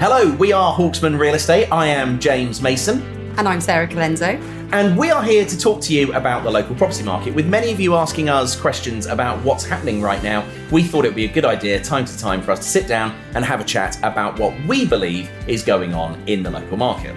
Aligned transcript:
Hello, 0.00 0.32
we 0.36 0.52
are 0.52 0.72
Hawksman 0.72 1.18
Real 1.18 1.34
Estate. 1.34 1.66
I 1.72 1.88
am 1.88 2.20
James 2.20 2.62
Mason. 2.62 3.02
And 3.36 3.48
I'm 3.48 3.60
Sarah 3.60 3.88
Colenso. 3.88 4.40
And 4.72 4.96
we 4.96 5.10
are 5.10 5.24
here 5.24 5.44
to 5.44 5.58
talk 5.58 5.80
to 5.80 5.92
you 5.92 6.12
about 6.12 6.44
the 6.44 6.50
local 6.52 6.76
property 6.76 7.02
market. 7.02 7.34
With 7.34 7.48
many 7.48 7.72
of 7.72 7.80
you 7.80 7.96
asking 7.96 8.28
us 8.28 8.54
questions 8.54 9.06
about 9.06 9.42
what's 9.42 9.64
happening 9.64 10.00
right 10.00 10.22
now, 10.22 10.48
we 10.70 10.84
thought 10.84 11.04
it 11.04 11.08
would 11.08 11.16
be 11.16 11.24
a 11.24 11.32
good 11.32 11.44
idea, 11.44 11.82
time 11.82 12.04
to 12.04 12.16
time, 12.16 12.42
for 12.42 12.52
us 12.52 12.60
to 12.60 12.64
sit 12.64 12.86
down 12.86 13.10
and 13.34 13.44
have 13.44 13.60
a 13.60 13.64
chat 13.64 13.98
about 14.04 14.38
what 14.38 14.54
we 14.68 14.86
believe 14.86 15.28
is 15.48 15.64
going 15.64 15.94
on 15.94 16.14
in 16.28 16.44
the 16.44 16.50
local 16.52 16.76
market. 16.76 17.16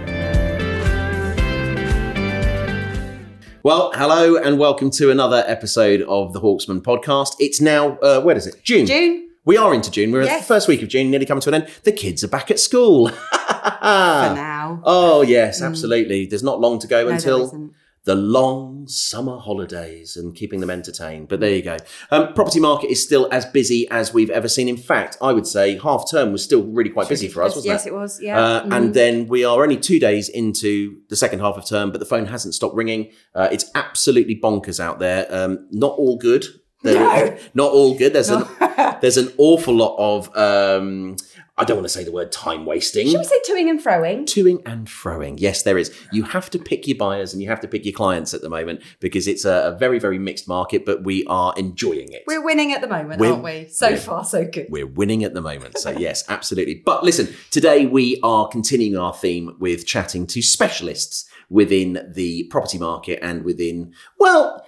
Well, 3.62 3.92
hello 3.94 4.38
and 4.38 4.58
welcome 4.58 4.90
to 4.90 5.12
another 5.12 5.44
episode 5.46 6.02
of 6.02 6.32
the 6.32 6.40
Hawksman 6.40 6.80
podcast. 6.80 7.36
It's 7.38 7.60
now, 7.60 7.96
uh, 7.98 8.22
where 8.22 8.36
is 8.36 8.48
it? 8.48 8.60
June. 8.64 8.86
June. 8.86 9.28
We 9.44 9.56
are 9.56 9.74
into 9.74 9.90
June. 9.90 10.12
We're 10.12 10.22
Yes. 10.22 10.32
at 10.34 10.38
the 10.40 10.46
first 10.46 10.68
week 10.68 10.82
of 10.82 10.88
June, 10.88 11.10
nearly 11.10 11.26
coming 11.26 11.40
to 11.42 11.48
an 11.50 11.54
end. 11.54 11.66
The 11.82 11.90
kids 11.92 12.22
are 12.22 12.28
back 12.28 12.50
at 12.50 12.60
school. 12.60 13.08
For 13.42 13.64
now. 13.82 14.80
Oh, 14.84 15.22
yes, 15.22 15.60
absolutely. 15.60 16.26
There's 16.26 16.44
not 16.44 16.60
long 16.60 16.78
to 16.78 16.86
go 16.86 17.04
No, 17.04 17.10
until 17.10 17.70
the 18.04 18.14
long 18.14 18.86
summer 18.88 19.38
holidays 19.38 20.16
and 20.16 20.34
keeping 20.34 20.60
them 20.60 20.70
entertained. 20.70 21.26
But 21.28 21.40
there 21.40 21.50
you 21.50 21.62
go. 21.62 21.76
Um, 22.12 22.32
property 22.34 22.60
market 22.60 22.90
is 22.90 23.02
still 23.02 23.28
as 23.32 23.44
busy 23.46 23.88
as 23.90 24.12
we've 24.14 24.30
ever 24.30 24.48
seen. 24.48 24.68
In 24.68 24.76
fact, 24.76 25.16
I 25.20 25.32
would 25.32 25.46
say 25.46 25.76
half 25.78 26.08
term 26.10 26.30
was 26.32 26.42
still 26.44 26.62
really 26.64 26.90
quite 26.90 27.08
busy 27.08 27.26
for 27.28 27.42
us, 27.42 27.54
wasn't 27.56 27.72
yes, 27.72 27.86
it? 27.86 27.90
it 27.90 27.94
was. 27.94 28.20
Yeah. 28.22 28.38
Uh, 28.40 28.64
Mhm. 28.64 28.72
And 28.76 28.94
then 28.94 29.26
we 29.28 29.44
are 29.44 29.62
only 29.62 29.76
two 29.76 29.98
days 30.00 30.28
into 30.28 30.96
the 31.10 31.16
second 31.16 31.40
half 31.40 31.56
of 31.56 31.66
term, 31.66 31.90
but 31.90 31.98
the 31.98 32.06
phone 32.06 32.26
hasn't 32.26 32.54
stopped 32.54 32.74
ringing. 32.76 33.10
Uh, 33.34 33.48
it's 33.50 33.66
absolutely 33.74 34.36
bonkers 34.40 34.78
out 34.80 34.98
there. 35.00 35.26
Um, 35.30 35.66
not 35.72 35.92
all 35.98 36.16
good. 36.16 36.46
No. 36.84 37.36
Not 37.54 37.70
all 37.72 37.94
good. 37.96 38.12
There's 38.12 38.28
an 38.30 38.42
there's 39.00 39.16
an 39.16 39.32
awful 39.38 39.74
lot 39.74 39.96
of 39.98 40.34
um, 40.36 41.16
I 41.58 41.64
don't 41.64 41.76
want 41.76 41.84
to 41.84 41.92
say 41.92 42.02
the 42.02 42.12
word 42.12 42.32
time 42.32 42.64
wasting. 42.64 43.06
Should 43.08 43.18
we 43.18 43.24
say 43.24 43.40
toing 43.48 43.68
and 43.68 43.78
froing? 43.78 44.22
Toing 44.24 44.62
and 44.64 44.86
froing. 44.86 45.34
Yes, 45.38 45.62
there 45.62 45.76
is. 45.76 45.94
You 46.10 46.22
have 46.24 46.48
to 46.50 46.58
pick 46.58 46.86
your 46.88 46.96
buyers 46.96 47.34
and 47.34 47.42
you 47.42 47.48
have 47.50 47.60
to 47.60 47.68
pick 47.68 47.84
your 47.84 47.92
clients 47.92 48.32
at 48.32 48.40
the 48.40 48.48
moment 48.48 48.80
because 49.00 49.28
it's 49.28 49.44
a, 49.44 49.72
a 49.72 49.78
very, 49.78 49.98
very 49.98 50.18
mixed 50.18 50.48
market, 50.48 50.86
but 50.86 51.04
we 51.04 51.26
are 51.26 51.52
enjoying 51.58 52.10
it. 52.10 52.24
We're 52.26 52.42
winning 52.42 52.72
at 52.72 52.80
the 52.80 52.88
moment, 52.88 53.20
We're- 53.20 53.32
aren't 53.32 53.44
we? 53.44 53.68
So 53.68 53.96
far, 53.96 54.24
so 54.24 54.46
good. 54.46 54.66
We're 54.70 54.86
winning 54.86 55.24
at 55.24 55.34
the 55.34 55.42
moment. 55.42 55.76
So, 55.78 55.90
yes, 55.90 56.24
absolutely. 56.28 56.82
But 56.86 57.04
listen, 57.04 57.28
today 57.50 57.84
we 57.84 58.18
are 58.22 58.48
continuing 58.48 58.98
our 58.98 59.12
theme 59.12 59.54
with 59.60 59.86
chatting 59.86 60.26
to 60.28 60.40
specialists 60.40 61.28
within 61.50 62.10
the 62.14 62.44
property 62.44 62.78
market 62.78 63.18
and 63.22 63.44
within, 63.44 63.92
well, 64.18 64.64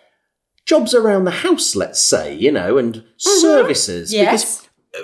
jobs 0.64 0.94
around 0.94 1.24
the 1.24 1.30
house, 1.30 1.76
let's 1.76 2.02
say, 2.02 2.34
you 2.34 2.50
know, 2.50 2.78
and 2.78 2.96
mm-hmm. 2.96 3.40
services. 3.40 4.12
Yes. 4.12 4.68
Uh, 4.96 5.02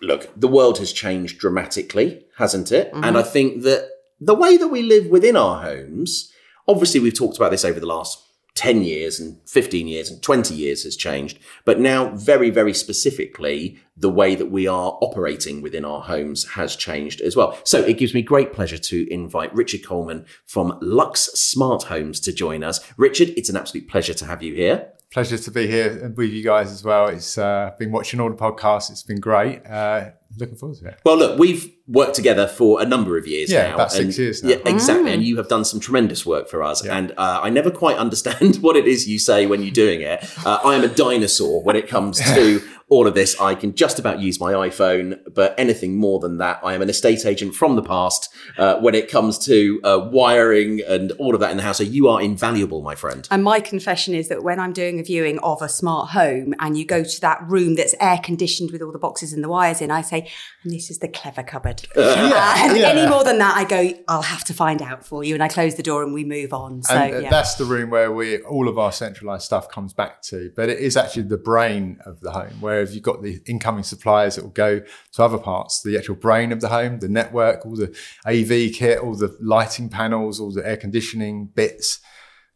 look, 0.00 0.30
the 0.36 0.48
world 0.48 0.78
has 0.78 0.92
changed 0.92 1.38
dramatically, 1.38 2.24
hasn't 2.36 2.72
it? 2.72 2.92
Mm-hmm. 2.92 3.04
And 3.04 3.18
I 3.18 3.22
think 3.22 3.62
that 3.62 3.88
the 4.20 4.34
way 4.34 4.56
that 4.56 4.68
we 4.68 4.82
live 4.82 5.06
within 5.06 5.36
our 5.36 5.62
homes, 5.62 6.32
obviously, 6.68 7.00
we've 7.00 7.14
talked 7.14 7.36
about 7.36 7.50
this 7.50 7.64
over 7.64 7.80
the 7.80 7.86
last 7.86 8.22
10 8.54 8.82
years 8.82 9.18
and 9.18 9.38
15 9.48 9.88
years 9.88 10.10
and 10.10 10.22
20 10.22 10.54
years 10.54 10.82
has 10.84 10.96
changed. 10.96 11.38
But 11.64 11.80
now, 11.80 12.10
very, 12.10 12.50
very 12.50 12.74
specifically, 12.74 13.78
the 13.96 14.10
way 14.10 14.34
that 14.34 14.50
we 14.50 14.66
are 14.66 14.98
operating 15.00 15.62
within 15.62 15.84
our 15.84 16.02
homes 16.02 16.46
has 16.50 16.76
changed 16.76 17.20
as 17.20 17.36
well. 17.36 17.58
So 17.64 17.80
it 17.80 17.96
gives 17.96 18.12
me 18.12 18.22
great 18.22 18.52
pleasure 18.52 18.78
to 18.78 19.12
invite 19.12 19.54
Richard 19.54 19.84
Coleman 19.84 20.26
from 20.46 20.78
Luxe 20.82 21.26
Smart 21.34 21.84
Homes 21.84 22.20
to 22.20 22.32
join 22.32 22.62
us. 22.64 22.80
Richard, 22.96 23.30
it's 23.30 23.48
an 23.48 23.56
absolute 23.56 23.88
pleasure 23.88 24.14
to 24.14 24.26
have 24.26 24.42
you 24.42 24.54
here. 24.54 24.92
Pleasure 25.12 25.38
to 25.38 25.50
be 25.50 25.66
here 25.66 26.12
with 26.16 26.30
you 26.30 26.44
guys 26.44 26.70
as 26.70 26.84
well. 26.84 27.08
It's 27.08 27.36
uh, 27.36 27.74
been 27.78 27.90
watching 27.90 28.20
all 28.20 28.30
the 28.30 28.36
podcasts. 28.36 28.92
It's 28.92 29.02
been 29.02 29.18
great. 29.18 29.66
Uh, 29.66 30.10
looking 30.38 30.56
forward 30.56 30.78
to 30.78 30.88
it. 30.88 31.00
Well, 31.04 31.16
look, 31.16 31.38
we've 31.38 31.72
worked 31.86 32.14
together 32.14 32.46
for 32.46 32.80
a 32.80 32.84
number 32.84 33.18
of 33.18 33.26
years 33.26 33.50
Yeah, 33.50 33.68
now. 33.68 33.74
about 33.74 33.92
six 33.92 34.16
years 34.16 34.42
now. 34.42 34.50
Yeah, 34.50 34.56
exactly. 34.64 35.12
And 35.12 35.24
you 35.24 35.36
have 35.38 35.48
done 35.48 35.64
some 35.64 35.80
tremendous 35.80 36.24
work 36.24 36.48
for 36.48 36.62
us. 36.62 36.84
And 36.84 37.12
uh, 37.16 37.40
I 37.42 37.50
never 37.50 37.70
quite 37.70 37.96
understand 37.98 38.56
what 38.60 38.76
it 38.76 38.86
is 38.86 39.08
you 39.08 39.18
say 39.18 39.46
when 39.46 39.62
you're 39.62 39.72
doing 39.72 40.00
it. 40.02 40.24
Uh, 40.46 40.60
I 40.64 40.76
am 40.76 40.84
a 40.84 40.88
dinosaur 40.88 41.62
when 41.62 41.74
it 41.76 41.88
comes 41.88 42.18
to 42.34 42.62
all 42.88 43.06
of 43.06 43.14
this. 43.14 43.40
I 43.40 43.54
can 43.54 43.74
just 43.74 43.98
about 43.98 44.20
use 44.20 44.38
my 44.40 44.52
iPhone, 44.52 45.18
but 45.32 45.54
anything 45.58 45.96
more 45.96 46.18
than 46.20 46.38
that, 46.38 46.60
I 46.62 46.74
am 46.74 46.82
an 46.82 46.90
estate 46.90 47.24
agent 47.24 47.54
from 47.54 47.76
the 47.76 47.82
past 47.82 48.28
uh, 48.58 48.76
when 48.76 48.94
it 48.94 49.08
comes 49.10 49.38
to 49.46 49.80
uh, 49.84 50.08
wiring 50.12 50.80
and 50.86 51.12
all 51.12 51.34
of 51.34 51.40
that 51.40 51.50
in 51.50 51.56
the 51.56 51.62
house. 51.62 51.78
So 51.78 51.84
you 51.84 52.08
are 52.08 52.20
invaluable, 52.20 52.82
my 52.82 52.94
friend. 52.94 53.26
And 53.30 53.42
my 53.44 53.60
confession 53.60 54.14
is 54.14 54.28
that 54.28 54.42
when 54.42 54.58
I'm 54.60 54.72
doing 54.72 54.98
a 54.98 55.02
viewing 55.02 55.38
of 55.38 55.62
a 55.62 55.68
smart 55.68 56.10
home 56.10 56.54
and 56.58 56.76
you 56.76 56.84
go 56.84 57.02
to 57.04 57.20
that 57.20 57.42
room 57.48 57.74
that's 57.76 57.94
air 58.00 58.18
conditioned 58.18 58.70
with 58.72 58.82
all 58.82 58.92
the 58.92 58.98
boxes 58.98 59.32
and 59.32 59.42
the 59.42 59.48
wires 59.48 59.80
in, 59.80 59.90
I 59.90 60.02
say, 60.02 60.19
and 60.62 60.72
this 60.72 60.90
is 60.90 60.98
the 60.98 61.08
clever 61.08 61.42
cupboard. 61.42 61.86
and 61.96 62.76
yeah. 62.76 62.88
any 62.88 63.08
more 63.08 63.24
than 63.24 63.38
that, 63.38 63.56
I 63.56 63.64
go, 63.64 63.98
I'll 64.08 64.22
have 64.22 64.44
to 64.44 64.54
find 64.54 64.82
out 64.82 65.04
for 65.04 65.24
you. 65.24 65.34
And 65.34 65.42
I 65.42 65.48
close 65.48 65.76
the 65.76 65.82
door 65.82 66.02
and 66.02 66.12
we 66.12 66.24
move 66.24 66.52
on. 66.52 66.82
So, 66.82 66.94
and 66.94 67.14
uh, 67.14 67.18
yeah. 67.18 67.30
that's 67.30 67.54
the 67.54 67.64
room 67.64 67.90
where 67.90 68.12
we 68.12 68.40
all 68.42 68.68
of 68.68 68.78
our 68.78 68.92
centralized 68.92 69.44
stuff 69.44 69.68
comes 69.68 69.92
back 69.92 70.22
to. 70.22 70.52
But 70.54 70.68
it 70.68 70.78
is 70.78 70.96
actually 70.96 71.24
the 71.24 71.38
brain 71.38 71.98
of 72.06 72.20
the 72.20 72.32
home. 72.32 72.52
Whereas 72.60 72.94
you've 72.94 73.04
got 73.04 73.22
the 73.22 73.40
incoming 73.46 73.84
suppliers 73.84 74.36
that 74.36 74.42
will 74.42 74.50
go 74.50 74.80
to 75.12 75.22
other 75.22 75.38
parts, 75.38 75.82
the 75.82 75.96
actual 75.96 76.16
brain 76.16 76.52
of 76.52 76.60
the 76.60 76.68
home, 76.68 76.98
the 77.00 77.08
network, 77.08 77.64
all 77.64 77.76
the 77.76 77.96
AV 78.26 78.72
kit, 78.74 78.98
all 78.98 79.14
the 79.14 79.36
lighting 79.40 79.88
panels, 79.88 80.40
all 80.40 80.52
the 80.52 80.66
air 80.66 80.76
conditioning 80.76 81.46
bits. 81.46 82.00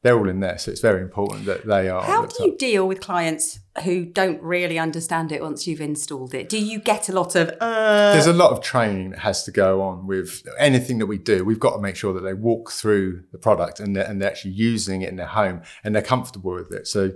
They're 0.05 0.19
all 0.19 0.29
in 0.29 0.41
there. 0.41 0.59
So 0.59 0.71
it's 0.71 0.83
very 0.83 1.01
important 1.01 1.47
that 1.47 1.67
they 1.67 1.89
are. 1.89 2.03
How 2.03 2.27
do 2.27 2.45
you 2.45 2.53
up. 2.53 2.59
deal 2.59 2.87
with 2.87 3.01
clients 3.01 3.61
who 3.85 4.05
don't 4.05 4.41
really 4.43 4.79
understand 4.79 5.33
it 5.33 5.41
once 5.41 5.67
you've 5.67 5.81
installed 5.81 6.35
it? 6.35 6.51
Do 6.51 6.59
you 6.63 6.79
get 6.79 7.09
a 7.09 7.13
lot 7.13 7.35
of, 7.35 7.49
uh, 7.59 8.13
There's 8.13 8.27
a 8.27 8.35
lot 8.35 8.51
of 8.53 8.61
training 8.61 9.13
that 9.13 9.21
has 9.21 9.45
to 9.45 9.51
go 9.51 9.81
on 9.81 10.07
with 10.07 10.47
anything 10.59 10.99
that 10.99 11.07
we 11.07 11.17
do. 11.17 11.43
We've 11.43 11.59
got 11.59 11.77
to 11.77 11.81
make 11.81 11.97
sure 11.97 12.13
that 12.13 12.21
they 12.21 12.35
walk 12.35 12.71
through 12.71 13.25
the 13.33 13.39
product 13.39 13.81
and 13.81 13.97
they're, 13.97 14.05
and 14.05 14.21
they're 14.21 14.29
actually 14.29 14.51
using 14.51 15.01
it 15.01 15.09
in 15.09 15.17
their 15.17 15.27
home 15.27 15.63
and 15.83 15.95
they're 15.95 16.03
comfortable 16.03 16.53
with 16.53 16.71
it. 16.71 16.87
So 16.87 17.13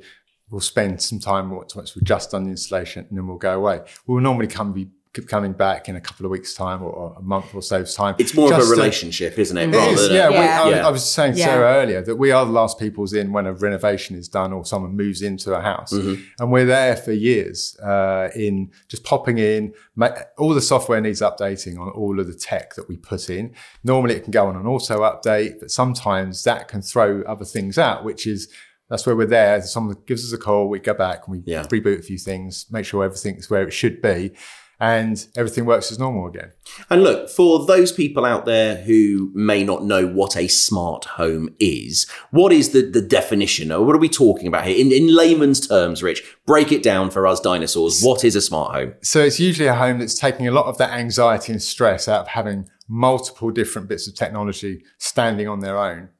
we'll 0.48 0.62
spend 0.62 1.02
some 1.02 1.18
time 1.18 1.50
once 1.50 1.76
once 1.76 1.94
we've 1.94 2.04
just 2.04 2.30
done 2.30 2.44
the 2.44 2.50
installation 2.50 3.04
and 3.06 3.18
then 3.18 3.26
we'll 3.26 3.36
go 3.36 3.54
away. 3.54 3.82
We'll 4.06 4.22
normally 4.22 4.46
come 4.46 4.72
be 4.72 4.88
coming 5.26 5.52
back 5.52 5.88
in 5.88 5.96
a 5.96 6.00
couple 6.00 6.24
of 6.26 6.30
weeks' 6.30 6.54
time 6.54 6.82
or, 6.82 6.90
or 6.90 7.14
a 7.18 7.22
month 7.22 7.54
or 7.54 7.62
so's 7.62 7.94
time. 7.94 8.14
It's 8.18 8.34
more 8.34 8.52
of 8.52 8.58
Just 8.58 8.70
a 8.70 8.74
to- 8.74 8.80
relationship, 8.80 9.38
isn't 9.38 9.56
it? 9.56 9.68
it 9.70 9.74
is, 9.74 9.76
Rather 9.76 10.02
than- 10.08 10.14
yeah. 10.16 10.28
We, 10.28 10.34
Yeah. 10.34 10.62
I, 10.62 10.70
Yeah. 10.70 10.86
I 10.86 10.90
was 10.90 11.04
saying 11.04 11.36
Yeah. 11.36 11.44
Sarah 11.46 11.82
earlier 11.82 12.02
that 12.02 12.16
we 12.16 12.30
are 12.30 12.44
the 12.44 12.52
last 12.52 12.78
people's 12.78 13.12
in 13.12 13.32
when 13.32 13.46
a 13.46 13.52
renovation 13.52 14.16
is 14.16 14.28
done 14.28 14.52
or 14.52 14.64
someone 14.64 14.96
moves 14.96 15.22
into 15.22 15.54
a 15.54 15.60
house, 15.60 15.92
Mm-hmm. 15.92 16.22
and 16.40 16.52
we're 16.52 16.66
there 16.66 16.96
for 16.96 17.12
years 17.12 17.76
uh, 17.80 18.28
in 18.34 18.70
just 18.88 19.04
popping 19.04 19.38
in. 19.38 19.72
Ma- 19.96 20.10
all 20.36 20.54
the 20.54 20.60
software 20.60 21.00
needs 21.00 21.20
updating 21.20 21.78
on 21.78 21.88
all 21.90 22.20
of 22.20 22.26
the 22.26 22.34
tech 22.34 22.74
that 22.76 22.88
we 22.88 22.96
put 22.96 23.28
in. 23.30 23.54
Normally, 23.84 24.14
it 24.14 24.22
can 24.24 24.30
go 24.30 24.46
on 24.46 24.56
an 24.56 24.66
auto 24.66 25.00
update, 25.00 25.58
but 25.60 25.70
sometimes 25.70 26.44
that 26.44 26.68
can 26.68 26.82
throw 26.82 27.22
other 27.22 27.44
things 27.44 27.78
out, 27.78 28.04
which 28.04 28.26
is. 28.26 28.48
That's 28.90 29.04
where 29.04 29.14
we're 29.14 29.26
there. 29.26 29.60
Someone 29.60 29.96
gives 30.06 30.24
us 30.24 30.32
a 30.32 30.38
call, 30.42 30.66
we 30.70 30.78
go 30.78 30.94
back 30.94 31.24
and 31.28 31.36
we 31.36 31.42
Yeah. 31.44 31.64
reboot 31.64 31.98
a 31.98 32.02
few 32.02 32.16
things, 32.16 32.64
make 32.70 32.86
sure 32.86 33.04
everything's 33.04 33.50
where 33.50 33.62
it 33.68 33.72
should 33.74 34.00
be, 34.00 34.32
and 34.80 35.26
everything 35.36 35.64
works 35.64 35.90
as 35.90 35.98
normal 35.98 36.26
again. 36.28 36.52
And 36.88 37.02
look, 37.02 37.28
for 37.28 37.66
those 37.66 37.90
people 37.90 38.24
out 38.24 38.46
there 38.46 38.76
who 38.76 39.32
may 39.34 39.64
not 39.64 39.84
know 39.84 40.06
what 40.06 40.36
a 40.36 40.46
smart 40.46 41.04
home 41.04 41.48
is, 41.58 42.08
what 42.30 42.52
is 42.52 42.70
the, 42.70 42.82
the 42.82 43.02
definition? 43.02 43.72
Or 43.72 43.84
what 43.84 43.96
are 43.96 44.00
we 44.00 44.08
talking 44.08 44.46
about 44.46 44.66
here? 44.66 44.78
In, 44.78 44.92
in 44.92 45.14
layman's 45.14 45.66
terms, 45.66 46.02
Rich, 46.02 46.22
break 46.46 46.70
it 46.70 46.82
down 46.82 47.10
for 47.10 47.26
us 47.26 47.40
dinosaurs. 47.40 48.02
What 48.02 48.24
is 48.24 48.36
a 48.36 48.40
smart 48.40 48.74
home? 48.74 48.94
So 49.02 49.20
it's 49.20 49.40
usually 49.40 49.68
a 49.68 49.74
home 49.74 49.98
that's 49.98 50.18
taking 50.18 50.46
a 50.46 50.52
lot 50.52 50.66
of 50.66 50.78
that 50.78 50.90
anxiety 50.90 51.52
and 51.52 51.62
stress 51.62 52.06
out 52.06 52.22
of 52.22 52.28
having 52.28 52.68
multiple 52.86 53.50
different 53.50 53.88
bits 53.88 54.06
of 54.06 54.14
technology 54.14 54.84
standing 54.98 55.48
on 55.48 55.60
their 55.60 55.78
own. 55.78 56.10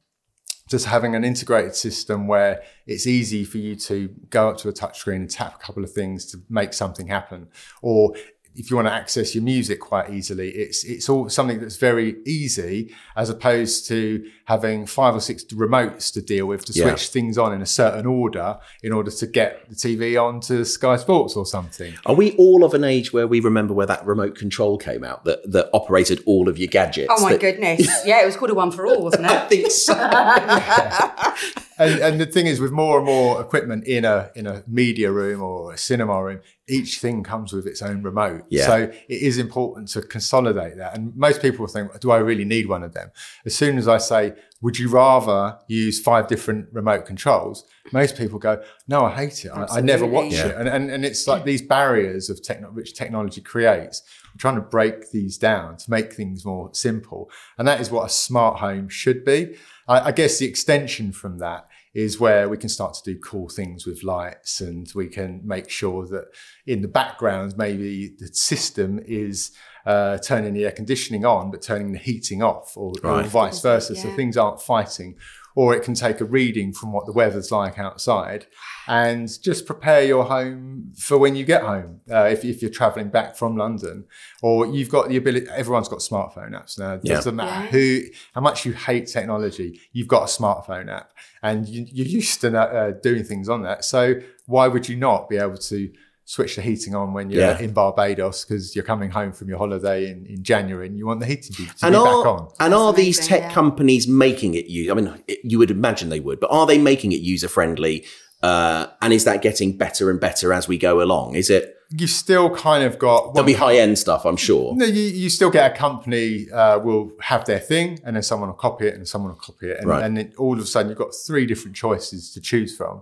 Just 0.69 0.85
having 0.85 1.15
an 1.15 1.25
integrated 1.25 1.75
system 1.75 2.27
where 2.27 2.63
it's 2.87 3.07
easy 3.07 3.43
for 3.43 3.57
you 3.57 3.75
to 3.77 4.09
go 4.29 4.51
up 4.51 4.59
to 4.59 4.69
a 4.69 4.73
touchscreen 4.73 5.17
and 5.17 5.31
tap 5.31 5.55
a 5.55 5.59
couple 5.59 5.83
of 5.83 5.91
things 5.91 6.27
to 6.27 6.43
make 6.51 6.75
something 6.75 7.07
happen. 7.07 7.49
Or 7.81 8.15
if 8.61 8.71
you 8.71 8.77
want 8.77 8.89
to 8.89 8.93
access 8.93 9.35
your 9.35 9.45
music 9.45 9.79
quite 9.81 10.11
easily, 10.11 10.51
it's 10.51 10.83
it's 10.85 11.09
all 11.09 11.29
something 11.29 11.61
that's 11.61 11.77
very 11.77 12.17
easy 12.27 12.93
as 13.17 13.31
opposed 13.31 13.87
to 13.89 14.29
having 14.47 14.85
five 14.85 15.15
or 15.15 15.21
six 15.21 15.45
remotes 15.45 16.13
to 16.13 16.21
deal 16.21 16.47
with 16.47 16.65
to 16.65 16.73
Yeah. 16.73 16.89
switch 16.89 17.09
things 17.09 17.39
on 17.39 17.53
in 17.53 17.63
a 17.63 17.67
certain 17.67 18.05
order 18.07 18.59
in 18.83 18.93
order 18.93 19.11
to 19.13 19.27
get 19.27 19.69
the 19.71 19.77
TV 19.77 20.21
on 20.21 20.41
to 20.41 20.65
Sky 20.65 20.97
Sports 20.97 21.37
or 21.37 21.47
something. 21.47 21.95
Are 22.05 22.15
we 22.17 22.33
all 22.33 22.65
of 22.65 22.75
an 22.75 22.83
age 22.85 23.13
where 23.13 23.27
we 23.29 23.39
remember 23.41 23.75
where 23.75 23.87
that 23.87 24.05
remote 24.05 24.35
control 24.35 24.77
came 24.77 25.05
out 25.05 25.25
that, 25.25 25.39
that 25.53 25.69
operated 25.73 26.21
all 26.27 26.49
of 26.49 26.59
your 26.59 26.69
gadgets? 26.69 27.09
oh 27.17 27.23
my 27.23 27.33
that- 27.33 27.41
goodness. 27.41 27.89
Yeah, 28.05 28.23
it 28.23 28.27
was 28.27 28.37
called 28.37 28.51
a 28.51 28.55
one 28.55 28.71
for 28.73 28.87
all, 28.87 29.03
wasn't 29.05 29.27
it? 29.27 29.31
I 29.31 29.45
it? 29.45 29.49
think 29.49 29.71
so. 29.71 29.95
and, 31.79 32.01
and 32.01 32.21
the 32.21 32.27
thing 32.27 32.47
is, 32.47 32.61
with 32.61 32.73
more 32.73 32.97
and 32.99 33.07
more 33.07 33.41
equipment 33.41 33.85
in 33.87 34.05
a 34.05 34.31
in 34.35 34.47
a 34.47 34.63
media 34.67 35.11
room 35.13 35.43
or 35.43 35.73
a 35.73 35.79
cinema 35.79 36.23
room, 36.25 36.41
each 36.69 37.01
thing 37.01 37.23
comes 37.23 37.53
with 37.53 37.67
its 37.67 37.83
own 37.83 38.03
remote. 38.03 38.43
Yeah. 38.51 38.67
So 38.67 38.77
it 38.83 39.23
is 39.23 39.39
important 39.39 39.89
to 39.89 40.03
consolidate 40.03 40.77
that. 40.77 40.97
And 40.97 41.17
most 41.17 41.41
people 41.43 41.67
think, 41.67 41.99
"Do 42.01 42.11
I 42.11 42.19
really 42.19 42.45
need 42.45 42.69
one 42.69 42.83
of 42.83 42.93
them?" 42.95 43.11
As 43.47 43.55
soon 43.55 43.79
as 43.79 43.89
I 43.89 43.99
say, 43.99 44.35
would 44.61 44.79
you 44.79 44.89
rather 44.89 45.57
use 45.69 46.01
five 46.01 46.27
different 46.27 46.67
remote 46.73 47.07
controls? 47.07 47.65
Most 47.93 48.17
people 48.19 48.39
go, 48.41 48.61
no, 48.89 49.05
I 49.05 49.15
hate 49.15 49.45
it. 49.45 49.51
I, 49.51 49.67
I 49.77 49.81
never 49.81 50.05
watch 50.05 50.33
Yeah. 50.33 50.49
it. 50.49 50.57
And, 50.57 50.69
and, 50.69 50.91
and 50.91 51.05
it's 51.05 51.29
like 51.29 51.45
these 51.45 51.63
barriers 51.63 52.29
of 52.29 52.43
techno- 52.43 52.73
which 52.73 52.95
technology 52.95 53.41
creates. 53.41 54.03
We're 54.35 54.39
trying 54.41 54.57
to 54.57 54.61
break 54.61 55.13
these 55.13 55.39
down 55.39 55.77
to 55.77 55.91
make 55.91 56.13
things 56.13 56.45
more 56.45 56.71
simple. 56.75 57.31
And 57.57 57.69
that 57.69 57.81
is 57.81 57.91
what 57.93 58.05
a 58.07 58.09
smart 58.09 58.59
home 58.59 58.89
should 58.89 59.25
be. 59.25 59.57
I, 59.87 60.09
I 60.09 60.13
guess 60.13 60.39
the 60.39 60.47
extension 60.47 61.13
from 61.13 61.39
that 61.39 61.69
is 61.99 62.21
where 62.21 62.49
we 62.49 62.57
can 62.57 62.69
start 62.69 62.95
to 62.95 63.03
do 63.03 63.19
cool 63.19 63.49
things 63.49 63.85
with 63.85 64.05
lights 64.05 64.61
and 64.61 64.89
we 64.95 65.09
can 65.09 65.41
make 65.45 65.69
sure 65.69 66.07
that 66.07 66.27
in 66.65 66.81
the 66.81 66.87
background, 66.87 67.55
maybe 67.59 68.15
the 68.21 68.29
system 68.33 69.01
is 69.05 69.51
uh, 69.85 70.17
turning 70.19 70.55
the 70.55 70.65
air 70.65 70.71
conditioning 70.71 71.25
on, 71.25 71.51
but 71.51 71.61
turning 71.61 71.91
the 71.91 71.99
heating 71.99 72.41
off 72.41 72.77
or, 72.77 72.93
or 73.03 73.23
vice 73.25 73.61
versa. 73.61 73.97
So 73.97 74.15
things 74.15 74.37
aren't 74.37 74.63
fighting. 74.63 75.17
Or 75.61 75.75
it 75.75 75.83
can 75.83 75.95
take 75.95 76.21
a 76.21 76.25
reading 76.39 76.73
from 76.79 76.89
what 76.93 77.05
the 77.07 77.13
weather's 77.21 77.51
like 77.51 77.77
outside 77.87 78.47
and 78.87 79.29
just 79.43 79.67
prepare 79.67 80.05
your 80.13 80.25
home 80.35 80.93
for 80.97 81.17
when 81.19 81.35
you 81.39 81.45
get 81.55 81.63
home. 81.63 82.01
Uh, 82.09 82.29
if, 82.35 82.45
if 82.45 82.63
you're 82.63 82.71
traveling 82.81 83.09
back 83.19 83.35
from 83.41 83.57
London 83.57 84.05
or 84.41 84.67
you've 84.75 84.89
got 84.97 85.09
the 85.09 85.17
ability, 85.17 85.47
everyone's 85.63 85.89
got 85.89 85.99
smartphone 85.99 86.53
apps 86.59 86.79
now. 86.79 86.93
It 86.95 87.01
Yeah. 87.03 87.15
doesn't 87.17 87.35
matter 87.35 87.65
Yeah. 87.65 87.71
who, 87.73 88.01
how 88.35 88.41
much 88.49 88.65
you 88.67 88.73
hate 88.73 89.07
technology, 89.09 89.81
you've 89.93 90.07
got 90.17 90.23
a 90.23 90.33
smartphone 90.41 90.89
app 90.99 91.09
and 91.43 91.69
you, 91.69 91.81
you're 91.97 92.07
used 92.21 92.41
to 92.43 92.49
uh, 92.57 92.93
doing 93.09 93.25
things 93.25 93.49
on 93.49 93.61
that. 93.63 93.85
So 93.85 94.03
why 94.47 94.69
would 94.69 94.89
you 94.89 94.97
not 94.97 95.29
be 95.29 95.39
able 95.39 95.59
to 95.73 95.91
switch 96.29 96.57
the 96.57 96.61
heating 96.63 96.95
on 96.95 97.15
when 97.15 97.31
you're 97.31 97.41
Yeah. 97.41 97.59
in 97.59 97.73
Barbados 97.73 98.45
because 98.45 98.77
you're 98.77 98.85
coming 98.85 99.11
home 99.11 99.33
from 99.33 99.49
your 99.49 99.57
holiday 99.57 100.11
in, 100.11 100.27
in 100.27 100.43
January 100.43 100.87
and 100.87 100.99
you 100.99 101.07
want 101.07 101.21
the 101.21 101.27
heating 101.27 101.57
to, 101.57 101.65
to 101.65 101.87
and 101.87 101.93
be 101.95 101.97
are, 101.97 102.05
back 102.05 102.27
on? 102.27 102.49
And 102.61 102.75
are 102.75 102.93
these 102.93 103.27
tech 103.27 103.41
yeah. 103.41 103.51
companies 103.51 104.07
making 104.07 104.53
it 104.53 104.67
use? 104.67 104.91
I 104.91 104.95
mean, 104.95 105.23
it, 105.27 105.39
you 105.43 105.59
would 105.59 105.71
imagine 105.71 106.11
they 106.11 106.21
would, 106.21 106.39
but 106.39 106.51
are 106.51 106.67
they 106.67 106.77
making 106.77 107.13
it 107.13 107.21
user 107.23 107.49
friendly? 107.49 108.05
Uh, 108.43 108.89
and 109.01 109.15
is 109.15 109.25
that 109.25 109.41
getting 109.41 109.75
better 109.79 110.11
and 110.11 110.21
better 110.21 110.53
as 110.53 110.69
we 110.69 110.77
go 110.77 111.01
along? 111.01 111.35
Is 111.35 111.49
it? 111.49 111.75
You've 111.97 112.11
still 112.11 112.55
kind 112.55 112.85
of 112.85 112.99
got 112.99 113.33
There'll 113.33 113.47
be 113.47 113.55
high 113.55 113.79
end 113.79 113.99
stuff, 113.99 114.27
I'm 114.27 114.37
sure. 114.37 114.77
No, 114.77 114.85
you, 114.85 115.01
you 115.03 115.31
still 115.31 115.49
get 115.51 115.73
a 115.73 115.75
company 115.75 116.51
uh, 116.51 116.79
will 116.79 117.11
have 117.23 117.47
their 117.47 117.59
thing, 117.59 118.01
and 118.05 118.15
then 118.17 118.23
someone 118.23 118.51
will 118.51 118.57
copy 118.57 118.87
it, 118.87 118.95
and 118.95 119.09
someone 119.09 119.33
will 119.33 119.41
copy 119.41 119.71
it, 119.71 119.79
and, 119.79 119.87
Right. 119.89 120.05
and 120.05 120.15
then 120.19 120.35
all 120.37 120.53
of 120.53 120.59
a 120.59 120.67
sudden 120.67 120.91
you've 120.91 120.99
got 120.99 121.15
three 121.15 121.47
different 121.47 121.75
choices 121.75 122.31
to 122.35 122.41
choose 122.43 122.77
from. 122.77 123.01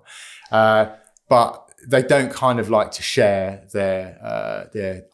Uh, 0.52 0.86
but 1.28 1.65
they 1.86 2.02
don't 2.02 2.32
kind 2.32 2.58
of 2.60 2.68
like 2.70 2.90
to 2.92 3.02
share 3.02 3.64
their 3.72 4.18
uh, 4.22 4.64
their 4.72 5.04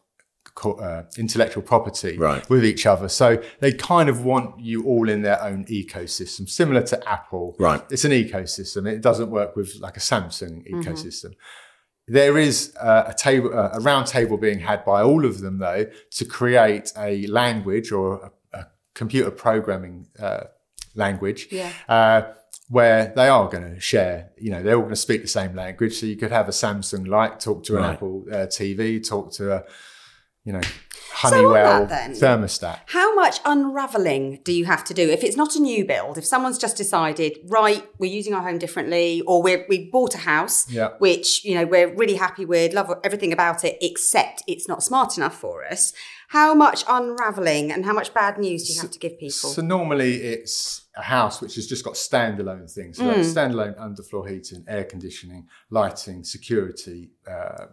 co- 0.55 0.73
uh, 0.87 1.03
intellectual 1.17 1.63
property 1.63 2.17
Right. 2.17 2.47
with 2.49 2.63
each 2.65 2.85
other. 2.85 3.07
So 3.09 3.41
they 3.59 3.71
kind 3.73 4.09
of 4.09 4.23
want 4.25 4.59
you 4.59 4.83
all 4.85 5.09
in 5.09 5.21
their 5.21 5.41
own 5.41 5.65
ecosystem, 5.65 6.47
similar 6.49 6.81
to 6.83 7.09
Apple. 7.09 7.55
Right. 7.59 7.81
It's 7.89 8.05
an 8.05 8.11
ecosystem. 8.11 8.87
It 8.91 9.01
doesn't 9.01 9.29
work 9.29 9.55
with 9.55 9.75
like 9.79 9.97
a 9.97 10.01
Samsung 10.01 10.67
ecosystem. 10.69 11.33
There 12.07 12.37
is 12.37 12.73
uh, 12.81 13.05
a 13.07 13.13
table, 13.13 13.57
uh, 13.57 13.69
a 13.73 13.79
round 13.79 14.07
table 14.07 14.37
being 14.37 14.59
had 14.59 14.83
by 14.83 15.01
all 15.01 15.25
of 15.25 15.39
them, 15.39 15.59
though, 15.59 15.85
to 16.17 16.25
create 16.25 16.91
a 16.97 17.25
language 17.27 17.93
or 17.93 18.31
a, 18.53 18.59
a 18.59 18.67
computer 18.93 19.31
programming 19.31 20.07
uh, 20.19 20.45
language, 20.95 21.47
Yeah. 21.49 21.71
Where 22.73 23.13
they 23.15 23.27
are 23.27 23.47
going 23.49 23.75
to 23.75 23.79
share. 23.79 24.31
You 24.35 24.49
know, 24.49 24.63
they're 24.63 24.73
all 24.73 24.81
going 24.81 24.89
to 24.89 24.95
speak 24.95 25.21
the 25.21 25.27
same 25.27 25.55
language. 25.55 25.99
So 25.99 26.07
you 26.07 26.15
could 26.15 26.31
have 26.31 26.47
a 26.47 26.51
Samsung 26.51 27.07
Light 27.07 27.39
talk 27.39 27.63
to 27.65 27.77
an 27.77 27.83
Right. 27.83 27.93
Apple 27.93 28.25
uh, 28.31 28.47
TV, 28.47 29.07
talk 29.07 29.31
to 29.33 29.57
a, 29.57 29.63
you 30.43 30.53
know, 30.53 30.61
on 31.23 31.31
Honeywell 31.31 31.85
that 31.85 31.89
then- 31.89 32.13
thermostat. 32.15 32.79
How 32.87 33.13
much 33.15 33.39
unraveling 33.45 34.39
do 34.43 34.51
you 34.51 34.65
have 34.65 34.83
to 34.85 34.93
do 34.93 35.09
if 35.09 35.23
it's 35.23 35.37
not 35.37 35.55
a 35.55 35.59
new 35.59 35.85
build? 35.85 36.17
If 36.17 36.25
someone's 36.25 36.57
just 36.57 36.75
decided, 36.77 37.37
right, 37.45 37.83
we're 37.99 38.11
using 38.11 38.33
our 38.33 38.41
home 38.41 38.57
differently, 38.57 39.21
or 39.27 39.41
we're, 39.41 39.65
we 39.69 39.89
bought 39.89 40.15
a 40.15 40.19
house, 40.19 40.69
Yeah. 40.69 40.89
which 40.99 41.43
you 41.45 41.55
know 41.55 41.65
we're 41.65 41.93
really 41.93 42.15
happy 42.15 42.45
with, 42.45 42.73
love 42.73 42.91
everything 43.03 43.31
about 43.31 43.63
it, 43.63 43.77
except 43.81 44.43
it's 44.47 44.67
not 44.67 44.83
smart 44.83 45.17
enough 45.17 45.37
for 45.39 45.65
us. 45.65 45.93
How 46.29 46.55
much 46.55 46.83
unraveling 46.89 47.71
and 47.71 47.85
how 47.85 47.93
much 47.93 48.11
bad 48.13 48.39
news 48.39 48.67
do 48.67 48.73
you 48.73 48.81
have 48.81 48.89
to 48.91 48.99
give 48.99 49.19
people? 49.19 49.49
So 49.49 49.61
normally 49.61 50.15
it's 50.15 50.81
a 50.97 51.03
house 51.03 51.41
which 51.41 51.55
has 51.55 51.67
just 51.67 51.83
got 51.83 51.93
standalone 51.93 52.71
things, 52.71 52.97
so 52.97 53.03
Hmm. 53.03 53.09
like 53.11 53.19
standalone 53.19 53.77
underfloor 53.77 54.27
heating, 54.29 54.65
air 54.67 54.83
conditioning, 54.83 55.47
lighting, 55.69 56.23
security, 56.23 57.11
uh, 57.29 57.65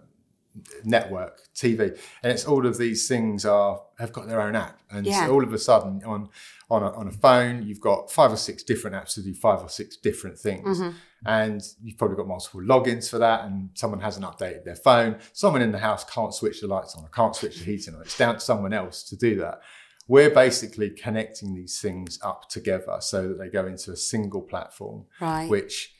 network, 0.85 1.41
TV, 1.55 1.99
and 2.23 2.33
it's 2.33 2.45
all 2.47 2.67
of 2.67 2.79
these 2.79 3.07
things 3.09 3.45
are 3.45 3.83
have 3.99 4.13
got 4.13 4.27
their 4.29 4.41
own 4.41 4.57
app, 4.57 4.81
and 4.91 5.07
Yeah. 5.07 5.27
so 5.27 5.33
all 5.33 5.45
of 5.45 5.53
a 5.53 5.59
sudden 5.59 6.03
on 6.05 6.29
on 6.71 6.83
a, 6.85 6.91
on 6.93 7.09
a 7.09 7.13
phone 7.13 7.63
you've 7.67 7.81
got 7.81 8.11
five 8.13 8.33
or 8.33 8.37
six 8.37 8.63
different 8.63 8.95
apps 8.97 9.15
to 9.15 9.23
do 9.23 9.35
five 9.35 9.61
or 9.61 9.69
six 9.69 9.97
different 9.97 10.39
things, 10.39 10.79
Mm-hmm. 10.81 10.97
and 11.27 11.63
you've 11.83 11.99
probably 11.99 12.17
got 12.17 12.27
multiple 12.29 12.61
logins 12.61 13.09
for 13.11 13.19
that, 13.19 13.45
and 13.45 13.71
someone 13.75 14.01
hasn't 14.01 14.25
updated 14.25 14.65
their 14.65 14.77
phone. 14.77 15.19
Someone 15.33 15.63
in 15.63 15.73
the 15.73 15.79
house 15.79 16.05
can't 16.05 16.35
switch 16.35 16.61
the 16.61 16.67
lights 16.69 16.95
on, 16.97 17.05
or 17.05 17.09
can't 17.09 17.35
switch 17.35 17.59
the 17.59 17.65
heating 17.65 17.95
on. 17.95 18.03
It's 18.03 18.17
down 18.19 18.35
to 18.35 18.41
someone 18.41 18.73
else 18.73 19.03
to 19.11 19.17
do 19.17 19.37
that 19.37 19.61
we're 20.09 20.31
basically 20.31 20.91
connecting 20.91 21.55
these 21.55 21.81
things 21.81 22.19
up 22.23 22.49
together 22.49 22.97
so 23.01 23.29
that 23.29 23.39
they 23.39 23.49
go 23.49 23.65
into 23.65 23.93
a 23.93 23.97
single 23.97 24.41
platform, 24.43 25.05
Right. 25.21 25.49
which 25.49 25.95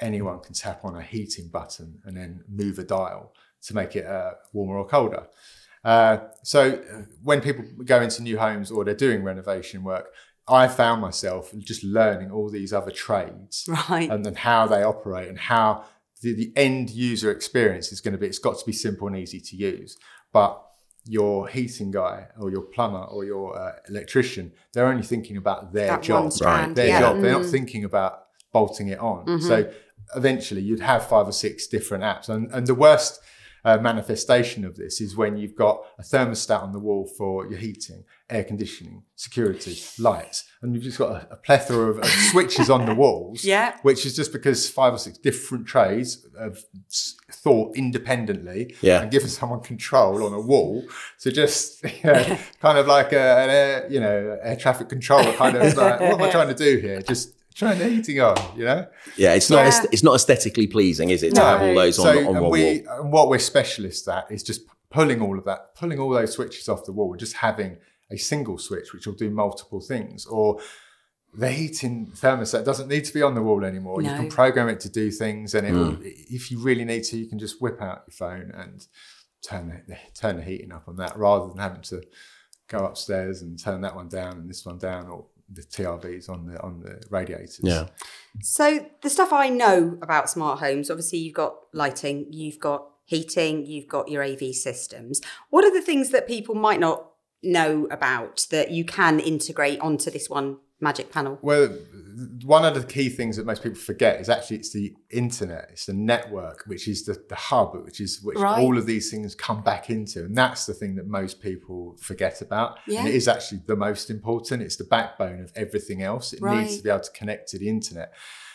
anyone 0.00 0.40
can 0.40 0.52
tap 0.52 0.84
on 0.84 0.96
a 0.96 1.02
heating 1.02 1.46
button 1.46 2.00
and 2.04 2.16
then 2.16 2.42
move 2.48 2.80
a 2.80 2.82
dial 2.82 3.32
to 3.66 3.74
make 3.74 3.96
it 3.96 4.06
uh, 4.06 4.32
warmer 4.52 4.76
or 4.78 4.86
colder. 4.86 5.26
Uh, 5.84 6.18
so 6.42 6.60
uh, 6.92 7.02
when 7.22 7.40
people 7.40 7.64
go 7.84 8.00
into 8.00 8.22
new 8.22 8.38
homes 8.38 8.70
or 8.70 8.84
they're 8.84 8.94
doing 8.94 9.22
renovation 9.22 9.82
work, 9.82 10.06
I 10.48 10.68
found 10.68 11.00
myself 11.00 11.52
just 11.58 11.82
learning 11.84 12.30
all 12.30 12.50
these 12.50 12.72
other 12.72 12.90
trades 12.90 13.68
Right. 13.88 14.10
and 14.10 14.24
then 14.24 14.34
how 14.34 14.66
they 14.66 14.82
operate 14.82 15.28
and 15.28 15.38
how 15.38 15.84
the, 16.20 16.34
the 16.34 16.52
end 16.56 16.90
user 16.90 17.30
experience 17.30 17.92
is 17.92 18.00
going 18.00 18.12
to 18.12 18.18
be. 18.18 18.26
It's 18.26 18.38
got 18.38 18.58
to 18.58 18.64
be 18.66 18.72
simple 18.72 19.06
and 19.08 19.16
easy 19.16 19.40
to 19.40 19.56
use. 19.56 19.98
But 20.32 20.60
your 21.04 21.48
heating 21.48 21.90
guy 21.90 22.26
or 22.38 22.48
your 22.50 22.62
plumber 22.62 23.02
or 23.04 23.24
your 23.24 23.58
uh, 23.58 23.72
electrician, 23.88 24.52
they're 24.72 24.86
only 24.86 25.02
thinking 25.02 25.36
about 25.36 25.72
their 25.72 25.88
That 25.88 26.02
job. 26.02 26.32
strand, 26.32 26.76
Their 26.76 26.88
yeah. 26.88 27.00
job. 27.00 27.20
They're 27.20 27.32
not 27.32 27.42
Mm. 27.42 27.50
thinking 27.50 27.84
about 27.84 28.24
bolting 28.52 28.88
it 28.88 29.00
on. 29.00 29.40
So 29.40 29.68
eventually 30.14 30.60
you'd 30.60 30.80
have 30.80 31.06
five 31.06 31.26
or 31.26 31.32
six 31.32 31.66
different 31.66 32.04
apps. 32.04 32.28
And, 32.28 32.50
and 32.52 32.66
the 32.66 32.74
worst 32.74 33.20
uh, 33.64 33.78
manifestation 33.78 34.64
of 34.64 34.76
this 34.76 35.00
is 35.00 35.16
when 35.16 35.36
you've 35.36 35.54
got 35.54 35.82
a 35.98 36.02
thermostat 36.02 36.62
on 36.62 36.72
the 36.72 36.78
wall 36.78 37.06
for 37.06 37.46
your 37.48 37.58
heating, 37.58 38.04
air 38.28 38.42
conditioning, 38.44 39.04
security, 39.14 39.78
lights, 39.98 40.44
and 40.62 40.74
you've 40.74 40.82
just 40.82 40.98
got 40.98 41.10
a, 41.12 41.32
a 41.32 41.36
plethora 41.36 41.90
of, 41.90 41.98
of 41.98 42.06
switches 42.06 42.68
on 42.70 42.86
the 42.86 42.94
walls. 42.94 43.44
Yeah. 43.52 43.76
Which 43.82 44.06
is 44.06 44.16
just 44.16 44.32
because 44.32 44.68
five 44.68 44.94
or 44.94 44.98
six 44.98 45.18
different 45.18 45.66
trades 45.66 46.26
have 46.38 46.58
thought 47.30 47.76
independently 47.76 48.74
Yeah. 48.80 49.02
and 49.02 49.10
given 49.10 49.28
someone 49.28 49.60
control 49.60 50.24
on 50.24 50.32
a 50.32 50.40
wall. 50.40 50.84
So 51.18 51.30
just 51.30 51.82
you 52.04 52.12
know, 52.12 52.38
kind 52.60 52.78
of 52.78 52.86
like 52.86 53.12
a, 53.12 53.38
an 53.38 53.50
air, 53.50 53.86
you 53.90 54.00
know, 54.00 54.38
air 54.42 54.56
traffic 54.56 54.88
controller 54.88 55.32
kind 55.34 55.56
of 55.56 55.76
like, 55.76 56.00
what 56.00 56.12
am 56.14 56.22
I 56.22 56.30
trying 56.30 56.48
to 56.48 56.54
do 56.54 56.78
here? 56.78 57.02
Just 57.02 57.34
turn 57.54 57.78
the 57.78 57.88
heating 57.88 58.20
on, 58.20 58.36
you 58.56 58.64
know? 58.64 58.86
Yeah, 59.16 59.34
it's 59.34 59.50
not 59.50 59.58
Yeah. 59.60 59.68
aest- 59.68 59.86
it's 59.92 60.02
not 60.02 60.14
aesthetically 60.14 60.66
pleasing, 60.66 61.10
is 61.10 61.22
it? 61.22 61.34
To 61.34 61.40
No. 61.40 61.46
have 61.46 61.62
all 61.62 61.74
those 61.74 61.98
on, 61.98 62.04
so 62.04 62.10
on 62.10 62.26
and 62.36 62.40
one 62.40 62.50
we, 62.50 62.82
wall. 62.82 63.00
and 63.00 63.12
what 63.12 63.28
we're 63.28 63.38
specialists 63.38 64.06
at 64.08 64.30
is 64.30 64.42
just 64.42 64.62
pulling 64.90 65.20
all 65.20 65.38
of 65.38 65.44
that, 65.44 65.74
pulling 65.74 65.98
all 65.98 66.10
those 66.10 66.32
switches 66.32 66.68
off 66.68 66.84
the 66.84 66.92
wall 66.92 67.12
and 67.12 67.20
just 67.20 67.34
having 67.34 67.78
a 68.10 68.16
single 68.16 68.58
switch 68.58 68.92
which 68.92 69.06
will 69.06 69.14
do 69.14 69.30
multiple 69.30 69.80
things. 69.80 70.26
Or 70.26 70.60
the 71.34 71.50
heating 71.50 72.12
thermostat 72.14 72.64
doesn't 72.64 72.88
need 72.88 73.04
to 73.06 73.14
be 73.14 73.22
on 73.22 73.34
the 73.34 73.42
wall 73.42 73.64
anymore. 73.64 74.02
You 74.02 74.10
can 74.10 74.28
program 74.28 74.68
it 74.68 74.80
to 74.80 74.90
do 74.90 75.10
things, 75.10 75.54
and 75.54 75.66
it 75.66 75.72
will, 75.72 75.92
hmm. 75.92 76.02
if 76.04 76.50
you 76.50 76.58
really 76.58 76.84
need 76.84 77.04
to, 77.04 77.16
you 77.16 77.26
can 77.26 77.38
just 77.38 77.60
whip 77.62 77.80
out 77.80 78.04
your 78.06 78.12
phone 78.12 78.50
and 78.54 78.86
turn 79.42 79.82
the, 79.88 79.96
turn 80.14 80.36
the 80.36 80.42
heating 80.42 80.72
up 80.72 80.84
on 80.88 80.96
that, 80.96 81.16
rather 81.16 81.48
than 81.48 81.56
having 81.56 81.80
to 81.82 82.02
go 82.68 82.84
upstairs 82.84 83.40
and 83.40 83.58
turn 83.58 83.80
that 83.80 83.96
one 83.96 84.08
down 84.08 84.32
and 84.38 84.50
this 84.50 84.66
one 84.66 84.76
down, 84.78 85.06
or 85.06 85.26
the 85.52 85.62
TRVs 85.62 86.28
on 86.28 86.46
the 86.46 86.60
on 86.62 86.80
the 86.80 87.02
radiators. 87.10 87.60
Yeah. 87.62 87.88
So 88.40 88.86
the 89.02 89.10
stuff 89.10 89.32
I 89.32 89.48
know 89.48 89.98
about 90.02 90.30
smart 90.30 90.60
homes, 90.60 90.90
obviously 90.90 91.18
you've 91.18 91.34
got 91.34 91.56
lighting, 91.72 92.26
you've 92.30 92.58
got 92.58 92.86
heating, 93.04 93.66
you've 93.66 93.88
got 93.88 94.08
your 94.08 94.22
AV 94.22 94.54
systems. 94.54 95.20
What 95.50 95.64
are 95.64 95.72
the 95.72 95.82
things 95.82 96.10
that 96.10 96.26
people 96.26 96.54
might 96.54 96.80
not 96.80 97.08
know 97.42 97.88
about 97.90 98.46
that 98.50 98.70
you 98.70 98.84
can 98.84 99.18
integrate 99.18 99.80
onto 99.80 100.10
this 100.10 100.30
one 100.30 100.58
magic 100.82 101.10
panel? 101.12 101.38
Well, 101.42 101.68
one 102.44 102.64
of 102.64 102.74
the 102.74 102.84
key 102.84 103.08
things 103.08 103.36
that 103.36 103.46
most 103.46 103.62
people 103.62 103.78
forget 103.78 104.20
is 104.20 104.28
actually 104.28 104.56
it's 104.58 104.72
the 104.72 104.94
internet, 105.10 105.68
it's 105.72 105.86
the 105.86 105.94
network, 105.94 106.64
which 106.66 106.88
is 106.88 107.04
the, 107.04 107.22
the 107.28 107.34
hub, 107.34 107.74
which 107.84 108.00
is 108.00 108.20
which 108.22 108.36
Right. 108.38 108.58
all 108.60 108.76
of 108.76 108.84
these 108.86 109.10
things 109.10 109.34
come 109.34 109.62
back 109.62 109.88
into, 109.88 110.24
and 110.24 110.36
that's 110.36 110.66
the 110.66 110.74
thing 110.74 110.96
that 110.96 111.06
most 111.06 111.40
people 111.40 111.96
forget 112.00 112.42
about. 112.42 112.78
Yeah. 112.86 113.00
And 113.00 113.08
it 113.08 113.14
is 113.14 113.28
actually 113.28 113.62
the 113.66 113.76
most 113.76 114.10
important. 114.10 114.60
It's 114.62 114.76
the 114.76 114.84
backbone 114.84 115.40
of 115.40 115.52
everything 115.54 116.02
else. 116.02 116.32
It 116.32 116.42
Right. 116.42 116.62
needs 116.62 116.76
to 116.78 116.82
be 116.82 116.90
able 116.90 117.00
to 117.00 117.10
connect 117.12 117.48
to 117.50 117.58
the 117.58 117.68
internet. 117.68 118.12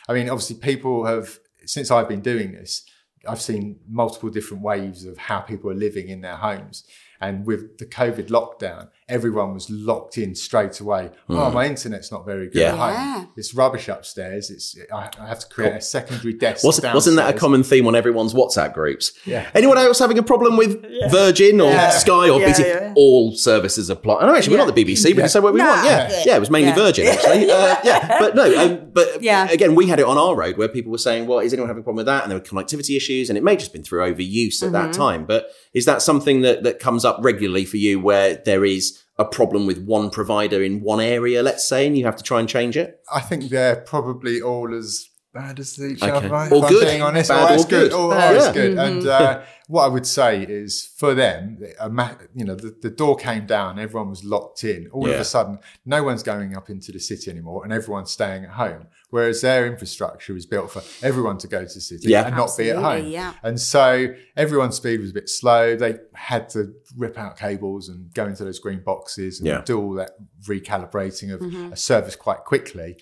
I 0.07 0.13
mean, 0.13 0.29
obviously, 0.29 0.57
people 0.57 1.05
have 1.05 1.39
since 1.65 1.89
I've 1.91 2.07
been 2.07 2.21
doing 2.21 2.51
this. 2.51 2.85
I've 3.27 3.41
seen 3.41 3.79
multiple 3.89 4.29
different 4.29 4.63
waves 4.63 5.03
of 5.05 5.17
how 5.17 5.39
people 5.41 5.69
are 5.69 5.75
living 5.75 6.07
in 6.07 6.21
their 6.21 6.35
homes. 6.37 6.83
And 7.19 7.45
with 7.45 7.77
the 7.77 7.85
COVID 7.85 8.27
lockdown, 8.27 8.89
everyone 9.09 9.53
was 9.53 9.69
locked 9.69 10.17
in 10.17 10.35
straight 10.35 10.79
away. 10.81 11.09
Oh, 11.29 11.49
my 11.51 11.65
internet's 11.65 12.11
not 12.11 12.25
very 12.25 12.49
good. 12.49 12.59
Yeah. 12.59 12.73
at 12.73 12.77
home. 12.77 12.91
Yeah. 12.93 13.25
It's 13.37 13.53
rubbish 13.53 13.87
upstairs. 13.87 14.49
It's 14.49 14.77
I, 14.93 15.09
I 15.19 15.27
have 15.27 15.39
to 15.39 15.47
create 15.47 15.73
a 15.75 15.81
secondary 15.81 16.33
desk. 16.33 16.63
Wasn't, 16.65 16.93
wasn't 16.93 17.15
that 17.15 17.33
a 17.33 17.37
common 17.37 17.63
theme 17.63 17.87
on 17.87 17.95
everyone's 17.95 18.33
WhatsApp 18.33 18.73
groups? 18.73 19.13
Yeah. 19.25 19.49
Anyone 19.55 19.77
else 19.77 19.99
having 19.99 20.17
a 20.17 20.23
problem 20.23 20.57
with 20.57 20.81
Virgin 21.09 21.61
or 21.61 21.71
Yeah. 21.71 21.91
Sky 21.91 22.29
or 22.29 22.41
Yeah, 22.41 22.47
BT? 22.57 22.67
yeah. 22.67 22.93
All 22.97 23.31
services 23.33 23.89
apply. 23.89 24.15
I 24.17 24.25
know 24.25 24.35
actually 24.35 24.57
we're 24.57 24.65
not 24.65 24.75
the 24.75 24.83
BBC. 24.83 25.05
We 25.05 25.13
can 25.13 25.29
say 25.29 25.39
what 25.39 25.53
we 25.53 25.59
Nah. 25.59 25.67
want. 25.75 25.85
Yeah. 25.85 26.09
Yeah. 26.09 26.23
yeah, 26.25 26.35
It 26.35 26.39
was 26.41 26.49
mainly 26.49 26.69
Yeah. 26.69 26.75
Virgin 26.75 27.07
actually. 27.07 27.49
Uh, 27.51 27.75
yeah, 27.85 28.19
but 28.19 28.35
no. 28.35 28.57
Um, 28.61 28.89
but 28.93 29.21
Yeah. 29.23 29.49
again, 29.49 29.73
we 29.75 29.87
had 29.87 29.99
it 29.99 30.05
on 30.05 30.17
our 30.17 30.35
road 30.35 30.57
where 30.57 30.67
people 30.67 30.91
were 30.91 30.97
saying, 30.97 31.27
"Well, 31.27 31.39
is 31.39 31.53
anyone 31.53 31.69
having 31.69 31.81
a 31.81 31.83
problem 31.83 31.97
with 31.97 32.05
that?" 32.07 32.23
And 32.23 32.31
there 32.31 32.37
were 32.39 32.43
connectivity 32.43 32.97
issues, 32.97 33.29
and 33.29 33.37
it 33.37 33.43
may 33.43 33.51
have 33.51 33.59
just 33.59 33.71
been 33.73 33.83
through 33.83 34.01
overuse 34.01 34.61
at 34.61 34.67
Mm-hmm. 34.67 34.73
that 34.73 34.93
time. 34.93 35.25
But 35.25 35.47
is 35.73 35.85
that 35.85 36.01
something 36.01 36.41
that 36.41 36.63
that 36.63 36.79
comes 36.79 37.05
up 37.05 37.19
regularly 37.21 37.63
for 37.65 37.77
you, 37.77 37.99
where 37.99 38.41
there 38.45 38.65
is 38.65 38.96
a 39.19 39.25
problem 39.25 39.65
with 39.65 39.83
one 39.83 40.09
provider 40.09 40.61
in 40.61 40.81
one 40.81 40.99
area, 40.99 41.41
let's 41.41 41.67
say, 41.67 41.87
and 41.87 41.97
you 41.97 42.05
have 42.05 42.15
to 42.17 42.23
try 42.23 42.39
and 42.39 42.47
change 42.47 42.77
it? 42.77 42.99
I 43.13 43.21
think 43.21 43.45
they're 43.49 43.77
probably 43.77 44.41
all 44.41 44.73
as 44.73 45.09
bad 45.39 45.59
as 45.59 45.79
each 45.79 46.01
Okay. 46.03 46.11
other. 46.11 46.25
if 46.27 46.51
Or 46.51 46.63
I'm 46.65 46.69
good. 46.73 46.85
being 46.85 47.01
honest, 47.01 47.29
Bad 47.29 47.43
or 47.43 47.51
or 47.51 47.55
as 47.55 47.65
good, 47.65 47.91
good. 47.91 47.93
or, 47.93 48.05
or 48.05 48.09
Bad. 48.15 48.35
as 48.37 48.45
Yeah. 48.47 48.53
good. 48.53 48.77
And 48.77 49.07
uh, 49.07 49.41
what 49.67 49.83
I 49.83 49.87
would 49.87 50.07
say 50.07 50.43
is, 50.43 50.89
for 50.97 51.13
them, 51.13 51.59
a 51.79 51.89
ma- 51.89 52.15
you 52.33 52.45
know, 52.45 52.55
the, 52.55 52.75
the 52.81 52.89
door 52.89 53.15
came 53.17 53.45
down, 53.45 53.77
everyone 53.79 54.09
was 54.09 54.23
locked 54.23 54.63
in. 54.63 54.87
All 54.91 55.07
of 55.09 55.19
a 55.19 55.23
sudden, 55.25 55.59
no 55.85 56.03
one's 56.03 56.23
going 56.23 56.55
up 56.55 56.69
into 56.69 56.91
the 56.91 56.99
city 56.99 57.29
anymore, 57.29 57.63
and 57.63 57.71
everyone's 57.73 58.11
staying 58.11 58.45
at 58.45 58.51
home. 58.51 58.87
Whereas 59.09 59.41
their 59.41 59.65
infrastructure 59.67 60.33
was 60.33 60.45
built 60.45 60.69
for 60.71 60.81
everyone 61.05 61.37
to 61.39 61.47
go 61.47 61.59
to 61.65 61.73
the 61.73 61.81
city 61.81 62.09
Yeah. 62.09 62.25
and 62.27 62.35
not 62.35 62.51
be 62.57 62.69
at 62.71 62.77
home. 62.77 63.07
yeah. 63.07 63.33
And 63.43 63.59
so 63.59 64.07
everyone's 64.35 64.75
speed 64.75 64.99
was 65.01 65.11
a 65.11 65.13
bit 65.13 65.29
slow. 65.29 65.75
They 65.77 65.95
had 66.13 66.49
to 66.49 66.73
rip 66.97 67.17
out 67.17 67.37
cables 67.37 67.87
and 67.89 68.13
go 68.13 68.25
into 68.25 68.43
those 68.43 68.59
green 68.59 68.81
boxes 68.83 69.39
and 69.39 69.47
Yeah. 69.47 69.61
do 69.65 69.79
all 69.81 69.93
that 69.93 70.11
recalibrating 70.45 71.33
of 71.33 71.41
a 71.71 71.75
service 71.77 72.15
quite 72.15 72.43
quickly. 72.45 72.97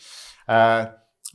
Uh, 0.47 0.87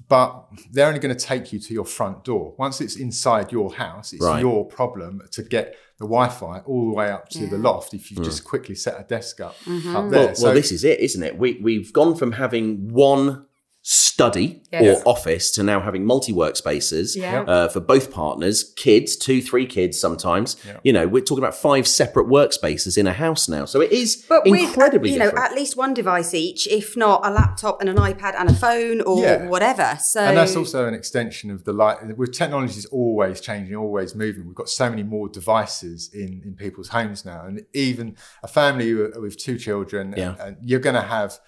but 0.09 0.47
they're 0.73 0.87
only 0.88 0.99
going 1.00 1.14
to 1.14 1.25
take 1.25 1.52
you 1.52 1.59
to 1.61 1.75
your 1.75 1.85
front 1.85 2.25
door. 2.25 2.54
Once 2.59 2.80
it's 2.80 2.97
inside 2.97 3.52
your 3.52 3.73
house, 3.75 4.12
it's 4.12 4.23
Right. 4.25 4.40
your 4.40 4.64
problem 4.66 5.23
to 5.33 5.42
get 5.42 5.76
the 5.99 6.07
Wi-Fi 6.07 6.61
all 6.61 6.87
the 6.88 6.95
way 6.95 7.11
up 7.11 7.28
to 7.28 7.47
the 7.47 7.59
loft. 7.59 7.92
If 7.95 8.11
you 8.11 8.16
just 8.25 8.45
quickly 8.45 8.75
set 8.75 8.99
a 8.99 9.04
desk 9.04 9.40
up 9.40 9.54
Mm-hmm. 9.66 9.97
up 9.97 10.11
there, 10.11 10.26
Well, 10.26 10.35
well, 10.42 10.54
this 10.54 10.73
is 10.73 10.83
it, 10.85 10.99
isn't 11.00 11.23
it? 11.23 11.38
We 11.38 11.61
we've 11.62 11.92
gone 11.92 12.14
from 12.16 12.33
having 12.33 12.88
one 12.88 13.47
study 13.82 14.62
Yes. 14.70 15.02
or 15.02 15.08
office 15.08 15.50
to 15.52 15.62
now 15.62 15.80
having 15.80 16.04
multi 16.04 16.32
workspaces 16.32 17.16
Yeah. 17.16 17.42
uh, 17.42 17.68
for 17.68 17.80
both 17.80 18.10
partners, 18.12 18.72
kids, 18.76 19.16
two, 19.16 19.40
three 19.40 19.64
kids 19.66 19.99
sometimes. 19.99 20.56
Yeah. 20.66 20.76
You 20.84 20.92
know, 20.92 21.08
we're 21.08 21.22
talking 21.25 21.42
about 21.42 21.54
five 21.56 21.88
separate 21.88 22.26
workspaces 22.28 22.99
in 22.99 23.06
a 23.06 23.12
house 23.14 23.49
now, 23.49 23.64
so 23.64 23.80
it 23.80 23.90
is 23.90 24.25
But 24.28 24.44
with 24.44 24.60
incredibly 24.60 25.12
you 25.12 25.18
know 25.18 25.32
at 25.37 25.54
least 25.54 25.76
one 25.76 25.94
device 25.94 26.34
each, 26.34 26.66
if 26.68 26.96
not 26.96 27.26
a 27.26 27.30
laptop 27.30 27.80
and 27.80 27.88
an 27.88 27.96
iPad 27.96 28.34
and 28.38 28.50
a 28.50 28.54
phone 28.54 29.00
or 29.00 29.22
Yeah. 29.22 29.46
whatever. 29.49 29.99
So 30.02 30.20
and 30.20 30.37
that's 30.37 30.56
also 30.56 30.87
an 30.87 30.94
extension 30.94 31.50
of 31.50 31.64
the 31.64 31.72
light. 31.72 31.96
With 32.18 32.32
technology 32.32 32.78
is 32.78 32.87
always 32.87 33.40
changing, 33.40 33.75
always 33.76 34.14
moving. 34.14 34.46
We've 34.46 34.54
got 34.54 34.68
so 34.68 34.90
many 34.90 35.02
more 35.02 35.28
devices 35.28 36.10
in 36.12 36.42
in 36.44 36.54
people's 36.54 36.88
homes 36.88 37.25
now, 37.25 37.44
and 37.46 37.62
even 37.72 38.16
a 38.42 38.49
family 38.49 38.92
with 38.94 39.16
with 39.16 39.37
two 39.38 39.56
children, 39.56 40.14
Yeah. 40.16 40.34
and 40.38 40.56
you're 40.62 40.80
going 40.80 40.96
to 40.96 41.02
have 41.02 41.30
you're 41.32 41.38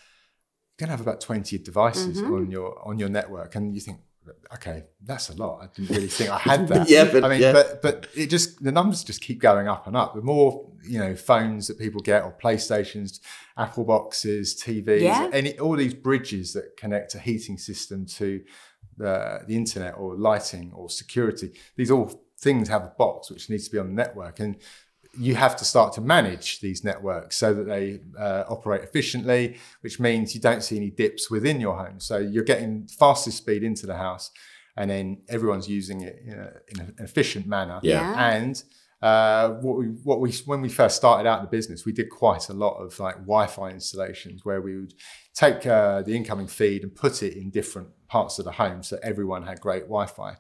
going 0.83 0.91
to 0.93 0.97
have 0.97 1.07
about 1.09 1.21
twenty 1.21 1.57
devices 1.71 2.15
Mm-hmm. 2.21 2.35
on 2.35 2.51
your 2.51 2.69
on 2.89 2.99
your 2.99 3.09
network, 3.19 3.55
and 3.57 3.75
you 3.75 3.81
think. 3.87 3.99
Okay, 4.55 4.85
that's 5.05 5.31
a 5.31 5.37
lot. 5.43 5.55
I 5.63 5.67
didn't 5.75 5.97
really 5.97 6.07
think 6.19 6.31
I 6.31 6.39
had 6.39 6.69
that. 6.73 6.89
Yeah, 6.89 7.05
but- 7.13 7.25
I 7.25 7.29
mean, 7.29 7.41
yeah. 7.41 7.53
but 7.59 7.83
but 7.83 7.97
it 8.15 8.27
just 8.37 8.63
the 8.63 8.71
numbers 8.71 9.03
just 9.03 9.21
keep 9.21 9.41
going 9.41 9.67
up 9.75 9.87
and 9.89 9.97
up. 9.97 10.15
The 10.15 10.23
more 10.23 10.49
you 10.85 10.99
know, 11.01 11.15
phones 11.17 11.67
that 11.69 11.77
people 11.79 12.01
get, 12.01 12.23
or 12.23 12.33
PlayStations, 12.45 13.19
Apple 13.57 13.85
boxes, 13.85 14.55
TVs, 14.63 15.01
Yeah. 15.01 15.29
any 15.33 15.59
all 15.59 15.77
these 15.77 15.95
bridges 15.95 16.53
that 16.53 16.77
connect 16.77 17.15
a 17.17 17.19
heating 17.19 17.59
system 17.59 18.07
to 18.19 18.29
the, 18.97 19.41
the 19.49 19.57
internet 19.57 19.95
or 19.99 20.15
lighting 20.17 20.71
or 20.75 20.89
security. 20.89 21.49
These 21.77 21.91
all 21.91 22.07
things 22.39 22.69
have 22.69 22.83
a 22.83 22.93
box 22.99 23.31
which 23.31 23.49
needs 23.51 23.65
to 23.67 23.73
be 23.73 23.79
on 23.79 23.89
the 23.89 23.95
network, 24.05 24.39
and 24.41 24.57
you 25.19 25.35
have 25.35 25.57
to 25.57 25.65
start 25.65 25.93
to 25.95 26.01
manage 26.01 26.61
these 26.61 26.85
networks 26.85 27.37
so 27.37 27.53
that 27.53 27.65
they 27.65 28.01
uh, 28.19 28.45
operate 28.49 28.83
efficiently, 28.83 29.59
which 29.83 30.01
means 30.01 30.35
you 30.35 30.41
don't 30.41 30.63
see 30.63 30.77
any 30.77 30.91
dips 30.91 31.31
within 31.31 31.61
your 31.61 31.77
home. 31.77 32.01
So 32.01 32.19
you're 32.19 32.45
getting 32.45 32.87
fastest 32.87 33.39
speed 33.39 33.63
into 33.63 33.87
the 33.87 33.97
house, 33.97 34.31
and 34.77 34.91
then 34.91 35.23
everyone's 35.29 35.69
using 35.69 36.01
it 36.01 36.23
in, 36.25 36.39
a, 36.39 36.53
in 36.69 36.81
an 36.81 36.95
efficient 36.99 37.47
manner. 37.47 37.81
Yeah. 37.83 38.15
And 38.33 38.63
uh, 39.03 39.51
what 39.55 39.77
we 39.77 39.87
what 40.05 40.21
we 40.21 40.33
when 40.47 40.61
we 40.61 40.69
first 40.69 40.97
started 40.97 41.29
out 41.29 41.41
in 41.41 41.45
the 41.45 41.51
business, 41.51 41.85
we 41.85 41.93
did 41.93 42.09
quite 42.09 42.49
a 42.49 42.55
lot 42.55 42.77
of 42.77 42.99
like 42.99 43.17
Wi-Fi 43.17 43.71
installations 43.71 44.45
where 44.45 44.63
we 44.63 44.77
would 44.77 44.95
take 45.35 45.67
uh, 45.67 46.03
the 46.03 46.17
incoming 46.17 46.47
feed 46.47 46.85
and 46.85 46.95
put 46.95 47.23
it 47.23 47.37
in 47.37 47.51
different 47.51 47.89
parts 48.07 48.39
of 48.39 48.45
the 48.45 48.53
home 48.53 48.83
so 48.83 48.99
everyone 49.03 49.43
had 49.43 49.61
great 49.61 49.83
Wi-Fi. 49.83 50.37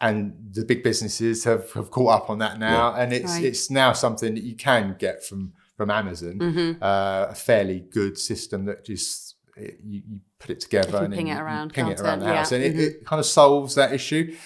And 0.00 0.34
the 0.52 0.64
big 0.64 0.82
businesses 0.82 1.44
have, 1.44 1.72
have 1.72 1.90
caught 1.90 2.12
up 2.22 2.30
on 2.30 2.38
that 2.40 2.58
now, 2.58 2.92
and 2.94 3.12
it's 3.14 3.32
Right. 3.32 3.44
it's 3.44 3.70
now 3.70 3.92
something 3.94 4.34
that 4.34 4.42
you 4.44 4.54
can 4.56 4.94
get 4.98 5.24
from 5.24 5.54
from 5.76 5.90
Amazon, 5.90 6.38
Mm-hmm. 6.38 6.82
uh, 6.82 7.26
a 7.30 7.34
fairly 7.34 7.80
good 7.80 8.18
system 8.18 8.66
that 8.66 8.84
just 8.84 9.36
it, 9.56 9.78
you, 9.82 10.02
you 10.06 10.20
put 10.38 10.50
it 10.50 10.60
together 10.60 10.92
can 10.92 11.04
and 11.06 11.14
ping 11.14 11.26
it 11.28 11.30
you- 11.30 11.36
you 11.36 11.42
around, 11.42 11.72
ping 11.72 11.88
it 11.88 11.98
around 12.00 12.20
the 12.20 12.26
house, 12.26 12.52
Yeah. 12.52 12.58
and 12.58 12.64
it, 12.66 12.78
it 12.78 13.04
kind 13.06 13.20
of 13.20 13.26
solves 13.26 13.74
that 13.76 13.92
issue 13.92 14.36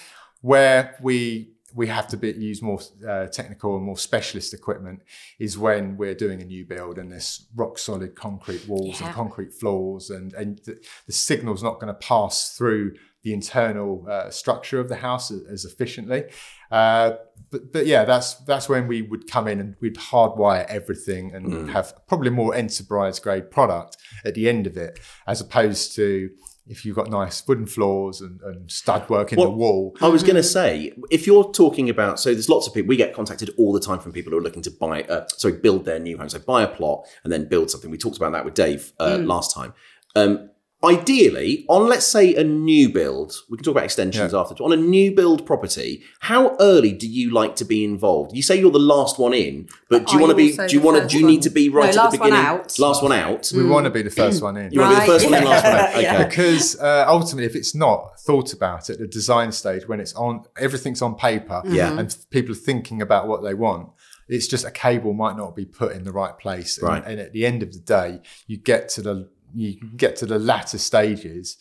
where 0.41 0.95
we 1.01 1.49
we 1.73 1.87
have 1.87 2.05
to 2.05 2.17
be, 2.17 2.31
use 2.33 2.61
more 2.61 2.79
uh, 3.07 3.27
technical 3.27 3.77
and 3.77 3.85
more 3.85 3.97
specialist 3.97 4.53
equipment 4.53 4.99
is 5.39 5.57
when 5.57 5.95
we're 5.95 6.13
doing 6.15 6.41
a 6.41 6.45
new 6.45 6.65
build 6.65 6.97
and 6.97 7.11
there's 7.13 7.47
rock 7.55 7.77
solid 7.77 8.13
concrete 8.13 8.67
walls 8.67 8.99
Yeah. 8.99 9.05
and 9.07 9.15
concrete 9.15 9.53
floors 9.53 10.09
and 10.09 10.33
and 10.33 10.59
the, 10.65 10.77
the 11.07 11.13
signal's 11.13 11.63
not 11.63 11.75
going 11.79 11.87
to 11.87 11.93
pass 11.99 12.57
through 12.57 12.95
the 13.23 13.33
internal 13.33 14.05
uh, 14.09 14.29
structure 14.29 14.79
of 14.79 14.89
the 14.89 14.95
house 14.97 15.31
as, 15.31 15.43
as 15.43 15.65
efficiently. 15.65 16.25
Uh, 16.71 17.11
but, 17.49 17.73
but 17.73 17.85
yeah, 17.85 18.05
that's 18.05 18.35
that's 18.35 18.69
when 18.69 18.87
we 18.87 19.01
would 19.01 19.29
come 19.29 19.47
in 19.47 19.59
and 19.59 19.75
we'd 19.81 19.95
hardwire 19.95 20.65
everything 20.67 21.33
and 21.35 21.69
have 21.69 21.93
probably 22.07 22.29
more 22.29 22.55
enterprise 22.55 23.19
grade 23.19 23.51
product 23.51 23.97
at 24.23 24.35
the 24.35 24.47
end 24.47 24.65
of 24.67 24.77
it, 24.77 24.99
as 25.27 25.41
opposed 25.41 25.95
to 25.95 26.29
if 26.67 26.85
you've 26.85 26.95
got 26.95 27.09
nice 27.09 27.45
wooden 27.47 27.65
floors 27.65 28.21
and, 28.21 28.39
and 28.41 28.71
stud 28.71 29.09
work 29.09 29.33
in 29.33 29.39
the 29.39 29.49
wall. 29.49 29.95
I 29.99 30.07
was 30.07 30.23
going 30.23 30.35
to 30.35 30.43
say, 30.43 30.93
if 31.09 31.27
you're 31.27 31.51
talking 31.51 31.89
about, 31.89 32.19
so 32.19 32.31
there's 32.31 32.47
lots 32.47 32.67
of 32.67 32.73
people, 32.73 32.87
we 32.87 32.95
get 32.95 33.13
contacted 33.13 33.49
all 33.57 33.73
the 33.73 33.79
time 33.79 33.99
from 33.99 34.13
people 34.13 34.31
who 34.31 34.37
are 34.37 34.41
looking 34.41 34.61
to 34.61 34.71
buy, 34.71 35.03
uh, 35.03 35.27
sorry, 35.27 35.55
build 35.55 35.85
their 35.85 35.99
new 35.99 36.17
home. 36.17 36.29
So 36.29 36.39
buy 36.39 36.61
a 36.61 36.67
plot 36.67 37.07
and 37.23 37.33
then 37.33 37.49
build 37.49 37.71
something. 37.71 37.89
We 37.89 37.97
talked 37.97 38.15
about 38.15 38.31
that 38.33 38.45
with 38.45 38.53
Dave 38.53 38.93
uh, 38.99 39.17
last 39.17 39.53
time. 39.53 39.73
Um, 40.15 40.50
ideally, 40.83 41.65
on 41.69 41.87
let's 41.87 42.05
say 42.05 42.33
a 42.35 42.43
new 42.43 42.89
build, 42.89 43.33
we 43.49 43.57
can 43.57 43.63
talk 43.63 43.73
about 43.73 43.83
extensions 43.83 44.33
after. 44.33 44.55
On 44.63 44.71
a 44.71 44.75
new 44.77 45.13
build 45.13 45.45
property, 45.45 46.03
how 46.19 46.55
early 46.59 46.91
do 46.91 47.07
you 47.07 47.31
like 47.31 47.55
to 47.57 47.65
be 47.65 47.83
involved? 47.83 48.35
You 48.35 48.41
say 48.41 48.59
you're 48.59 48.71
the 48.71 48.79
last 48.79 49.19
one 49.19 49.33
in, 49.33 49.69
but 49.89 50.07
do 50.07 50.13
you 50.13 50.19
want 50.19 50.31
to 50.31 50.35
be? 50.35 50.55
Do 50.55 50.67
you 50.75 50.81
want 50.81 51.01
to? 51.01 51.07
Do 51.07 51.19
you 51.19 51.25
need 51.25 51.41
to 51.43 51.49
be 51.49 51.69
No, 51.69 51.75
right 51.75 51.89
at 51.89 51.95
last 51.95 52.11
the 52.13 52.19
one 52.19 52.29
beginning? 52.29 52.45
out. 52.45 52.79
Last 52.79 53.03
one 53.03 53.11
out. 53.11 53.51
We 53.55 53.63
want 53.63 53.85
to 53.85 53.89
be 53.91 54.01
the 54.01 54.09
first 54.09 54.41
one 54.41 54.57
in. 54.57 54.71
You 54.71 54.79
want 54.81 54.95
to 54.95 55.01
be 55.01 55.05
the 55.05 55.11
Right. 55.11 55.19
first 55.19 55.25
one 55.25 55.33
in, 55.35 55.43
last 55.45 55.63
one 55.63 55.75
out. 55.75 55.91
Okay. 56.01 56.25
because 56.27 56.79
uh, 56.79 57.05
ultimately, 57.07 57.45
if 57.45 57.55
it's 57.55 57.75
not 57.75 58.19
thought 58.21 58.53
about 58.53 58.89
at 58.89 58.99
the 58.99 59.07
design 59.07 59.51
stage, 59.51 59.87
when 59.87 59.99
it's 59.99 60.13
on, 60.13 60.43
everything's 60.57 61.01
on 61.01 61.15
paper, 61.15 61.61
Yeah. 61.65 61.97
and 61.97 62.15
people 62.29 62.53
are 62.53 62.55
thinking 62.55 63.01
about 63.01 63.27
what 63.27 63.43
they 63.43 63.53
want. 63.53 63.89
It's 64.27 64.47
just 64.47 64.63
a 64.65 64.71
cable 64.71 65.13
might 65.13 65.35
not 65.35 65.55
be 65.55 65.65
put 65.65 65.91
in 65.91 66.03
the 66.05 66.11
right 66.13 66.37
place, 66.37 66.77
and, 66.77 66.87
Right. 66.87 67.03
and 67.05 67.19
at 67.19 67.33
the 67.33 67.45
end 67.45 67.63
of 67.63 67.73
the 67.73 67.79
day, 67.79 68.21
you 68.47 68.57
get 68.57 68.87
to 68.89 69.01
the 69.01 69.29
you 69.53 69.77
get 69.95 70.15
to 70.17 70.25
the 70.25 70.39
latter 70.39 70.77
stages, 70.77 71.57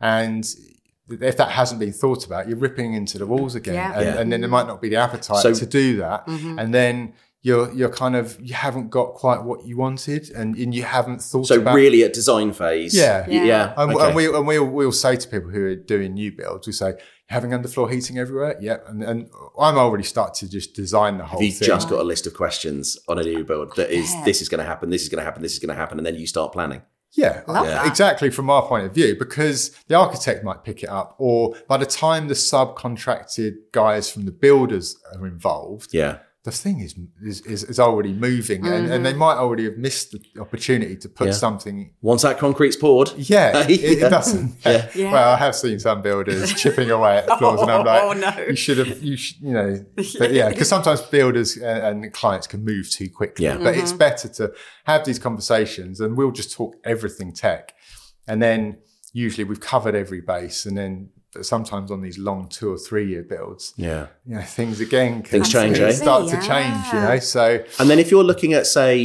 and 0.00 0.44
if 1.08 1.36
that 1.36 1.50
hasn't 1.50 1.80
been 1.80 1.92
thought 1.92 2.24
about, 2.26 2.48
you're 2.48 2.58
ripping 2.58 2.94
into 2.94 3.18
the 3.18 3.26
walls 3.26 3.54
again, 3.54 3.74
Yeah. 3.74 3.92
and, 3.94 4.04
Yeah. 4.04 4.20
and 4.20 4.32
then 4.32 4.40
there 4.40 4.50
might 4.50 4.66
not 4.66 4.80
be 4.80 4.88
the 4.88 4.96
appetite 4.96 5.42
So- 5.42 5.54
to 5.54 5.66
do 5.66 5.96
that, 5.98 6.26
mm-hmm. 6.26 6.58
and 6.58 6.72
then. 6.74 7.14
You're, 7.44 7.72
you're 7.72 7.88
kind 7.90 8.14
of 8.14 8.38
you 8.40 8.54
haven't 8.54 8.90
got 8.90 9.14
quite 9.14 9.42
what 9.42 9.66
you 9.66 9.76
wanted 9.76 10.30
and, 10.30 10.54
and 10.54 10.72
you 10.72 10.84
haven't 10.84 11.20
thought 11.22 11.48
So 11.48 11.60
about 11.60 11.74
really 11.74 12.04
at 12.04 12.12
design 12.12 12.52
phase. 12.52 12.94
Yeah. 12.96 13.26
Y- 13.26 13.42
yeah. 13.42 13.74
and, 13.76 13.92
okay. 13.92 14.06
and 14.06 14.14
we 14.14 14.26
and 14.32 14.46
we'll, 14.46 14.64
we'll 14.64 14.92
say 14.92 15.16
to 15.16 15.26
people 15.28 15.50
who 15.50 15.64
are 15.64 15.74
doing 15.74 16.14
new 16.14 16.30
builds, 16.30 16.68
we 16.68 16.72
say, 16.72 16.92
having 17.26 17.50
underfloor 17.50 17.90
heating 17.92 18.16
everywhere? 18.16 18.56
Yep. 18.60 18.84
And, 18.90 19.02
and 19.02 19.30
I'm 19.58 19.76
already 19.76 20.04
start 20.04 20.34
to 20.34 20.48
just 20.48 20.76
design 20.76 21.18
the 21.18 21.24
whole 21.24 21.42
You've 21.42 21.56
thing. 21.56 21.66
just 21.66 21.88
got 21.90 21.98
a 21.98 22.04
list 22.04 22.28
of 22.28 22.34
questions 22.34 22.96
on 23.08 23.18
a 23.18 23.24
new 23.24 23.42
build 23.42 23.74
that 23.74 23.90
is 23.90 24.14
this 24.24 24.40
is 24.40 24.48
going 24.48 24.60
to 24.60 24.64
happen, 24.64 24.90
this 24.90 25.02
is 25.02 25.08
going 25.08 25.18
to 25.18 25.24
happen, 25.24 25.42
this 25.42 25.52
is 25.54 25.58
going 25.58 25.70
to 25.70 25.74
happen, 25.74 25.98
and 25.98 26.06
then 26.06 26.14
you 26.14 26.28
start 26.28 26.52
planning. 26.52 26.82
Yeah, 27.12 27.42
uh, 27.46 27.82
exactly 27.86 28.30
from 28.30 28.48
our 28.50 28.62
point 28.66 28.86
of 28.86 28.94
view, 28.94 29.16
because 29.18 29.70
the 29.88 29.94
architect 29.94 30.42
might 30.44 30.64
pick 30.64 30.82
it 30.82 30.88
up, 30.88 31.14
or 31.18 31.54
by 31.68 31.76
the 31.76 31.86
time 31.86 32.28
the 32.28 32.34
subcontracted 32.34 33.54
guys 33.72 34.10
from 34.10 34.24
the 34.24 34.32
builders 34.32 34.96
are 35.14 35.26
involved, 35.26 35.92
Yeah. 35.92 36.18
The 36.44 36.50
thing 36.50 36.80
is 36.80 36.96
is, 37.22 37.40
is, 37.42 37.62
is 37.62 37.78
already 37.78 38.12
moving, 38.12 38.66
and, 38.66 38.90
and 38.90 39.06
they 39.06 39.10
mm-hmm. 39.10 39.20
might 39.20 39.36
already 39.36 39.64
have 39.64 39.76
missed 39.76 40.10
the 40.10 40.40
opportunity 40.40 40.96
to 40.96 41.08
put 41.08 41.28
Yeah. 41.28 41.32
something. 41.34 41.94
Once 42.00 42.22
that 42.22 42.38
concrete's 42.38 42.74
poured, 42.74 43.12
Yeah, 43.16 43.58
it, 43.68 43.82
it 43.82 44.00
doesn't. 44.00 44.56
Yeah. 44.64 44.88
Yeah. 44.94 45.12
Well, 45.12 45.34
I 45.34 45.36
have 45.36 45.54
seen 45.54 45.78
some 45.78 46.02
builders 46.02 46.52
chipping 46.60 46.90
away 46.90 47.18
at 47.18 47.26
the 47.26 47.36
floors, 47.36 47.60
and 47.60 47.70
I'm 47.70 47.86
like, 47.86 48.02
Oh, 48.02 48.12
no. 48.12 48.44
you 48.48 48.56
should 48.56 48.78
have, 48.78 49.00
you 49.02 49.16
sh- 49.16 49.36
you 49.40 49.52
know, 49.52 49.84
but 50.18 50.32
yeah, 50.32 50.48
because 50.48 50.68
sometimes 50.68 51.00
builders 51.02 51.56
and, 51.56 52.04
and 52.04 52.12
clients 52.12 52.48
can 52.48 52.64
move 52.64 52.90
too 52.90 53.08
quickly. 53.08 53.44
Yeah. 53.44 53.58
But 53.58 53.76
it's 53.76 53.90
mm-hmm. 53.90 53.98
better 53.98 54.28
to 54.28 54.52
have 54.84 55.04
these 55.04 55.20
conversations, 55.20 56.00
and 56.00 56.16
we'll 56.16 56.32
just 56.32 56.52
talk 56.52 56.74
everything 56.82 57.32
tech, 57.32 57.72
and 58.26 58.42
then 58.42 58.78
usually 59.12 59.44
we've 59.44 59.60
covered 59.60 59.94
every 59.94 60.20
base, 60.20 60.66
and 60.66 60.76
then 60.76 61.10
but 61.14 61.21
sometimes 61.40 61.90
on 61.90 62.02
these 62.02 62.18
long 62.18 62.48
two 62.48 62.70
or 62.72 62.76
three 62.78 63.08
year 63.08 63.22
builds, 63.22 63.72
yeah. 63.76 64.08
you 64.26 64.34
know, 64.34 64.42
things 64.42 64.80
again 64.80 65.22
can 65.22 65.30
Things 65.30 65.50
change, 65.50 65.78
eh? 65.78 65.92
start 65.92 66.28
to 66.28 66.34
Yeah. 66.36 66.40
change, 66.42 66.92
you 66.92 67.00
know. 67.00 67.18
So 67.20 67.64
And 67.78 67.88
then 67.88 67.98
if 67.98 68.10
you're 68.10 68.24
looking 68.24 68.52
at, 68.52 68.66
say, 68.66 68.98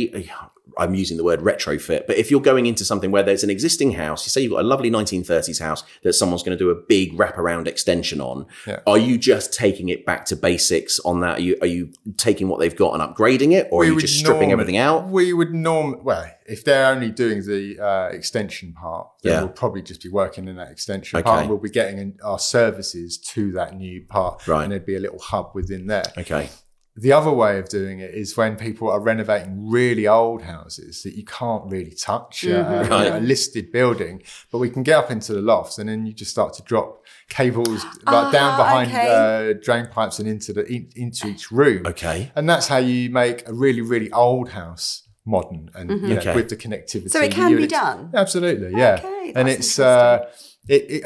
I'm 0.80 0.94
using 0.96 1.18
the 1.18 1.24
word 1.24 1.40
retrofit, 1.42 2.08
but 2.08 2.18
if 2.18 2.30
you're 2.32 2.42
going 2.42 2.66
into 2.66 2.84
something 2.86 3.12
where 3.12 3.24
there's 3.24 3.44
an 3.44 3.50
existing 3.50 3.94
house, 3.94 4.26
you 4.26 4.30
say 4.30 4.42
you've 4.42 4.52
got 4.52 4.62
a 4.62 4.68
lovely 4.68 4.90
1930s 4.92 5.60
house 5.60 5.84
that 6.04 6.14
someone's 6.14 6.44
going 6.44 6.58
to 6.58 6.64
do 6.64 6.70
a 6.70 6.76
big 6.76 7.18
wraparound 7.18 7.68
extension 7.68 8.22
on, 8.22 8.46
Yeah. 8.66 8.80
are 8.88 8.98
you 8.98 9.18
just 9.18 9.54
taking 9.54 9.90
it 9.90 10.06
back 10.06 10.26
to 10.26 10.36
basics 10.36 11.00
on 11.02 11.22
that? 11.22 11.38
Are 11.38 11.42
you, 11.42 11.58
are 11.62 11.68
you 11.68 11.92
taking 12.18 12.48
what 12.48 12.60
they've 12.60 12.76
got 12.76 12.94
and 13.00 13.02
upgrading 13.02 13.54
it, 13.54 13.68
or 13.72 13.84
are 13.84 13.86
you 13.86 14.00
just 14.00 14.18
stripping 14.20 14.50
norm- 14.50 14.52
everything 14.60 14.78
out? 14.78 15.08
We 15.10 15.34
would 15.34 15.54
norm 15.54 16.04
well 16.04 16.30
if 16.46 16.64
they're 16.64 16.86
only 16.94 17.12
doing 17.12 17.46
the 17.46 17.78
uh, 17.78 18.08
extension 18.08 18.72
part, 18.74 19.08
then 19.22 19.34
Yeah. 19.34 19.40
we'll 19.42 19.50
probably 19.50 19.82
just 19.82 20.02
be 20.02 20.10
working 20.10 20.48
in 20.48 20.56
that 20.56 20.72
extension 20.72 21.18
Okay. 21.20 21.26
part. 21.26 21.42
And 21.42 21.50
we'll 21.50 21.58
be 21.60 21.70
getting 21.70 21.98
in 21.98 22.18
our 22.24 22.40
services 22.40 23.18
to 23.18 23.52
that 23.54 23.76
new 23.76 24.02
part, 24.08 24.48
Right. 24.48 24.64
And 24.64 24.72
there'd 24.72 24.86
be 24.86 24.96
a 24.96 25.00
little 25.00 25.20
hub 25.20 25.52
within 25.54 25.88
there. 25.88 26.06
Okay. 26.18 26.50
The 27.00 27.14
other 27.14 27.32
way 27.32 27.60
of 27.60 27.70
doing 27.70 28.00
it 28.00 28.14
is 28.16 28.36
when 28.36 28.56
people 28.56 28.90
are 28.90 29.00
renovating 29.00 29.70
really 29.70 30.08
old 30.08 30.42
houses 30.42 31.04
that 31.04 31.14
you 31.16 31.24
can't 31.24 31.64
really 31.72 31.92
touch, 31.92 32.44
uh, 32.46 32.50
Mm-hmm. 32.66 32.92
Right. 32.92 33.14
a 33.14 33.20
listed 33.20 33.72
building, 33.72 34.24
but 34.52 34.58
we 34.58 34.70
can 34.70 34.82
get 34.84 34.98
up 34.98 35.12
into 35.12 35.34
the 35.34 35.42
lofts 35.42 35.78
and 35.78 35.88
then 35.90 36.06
you 36.08 36.14
just 36.14 36.32
start 36.32 36.54
to 36.56 36.64
drop 36.64 37.06
cables 37.30 37.84
like 38.06 38.32
down 38.32 38.54
Ah, 38.54 38.58
behind 38.58 38.90
okay. 38.92 39.08
uh, 39.52 39.54
drain 39.62 39.86
pipes 39.88 40.18
and 40.20 40.28
into 40.28 40.54
the 40.54 40.66
in, 40.66 40.90
into 40.96 41.28
each 41.28 41.52
room. 41.52 41.86
Okay. 41.86 42.32
And 42.36 42.50
that's 42.50 42.68
how 42.68 42.78
you 42.78 43.10
make 43.12 43.48
a 43.48 43.54
really, 43.54 43.82
really 43.82 44.12
old 44.12 44.50
house 44.50 45.04
modern 45.26 45.70
and 45.76 45.90
you 45.92 45.98
know, 46.16 46.18
Okay. 46.18 46.34
with 46.36 46.50
the 46.50 46.56
connectivity. 46.58 47.12
So 47.12 47.22
it 47.22 47.32
can 47.32 47.56
be 47.56 47.68
done? 47.68 48.10
Absolutely, 48.14 48.72
yeah. 48.80 48.96
Okay, 49.04 49.34
and 49.36 49.48
it's 49.50 49.78
uh, 49.78 50.26
it, 50.68 50.86
it, 50.90 51.04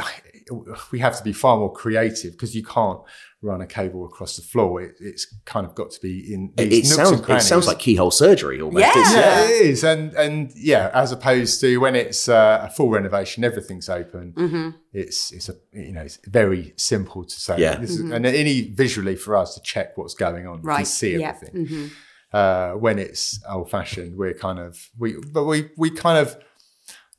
we 0.91 0.99
have 0.99 1.17
to 1.17 1.23
be 1.23 1.33
far 1.33 1.57
more 1.57 1.71
creative 1.71 2.33
because 2.33 2.55
you 2.55 2.63
can't 2.63 2.99
run 3.43 3.61
a 3.61 3.65
cable 3.65 4.05
across 4.05 4.35
the 4.35 4.41
floor. 4.43 4.81
It, 4.81 4.95
it's 4.99 5.25
kind 5.45 5.65
of 5.65 5.73
got 5.73 5.91
to 5.91 5.99
be 6.01 6.33
in 6.33 6.53
It, 6.57 6.69
these 6.69 6.91
it 6.91 6.97
nooks 6.97 7.09
sounds, 7.09 7.21
and 7.27 7.37
it 7.37 7.41
sounds 7.41 7.67
like 7.67 7.79
keyhole 7.79 8.11
surgery 8.11 8.61
almost. 8.61 8.81
Yeah. 8.85 8.89
It's- 8.91 9.13
yeah, 9.13 9.41
it 9.45 9.65
is, 9.67 9.83
and 9.83 10.13
and 10.13 10.51
yeah, 10.55 10.91
as 10.93 11.11
opposed 11.11 11.59
to 11.61 11.77
when 11.79 11.95
it's 11.95 12.29
uh, 12.29 12.67
a 12.67 12.69
full 12.69 12.89
renovation, 12.89 13.43
everything's 13.43 13.89
open. 13.89 14.33
Mm-hmm. 14.33 14.69
It's 14.93 15.31
it's 15.31 15.49
a 15.49 15.55
you 15.73 15.91
know 15.93 16.01
it's 16.01 16.19
very 16.27 16.73
simple 16.77 17.23
to 17.25 17.39
say. 17.39 17.57
Yeah. 17.59 17.75
This 17.77 17.91
is, 17.91 17.99
and 18.01 18.25
any 18.25 18.69
visually 18.69 19.15
for 19.15 19.35
us 19.35 19.55
to 19.55 19.61
check 19.61 19.97
what's 19.97 20.13
going 20.13 20.45
on, 20.47 20.57
we 20.57 20.61
can 20.61 20.67
Right. 20.67 20.87
see 20.87 21.17
Yeah. 21.17 21.29
everything. 21.35 21.67
Mhm. 21.67 21.91
Uh, 22.33 22.71
when 22.75 22.97
it's 22.97 23.41
old 23.49 23.69
fashioned, 23.69 24.15
we're 24.17 24.33
kind 24.33 24.57
of 24.59 24.89
we, 24.97 25.15
but 25.33 25.43
we 25.43 25.69
we 25.77 25.89
kind 25.91 26.17
of 26.17 26.37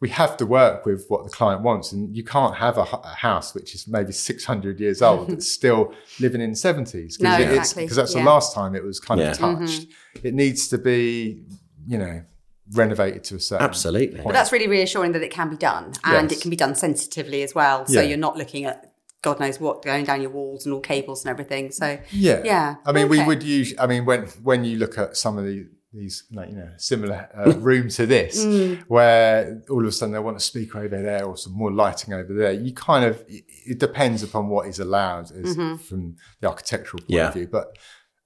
we 0.02 0.08
have 0.08 0.36
to 0.36 0.44
work 0.44 0.84
with 0.84 1.06
what 1.08 1.22
the 1.22 1.30
client 1.30 1.62
wants, 1.62 1.92
and 1.92 2.14
you 2.16 2.24
can't 2.24 2.56
have 2.56 2.76
a, 2.76 2.82
a 3.04 3.14
house 3.28 3.54
which 3.54 3.72
is 3.72 3.86
maybe 3.86 4.10
six 4.10 4.44
hundred 4.44 4.80
years 4.80 5.00
mm-hmm. 5.00 5.20
old 5.20 5.30
that's 5.30 5.48
still 5.48 5.94
living 6.18 6.40
in 6.40 6.56
seventies 6.56 7.20
No, 7.20 7.36
exactly. 7.36 7.84
because 7.84 7.96
that's 7.96 8.12
Yeah. 8.12 8.22
the 8.24 8.26
last 8.28 8.52
time 8.52 8.74
it 8.74 8.82
was 8.82 8.98
kind 8.98 9.20
Yeah. 9.20 9.30
of 9.30 9.38
touched. 9.38 9.86
It 10.24 10.34
needs 10.34 10.66
to 10.72 10.78
be, 10.78 11.44
you 11.86 11.98
know, 11.98 12.24
renovated 12.72 13.22
to 13.28 13.36
a 13.36 13.40
certain 13.40 13.64
Absolutely. 13.64 14.16
point. 14.16 14.24
But 14.26 14.32
that's 14.32 14.50
really 14.50 14.66
reassuring 14.66 15.12
that 15.12 15.22
it 15.22 15.30
can 15.30 15.48
be 15.50 15.56
done 15.56 15.92
and 16.02 16.28
Yes. 16.28 16.38
it 16.38 16.42
can 16.42 16.50
be 16.50 16.56
done 16.56 16.74
sensitively 16.74 17.44
as 17.44 17.54
well. 17.54 17.86
So 17.86 18.00
Yeah. 18.00 18.08
you're 18.08 18.24
not 18.28 18.36
looking 18.36 18.64
at 18.64 18.92
God 19.22 19.38
knows 19.38 19.60
what 19.60 19.84
going 19.84 20.04
down 20.04 20.20
your 20.20 20.32
walls 20.32 20.66
and 20.66 20.74
all 20.74 20.80
cables 20.80 21.24
and 21.24 21.30
everything. 21.30 21.70
So 21.70 21.86
Yeah, 22.10 22.40
Yeah, 22.44 22.74
I 22.84 22.90
mean, 22.90 23.08
we 23.08 23.22
would 23.22 23.44
use. 23.44 23.72
I 23.78 23.86
mean, 23.86 24.04
when 24.04 24.22
when 24.42 24.64
you 24.64 24.78
look 24.78 24.98
at 24.98 25.16
some 25.16 25.38
of 25.38 25.44
the 25.44 25.68
these 25.94 26.24
like 26.32 26.48
you 26.50 26.56
know 26.56 26.70
similar 26.78 27.28
uh, 27.36 27.52
room 27.58 27.88
to 27.90 28.06
this, 28.06 28.44
Mm. 28.44 28.82
where 28.88 29.62
all 29.70 29.80
of 29.82 29.86
a 29.88 29.92
sudden 29.92 30.12
they 30.12 30.18
want 30.18 30.36
a 30.36 30.40
speaker 30.40 30.78
over 30.78 31.00
there 31.02 31.24
or 31.24 31.36
some 31.36 31.52
more 31.52 31.70
lighting 31.72 32.14
over 32.14 32.32
there, 32.32 32.52
you 32.52 32.72
kind 32.72 33.04
of 33.04 33.22
it, 33.28 33.78
depends 33.78 34.22
upon 34.22 34.48
what 34.48 34.66
is 34.66 34.78
allowed 34.78 35.24
as, 35.32 35.56
Mm-hmm. 35.56 35.76
from 35.76 36.16
the 36.40 36.48
architectural 36.48 37.00
point 37.02 37.10
Yeah. 37.10 37.28
of 37.28 37.34
view, 37.34 37.48
but. 37.50 37.76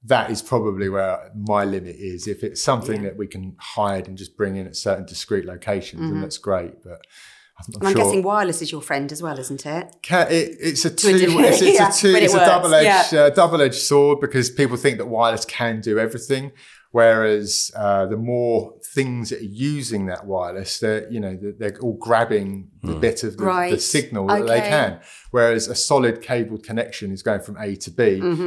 That 0.04 0.30
is 0.30 0.40
probably 0.40 0.88
where 0.88 1.32
my 1.34 1.64
limit 1.64 1.96
is. 1.98 2.28
If 2.28 2.44
it's 2.44 2.62
something 2.62 3.02
that 3.02 3.16
we 3.16 3.26
can 3.26 3.56
hide 3.58 4.06
and 4.06 4.16
just 4.16 4.36
bring 4.36 4.54
in 4.54 4.64
at 4.68 4.76
certain 4.76 5.04
discrete 5.04 5.44
locations, 5.46 6.00
Mm-hmm. 6.00 6.12
then 6.12 6.20
that's 6.20 6.38
great. 6.38 6.80
But 6.84 7.00
I'm, 7.58 7.74
I'm 7.88 7.92
sure 7.92 8.04
guessing 8.04 8.22
wireless 8.22 8.62
is 8.62 8.70
your 8.70 8.82
friend 8.82 9.10
as 9.10 9.20
well, 9.20 9.36
isn't 9.36 9.66
it? 9.66 9.96
Can, 10.02 10.28
it, 10.30 10.54
it's 10.60 10.84
a 10.84 10.90
two. 10.90 11.08
it's, 11.08 11.60
it's 11.60 11.78
yeah, 11.80 11.88
a 11.88 11.92
two. 11.92 12.14
it 12.14 12.22
It's 12.22 12.34
a 12.34 12.38
double 12.38 12.72
edged 12.72 13.12
yeah. 13.14 13.20
uh, 13.22 13.30
double 13.30 13.60
edged 13.60 13.74
sword 13.82 14.20
because 14.20 14.48
people 14.48 14.76
think 14.76 14.98
that 14.98 15.06
wireless 15.06 15.44
can 15.44 15.80
do 15.80 15.98
everything, 15.98 16.52
whereas 16.96 17.70
uh, 17.76 18.06
the 18.06 18.16
more 18.16 18.74
things 18.82 19.28
that 19.28 19.40
are 19.40 19.52
using 19.76 20.06
that 20.06 20.26
wireless, 20.26 20.78
they're 20.78 21.06
you 21.12 21.20
know 21.20 21.36
they're, 21.36 21.52
they're 21.60 21.78
all 21.80 21.98
grabbing 22.08 22.70
the 22.82 22.94
bit 22.94 23.22
of 23.22 23.36
the, 23.36 23.68
the 23.72 23.78
signal 23.78 24.26
that 24.28 24.46
they 24.46 24.60
can. 24.60 25.00
Whereas 25.30 25.68
a 25.68 25.74
solid 25.74 26.22
cabled 26.22 26.62
connection 26.62 27.12
is 27.12 27.22
going 27.22 27.42
from 27.42 27.58
A 27.58 27.76
to 27.76 27.90
B. 27.90 28.02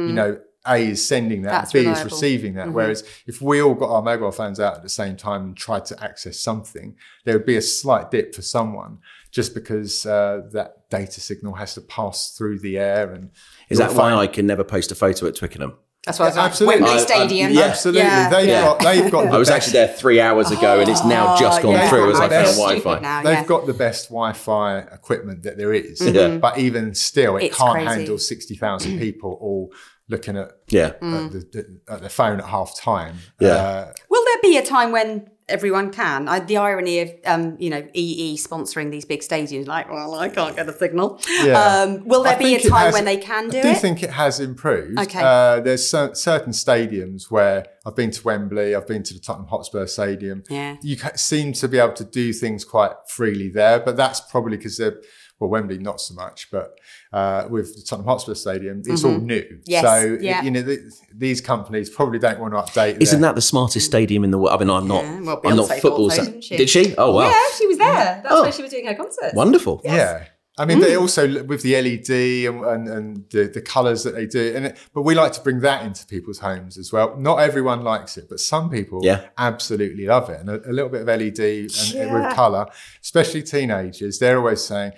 You 0.08 0.12
know. 0.20 0.40
A 0.66 0.88
is 0.88 1.00
sending 1.12 1.40
that, 1.42 1.52
Mm-hmm. 1.52 1.60
That's 1.60 1.72
B 1.72 1.78
reliable. 1.78 1.98
Mm-hmm. 2.00 2.06
is 2.06 2.12
receiving 2.12 2.54
that. 2.56 2.70
Whereas 2.70 3.02
if 3.26 3.40
we 3.40 3.62
all 3.62 3.72
got 3.72 3.88
our 3.96 4.02
mobile 4.02 4.30
phones 4.30 4.60
out 4.60 4.74
at 4.76 4.82
the 4.82 4.90
same 4.90 5.16
time 5.16 5.42
and 5.42 5.56
tried 5.56 5.86
to 5.86 6.04
access 6.04 6.38
something, 6.38 6.96
there 7.24 7.34
would 7.34 7.46
be 7.46 7.56
a 7.56 7.62
slight 7.62 8.10
dip 8.10 8.34
for 8.34 8.42
someone 8.42 8.98
just 9.30 9.54
because 9.54 10.04
uh, 10.04 10.42
that 10.52 10.90
data 10.90 11.18
signal 11.18 11.54
has 11.54 11.72
to 11.76 11.80
pass 11.80 12.36
through 12.36 12.58
the 12.58 12.76
air. 12.76 13.10
And 13.14 13.30
Is 13.70 13.78
you'll 13.78 13.88
that 13.88 13.96
why 13.96 14.12
I 14.12 14.26
can 14.26 14.46
never 14.46 14.62
post 14.62 14.92
a 14.92 14.94
photo 14.94 15.26
at 15.28 15.36
Twickenham? 15.36 15.78
That's 16.06 16.18
what 16.18 16.24
I 16.24 16.28
was 16.28 16.36
like. 16.36 16.50
Absolutely. 16.50 16.80
Wembley 16.80 16.90
I- 16.98 17.02
I- 17.02 17.04
Stadium. 17.04 17.52
yeah. 17.52 17.60
Absolutely, 17.62 18.00
Yeah, 18.02 18.30
they've 18.30 18.48
yeah. 18.48 18.64
got 18.64 18.78
they've 18.80 19.10
got. 19.10 19.24
The 19.30 19.30
I 19.32 19.38
was 19.38 19.48
best, 19.48 19.56
actually 19.68 19.72
there 19.74 19.88
three 19.88 20.20
hours 20.20 20.50
ago, 20.50 20.80
and 20.80 20.88
it's 20.88 21.04
now 21.04 21.36
just 21.36 21.60
gone 21.62 21.72
yeah. 21.74 21.88
through 21.90 22.12
as 22.12 22.20
I 22.20 22.28
They're 22.28 22.44
found 22.46 22.56
Wi-Fi. 22.56 22.98
now, 23.00 23.22
They've 23.22 23.32
yeah. 23.34 23.44
got 23.44 23.66
the 23.66 23.74
best 23.74 24.08
Wi-Fi 24.08 24.78
equipment 24.78 25.42
that 25.42 25.58
there 25.58 25.74
is, 25.74 26.00
Yeah. 26.00 26.38
but 26.38 26.58
even 26.58 26.94
still, 26.94 27.36
it 27.36 27.44
It's 27.44 27.56
can't 27.58 27.72
crazy. 27.72 27.86
handle 27.88 28.18
sixty 28.18 28.56
thousand 28.56 28.98
people 29.04 29.36
all 29.42 29.72
looking 30.08 30.36
at, 30.38 30.52
Yeah. 30.68 30.92
Mm. 31.02 31.26
at, 31.26 31.32
the, 31.32 31.38
the, 31.38 31.92
at 31.94 32.02
the 32.02 32.08
phone 32.08 32.40
at 32.40 32.46
half 32.46 32.74
time. 32.80 33.16
Yeah. 33.38 33.48
Uh, 33.50 33.92
Will 34.08 34.24
there 34.24 34.38
be 34.42 34.56
a 34.56 34.64
time 34.64 34.90
when 34.92 35.30
everyone 35.50 35.90
can? 35.92 36.28
I, 36.28 36.40
the 36.40 36.56
irony 36.56 37.00
of, 37.00 37.10
um, 37.26 37.56
you 37.58 37.68
know, 37.70 37.86
EE 37.92 38.36
sponsoring 38.36 38.90
these 38.90 39.04
big 39.04 39.20
stadiums, 39.20 39.66
like, 39.66 39.90
well, 39.90 40.14
I 40.14 40.28
can't 40.28 40.56
get 40.56 40.68
a 40.68 40.72
signal. 40.72 41.20
Yeah. 41.42 41.58
Um, 41.60 42.06
will 42.06 42.22
there 42.22 42.36
I 42.36 42.38
be 42.38 42.54
a 42.54 42.60
time 42.60 42.86
has- 42.86 42.94
when 42.94 43.04
they 43.04 43.16
can 43.16 43.48
do 43.48 43.58
I 43.58 43.62
do 43.62 43.68
it? 43.68 43.78
think 43.78 44.02
it 44.02 44.10
has 44.10 44.40
improved. 44.40 44.98
Okay. 44.98 45.20
Uh, 45.22 45.60
there's 45.60 45.88
cer- 45.88 46.14
certain 46.14 46.52
stadiums 46.52 47.30
where 47.30 47.66
I've 47.86 47.96
been 47.96 48.10
to 48.10 48.22
Wembley, 48.22 48.74
I've 48.74 48.86
been 48.86 49.02
to 49.02 49.14
the 49.14 49.20
Tottenham 49.20 49.48
Hotspur 49.48 49.86
Stadium. 49.86 50.42
Yeah. 50.48 50.76
You 50.82 50.96
ca- 50.96 51.16
seem 51.16 51.52
to 51.54 51.68
be 51.68 51.78
able 51.78 51.94
to 51.94 52.04
do 52.04 52.32
things 52.32 52.64
quite 52.64 52.92
freely 53.08 53.48
there, 53.50 53.80
but 53.80 53.96
that's 53.96 54.20
probably 54.20 54.56
because 54.56 54.76
they're, 54.76 55.00
well, 55.40 55.50
Wembley 55.50 55.78
not 55.78 56.00
so 56.00 56.14
much, 56.14 56.48
but 56.52 56.78
uh, 57.12 57.46
with 57.50 57.74
the 57.74 57.82
Tottenham 57.82 58.06
Hotspur 58.06 58.34
Stadium, 58.34 58.82
it's 58.86 59.02
all 59.04 59.18
new. 59.18 59.40
Mm-hmm. 59.42 59.56
Yes, 59.66 59.82
So, 59.84 60.18
yeah. 60.20 60.42
you 60.42 60.50
know, 60.52 60.62
th- 60.62 60.80
these 61.12 61.40
companies 61.40 61.90
probably 61.90 62.18
don't 62.20 62.38
want 62.38 62.52
to 62.54 62.58
update 62.60 63.00
Isn't 63.00 63.20
their- 63.20 63.30
that 63.30 63.34
the 63.34 63.40
smartest 63.42 63.86
stadium 63.86 64.22
in 64.22 64.30
the 64.30 64.38
world? 64.38 64.54
I 64.54 64.58
mean, 64.64 64.70
I'm 64.70 64.86
not. 64.86 65.02
Yeah, 65.02 65.20
well, 65.22 65.40
I'm 65.44 65.56
not 65.56 65.68
Beyonce 65.70 65.80
football. 65.80 66.10
thought 66.10 66.16
sa- 66.16 66.24
didn't 66.24 66.44
she? 66.44 66.56
Did 66.56 66.70
she? 66.70 66.94
Oh 66.96 67.14
wow, 67.14 67.30
Yeah, 67.30 67.42
she 67.58 67.66
was 67.66 67.78
there. 67.78 68.20
That's 68.22 68.26
Oh. 68.30 68.42
where 68.42 68.52
she 68.52 68.62
was 68.62 68.70
doing 68.70 68.86
her 68.86 68.94
concert. 68.94 69.32
wonderful. 69.34 69.80
Yeah. 69.82 70.26
I 70.58 70.66
mean, 70.66 70.78
Mm. 70.78 70.82
they 70.82 70.96
also 70.96 71.44
with 71.44 71.62
the 71.62 71.74
LED 71.74 72.44
and, 72.46 72.62
and, 72.66 72.88
and 72.88 73.24
the, 73.30 73.44
the 73.48 73.62
colours 73.62 74.02
that 74.02 74.14
they 74.14 74.26
do, 74.26 74.52
and 74.54 74.66
it, 74.66 74.78
but 74.92 75.02
we 75.02 75.14
like 75.14 75.32
to 75.32 75.40
bring 75.40 75.60
that 75.60 75.86
into 75.86 76.04
people's 76.06 76.40
homes 76.40 76.76
as 76.76 76.92
well. 76.92 77.16
Not 77.16 77.36
everyone 77.38 77.82
likes 77.82 78.18
it, 78.18 78.28
but 78.28 78.40
some 78.40 78.68
people 78.68 79.00
Yeah. 79.02 79.28
absolutely 79.38 80.04
love 80.06 80.28
it, 80.28 80.38
and 80.40 80.50
a, 80.50 80.68
a 80.68 80.72
little 80.72 80.90
bit 80.90 81.00
of 81.02 81.08
LED 81.08 81.38
and, 81.38 81.94
Yeah. 81.94 82.12
with 82.28 82.36
colour, 82.36 82.66
especially 83.00 83.42
teenagers. 83.42 84.18
They're 84.18 84.36
always 84.36 84.60
saying, 84.62 84.92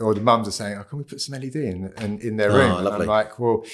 or 0.00 0.14
the 0.14 0.20
mums 0.20 0.48
are 0.48 0.52
saying, 0.52 0.78
"Oh, 0.80 0.84
can 0.84 0.98
we 0.98 1.04
put 1.04 1.20
some 1.20 1.40
LED 1.40 1.56
in 1.56 1.92
in, 2.00 2.18
in 2.20 2.36
their 2.36 2.50
Oh, 2.52 2.56
room?" 2.56 2.86
And. 2.86 2.88
I'm 2.88 3.06
like, 3.06 3.38
"Well." 3.38 3.64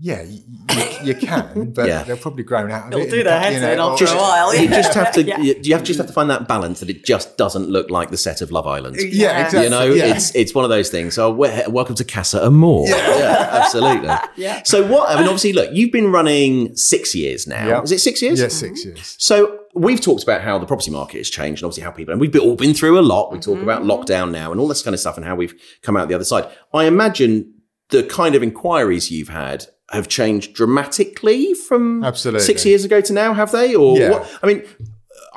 Yeah, 0.00 0.22
you, 0.22 0.42
you, 0.76 0.84
you 1.06 1.14
can, 1.16 1.72
but 1.74 1.88
Yeah. 1.88 2.04
they're 2.04 2.16
probably 2.16 2.44
grown 2.44 2.70
out 2.70 2.86
of 2.86 2.92
It'll 2.92 3.04
it. 3.08 3.10
do 3.10 3.24
their 3.24 3.40
heads 3.40 3.56
you 3.56 3.62
know, 3.62 3.72
in 3.72 3.78
after 3.80 4.04
Just, 4.04 4.14
a 4.14 4.16
while. 4.16 4.54
you 4.56 4.68
just 4.68 4.94
have 4.94 5.10
to. 5.14 5.24
Yeah. 5.26 5.40
you, 5.40 5.56
you 5.60 5.74
have 5.74 5.82
just 5.82 5.98
have 5.98 6.06
to 6.06 6.12
find 6.12 6.30
that 6.30 6.46
balance 6.46 6.78
that 6.78 6.88
it 6.88 7.04
just 7.04 7.36
doesn't 7.36 7.68
look 7.68 7.90
like 7.90 8.10
the 8.10 8.16
set 8.16 8.40
of 8.40 8.52
Love 8.52 8.64
Island. 8.68 8.94
Yeah, 8.96 9.06
Yeah. 9.10 9.44
exactly. 9.46 9.64
You 9.64 9.70
know, 9.70 9.92
yeah. 9.92 10.14
it's 10.14 10.32
it's 10.36 10.54
one 10.54 10.64
of 10.64 10.68
those 10.70 10.88
things. 10.88 11.14
So, 11.14 11.32
welcome 11.32 11.96
to 11.96 12.04
Casa 12.04 12.44
Amor. 12.46 12.84
Yeah, 12.86 13.48
absolutely. 13.60 14.08
Yeah. 14.36 14.62
So, 14.64 14.86
what? 14.86 15.10
I 15.10 15.16
mean, 15.16 15.24
obviously, 15.24 15.52
look, 15.52 15.70
you've 15.72 15.90
been 15.90 16.12
running 16.12 16.76
six 16.76 17.12
years 17.16 17.48
now. 17.48 17.66
Yeah. 17.66 17.82
Is 17.82 17.90
it 17.90 17.98
six 17.98 18.22
years? 18.22 18.40
yeah, 18.40 18.46
six 18.46 18.84
years. 18.84 19.16
So 19.18 19.57
we've 19.74 20.00
talked 20.00 20.22
about 20.22 20.40
how 20.40 20.58
the 20.58 20.66
property 20.66 20.90
market 20.90 21.18
has 21.18 21.30
changed 21.30 21.62
and 21.62 21.66
obviously 21.66 21.84
how 21.84 21.90
people, 21.90 22.12
and 22.12 22.20
we've 22.20 22.34
all 22.36 22.56
been 22.56 22.74
through 22.74 22.98
a 22.98 23.02
lot. 23.02 23.32
We 23.32 23.38
talk 23.38 23.54
mm-hmm, 23.54 23.62
about 23.62 23.82
mm-hmm. 23.82 23.90
lockdown 23.90 24.30
now 24.30 24.50
and 24.52 24.60
all 24.60 24.68
this 24.68 24.82
kind 24.82 24.94
of 24.94 25.00
stuff 25.00 25.16
and 25.16 25.24
how 25.24 25.34
we've 25.34 25.54
come 25.82 25.96
out 25.96 26.08
the 26.08 26.14
other 26.14 26.24
side. 26.24 26.48
I 26.72 26.84
imagine 26.84 27.54
the 27.90 28.02
kind 28.02 28.34
of 28.34 28.42
inquiries 28.42 29.10
you've 29.10 29.28
had 29.28 29.66
have 29.90 30.08
changed 30.08 30.54
dramatically 30.54 31.54
from 31.54 32.04
Absolutely. 32.04 32.44
six 32.44 32.66
years 32.66 32.84
ago 32.84 33.00
to 33.00 33.12
now, 33.12 33.32
have 33.32 33.52
they? 33.52 33.74
Or 33.74 33.98
Yeah. 33.98 34.10
what? 34.10 34.38
I 34.42 34.46
mean, 34.46 34.62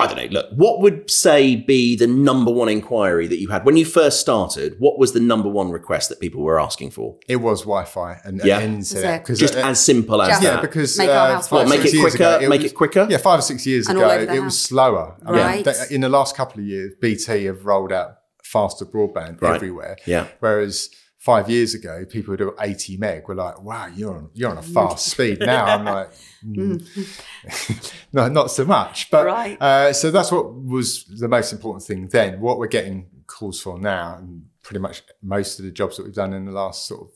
I 0.02 0.08
don't 0.08 0.18
know. 0.18 0.40
Look, 0.42 0.52
what 0.56 0.82
would 0.82 1.10
say 1.10 1.56
be 1.56 1.96
the 1.96 2.08
number 2.08 2.52
one 2.52 2.70
inquiry 2.70 3.28
that 3.28 3.40
you 3.40 3.50
had 3.50 3.66
when 3.66 3.78
you 3.78 3.86
first 3.86 4.20
started? 4.20 4.76
What 4.80 4.98
was 5.00 5.14
the 5.14 5.20
number 5.20 5.50
one 5.50 5.72
request 5.72 6.10
that 6.10 6.20
people 6.20 6.42
were 6.42 6.60
asking 6.60 6.92
for? 6.92 7.18
It 7.28 7.38
was 7.38 7.62
Wi-Fi 7.62 8.20
and, 8.24 8.42
Yeah. 8.44 8.60
and 8.60 8.76
internet. 8.80 9.22
it? 9.22 9.26
'cause, 9.26 9.40
Just 9.40 9.56
uh, 9.56 9.60
as 9.60 9.84
simple 9.84 10.22
as 10.22 10.30
Just- 10.30 10.44
yeah, 10.44 10.52
that. 10.52 10.62
because 10.62 10.98
Make 10.98 11.10
uh, 11.10 11.14
our 11.14 11.44
five. 11.44 11.70
Make 11.70 11.86
it 11.86 12.00
quicker, 12.00 12.16
ago, 12.16 12.50
make 12.50 12.62
was- 12.62 12.72
it 12.72 12.76
quicker? 12.76 13.08
Yeah, 13.10 13.18
five 13.18 13.40
or 13.40 13.44
six 13.44 13.66
years 13.66 13.88
And 13.88 13.98
ago, 13.98 14.10
it 14.10 14.30
house. 14.30 14.40
was 14.40 14.60
slower. 14.60 15.16
I 15.26 15.32
mean, 15.32 15.40
Right. 15.42 15.66
they- 15.66 15.96
in 15.96 16.02
the 16.02 16.10
last 16.10 16.36
couple 16.36 16.60
of 16.62 16.66
years, 16.68 16.94
BT 17.02 17.46
have 17.46 17.66
rolled 17.66 17.92
out 17.92 18.16
faster 18.44 18.86
broadband 18.86 19.42
Right. 19.42 19.56
everywhere. 19.56 19.96
Yeah. 20.06 20.28
Whereas 20.40 20.90
five 21.22 21.48
years 21.52 21.76
ago, 21.76 22.04
people 22.10 22.32
who 22.34 22.38
do 22.38 22.56
80 22.60 22.98
meg 22.98 23.28
were 23.28 23.36
like, 23.36 23.62
"Wow, 23.62 23.86
you're 23.96 24.16
on 24.18 24.30
you're 24.34 24.50
on 24.50 24.58
a 24.58 24.64
fast 24.64 25.06
speed." 25.06 25.40
Now 25.40 25.66
I'm 25.66 25.86
like, 25.86 26.10
mm, 26.46 26.82
no, 28.14 28.28
not 28.28 28.50
so 28.52 28.66
much. 28.66 29.10
But 29.12 29.26
Right. 29.28 29.62
uh, 29.62 29.94
so 29.94 30.10
that's 30.12 30.32
what 30.32 30.54
was 30.54 31.06
the 31.06 31.28
most 31.28 31.54
important 31.54 31.84
thing 31.86 32.08
then. 32.08 32.42
What 32.42 32.58
we're 32.58 32.68
getting 32.68 33.06
calls 33.28 33.62
for 33.62 33.78
now, 33.80 34.16
and 34.18 34.46
pretty 34.64 34.80
much 34.80 35.04
most 35.22 35.60
of 35.60 35.66
the 35.66 35.72
jobs 35.72 35.98
that 35.98 36.04
we've 36.06 36.14
done 36.14 36.34
in 36.34 36.46
the 36.46 36.52
last 36.52 36.88
sort 36.88 37.02
of 37.02 37.10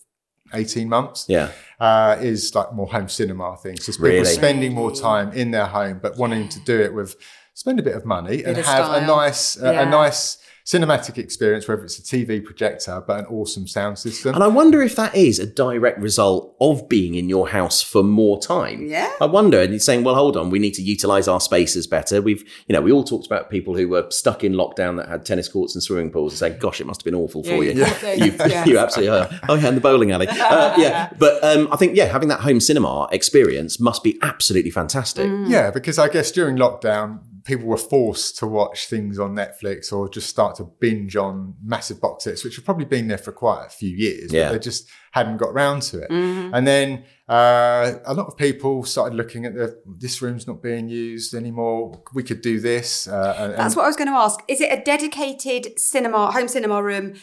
18 0.54 0.88
months 0.88 1.26
yeah. 1.28 1.52
uh, 1.80 2.16
is 2.22 2.54
like 2.54 2.72
more 2.74 2.88
home 2.88 3.10
cinema 3.10 3.58
things. 3.58 3.86
So 3.86 3.90
it's 3.90 3.98
people 3.98 4.10
Really? 4.12 4.26
spending 4.26 4.74
more 4.74 4.92
time 4.92 5.32
in 5.34 5.50
their 5.52 5.66
home, 5.66 6.00
but 6.02 6.18
wanting 6.18 6.48
to 6.50 6.60
do 6.60 6.80
it 6.80 6.94
with 6.94 7.16
spend 7.56 7.80
a 7.80 7.84
bit 7.84 7.96
of 7.96 8.06
money 8.06 8.44
and 8.44 8.58
of 8.58 8.66
have 8.66 9.02
a 9.02 9.06
nice 9.06 9.60
uh, 9.62 9.72
Yeah. 9.72 9.82
a 9.82 9.90
nice 9.90 10.38
cinematic 10.66 11.20
experience, 11.20 11.68
whether 11.68 11.84
it's 11.84 12.00
a 12.00 12.02
TV 12.02 12.44
projector 12.44 13.02
but 13.06 13.20
an 13.20 13.26
awesome 13.28 13.68
sound 13.68 14.00
system. 14.00 14.34
And 14.34 14.44
I 14.44 14.48
wonder 14.48 14.82
if 14.82 14.96
that 14.96 15.16
is 15.16 15.38
a 15.38 15.46
direct 15.46 16.00
result 16.00 16.56
of 16.60 16.90
being 16.90 17.14
in 17.14 17.30
your 17.30 17.50
house 17.50 17.84
for 17.84 18.02
more 18.02 18.40
time. 18.42 18.88
Yeah. 18.88 19.12
I 19.22 19.26
wonder. 19.26 19.62
And 19.62 19.74
he's 19.74 19.86
saying, 19.86 20.04
well, 20.04 20.16
hold 20.16 20.36
on, 20.36 20.50
we 20.50 20.58
need 20.58 20.74
to 20.74 20.82
utilize 20.82 21.28
our 21.28 21.40
spaces 21.40 21.86
better. 21.86 22.20
We've, 22.20 22.42
you 22.68 22.74
know, 22.74 22.82
we 22.82 22.92
all 22.92 23.04
talked 23.04 23.28
about 23.28 23.52
people 23.52 23.76
who 23.76 23.88
were 23.88 24.08
stuck 24.10 24.44
in 24.44 24.54
lockdown 24.54 24.98
that 24.98 25.08
had 25.08 25.24
tennis 25.24 25.48
courts 25.48 25.76
and 25.76 25.84
swimming 25.84 26.10
pools 26.10 26.34
and 26.34 26.40
saying, 26.40 26.58
gosh, 26.60 26.82
it 26.82 26.88
must 26.88 27.02
have 27.02 27.06
been 27.06 27.16
awful 27.16 27.44
for 27.44 27.64
you. 27.64 27.74
Yeah, 27.74 27.98
yeah. 28.02 28.26
You, 28.26 28.32
Yeah. 28.46 28.66
you 28.66 28.78
absolutely 28.80 29.18
are. 29.18 29.30
Oh, 29.50 29.56
yeah, 29.56 29.68
and 29.68 29.78
the 29.78 29.82
bowling 29.82 30.12
alley. 30.12 30.28
Uh, 30.28 30.76
yeah. 30.78 31.12
But 31.18 31.44
um, 31.44 31.68
I 31.72 31.76
think, 31.78 31.96
yeah, 31.96 32.06
having 32.06 32.30
that 32.30 32.40
home 32.40 32.60
cinema 32.60 33.08
experience 33.12 33.80
must 33.80 34.04
be 34.04 34.18
absolutely 34.22 34.72
fantastic. 34.72 35.28
Mm. 35.28 35.50
Yeah, 35.50 35.70
because 35.72 36.00
I 36.00 36.10
guess 36.10 36.32
during 36.32 36.56
lockdown, 36.58 37.20
people 37.46 37.68
were 37.68 37.78
forced 37.78 38.38
to 38.40 38.48
watch 38.48 38.88
things 38.88 39.20
on 39.20 39.36
Netflix 39.36 39.94
or 39.94 40.10
just 40.10 40.28
start 40.28 40.56
to 40.56 40.64
binge 40.64 41.16
on 41.16 41.54
massive 41.64 42.02
box 42.02 42.24
sets, 42.24 42.44
which 42.44 42.56
have 42.56 42.66
probably 42.66 42.86
been 42.86 43.08
there 43.08 43.20
for 43.20 43.32
quite 43.32 43.68
a 43.68 43.70
few 43.70 43.96
years, 43.96 44.34
Yeah. 44.34 44.46
but 44.46 44.54
they 44.54 44.60
just 44.60 44.90
hadn't 45.12 45.38
got 45.38 45.54
round 45.54 45.84
to 45.84 46.02
it. 46.02 46.10
Mm-hmm. 46.10 46.56
And 46.56 46.66
then 46.68 47.04
uh, 47.30 47.94
a 48.06 48.16
lot 48.16 48.26
of 48.26 48.36
people 48.36 48.84
started 48.84 49.16
looking 49.16 49.46
at 49.46 49.54
the 49.54 49.80
this 49.98 50.22
room's 50.24 50.48
not 50.48 50.64
being 50.64 50.90
used 50.90 51.36
anymore. 51.36 52.02
We 52.16 52.24
could 52.24 52.42
do 52.42 52.60
this. 52.60 53.08
Uh, 53.08 53.36
and, 53.38 53.54
That's 53.54 53.76
what 53.76 53.84
I 53.84 53.88
was 53.88 53.96
going 53.96 54.10
to 54.10 54.16
ask. 54.16 54.40
Is 54.48 54.60
it 54.60 54.78
a 54.78 54.84
dedicated 54.84 55.80
cinema, 55.80 56.32
home 56.32 56.48
cinema 56.48 56.82
room 56.82 57.14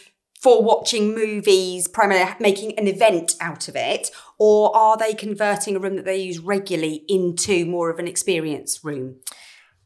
for 0.41 0.63
watching 0.63 1.13
movies, 1.13 1.87
primarily 1.89 2.33
making 2.39 2.77
an 2.79 2.87
event 2.87 3.35
out 3.41 3.67
of 3.67 3.75
it? 3.75 4.09
Or 4.39 4.75
are 4.75 4.97
they 4.97 5.13
converting 5.13 5.75
a 5.75 5.79
room 5.79 5.97
that 5.97 6.05
they 6.05 6.17
use 6.17 6.39
regularly 6.39 7.03
into 7.09 7.65
more 7.65 7.89
of 7.89 7.99
an 7.99 8.07
experience 8.07 8.83
room? 8.83 9.17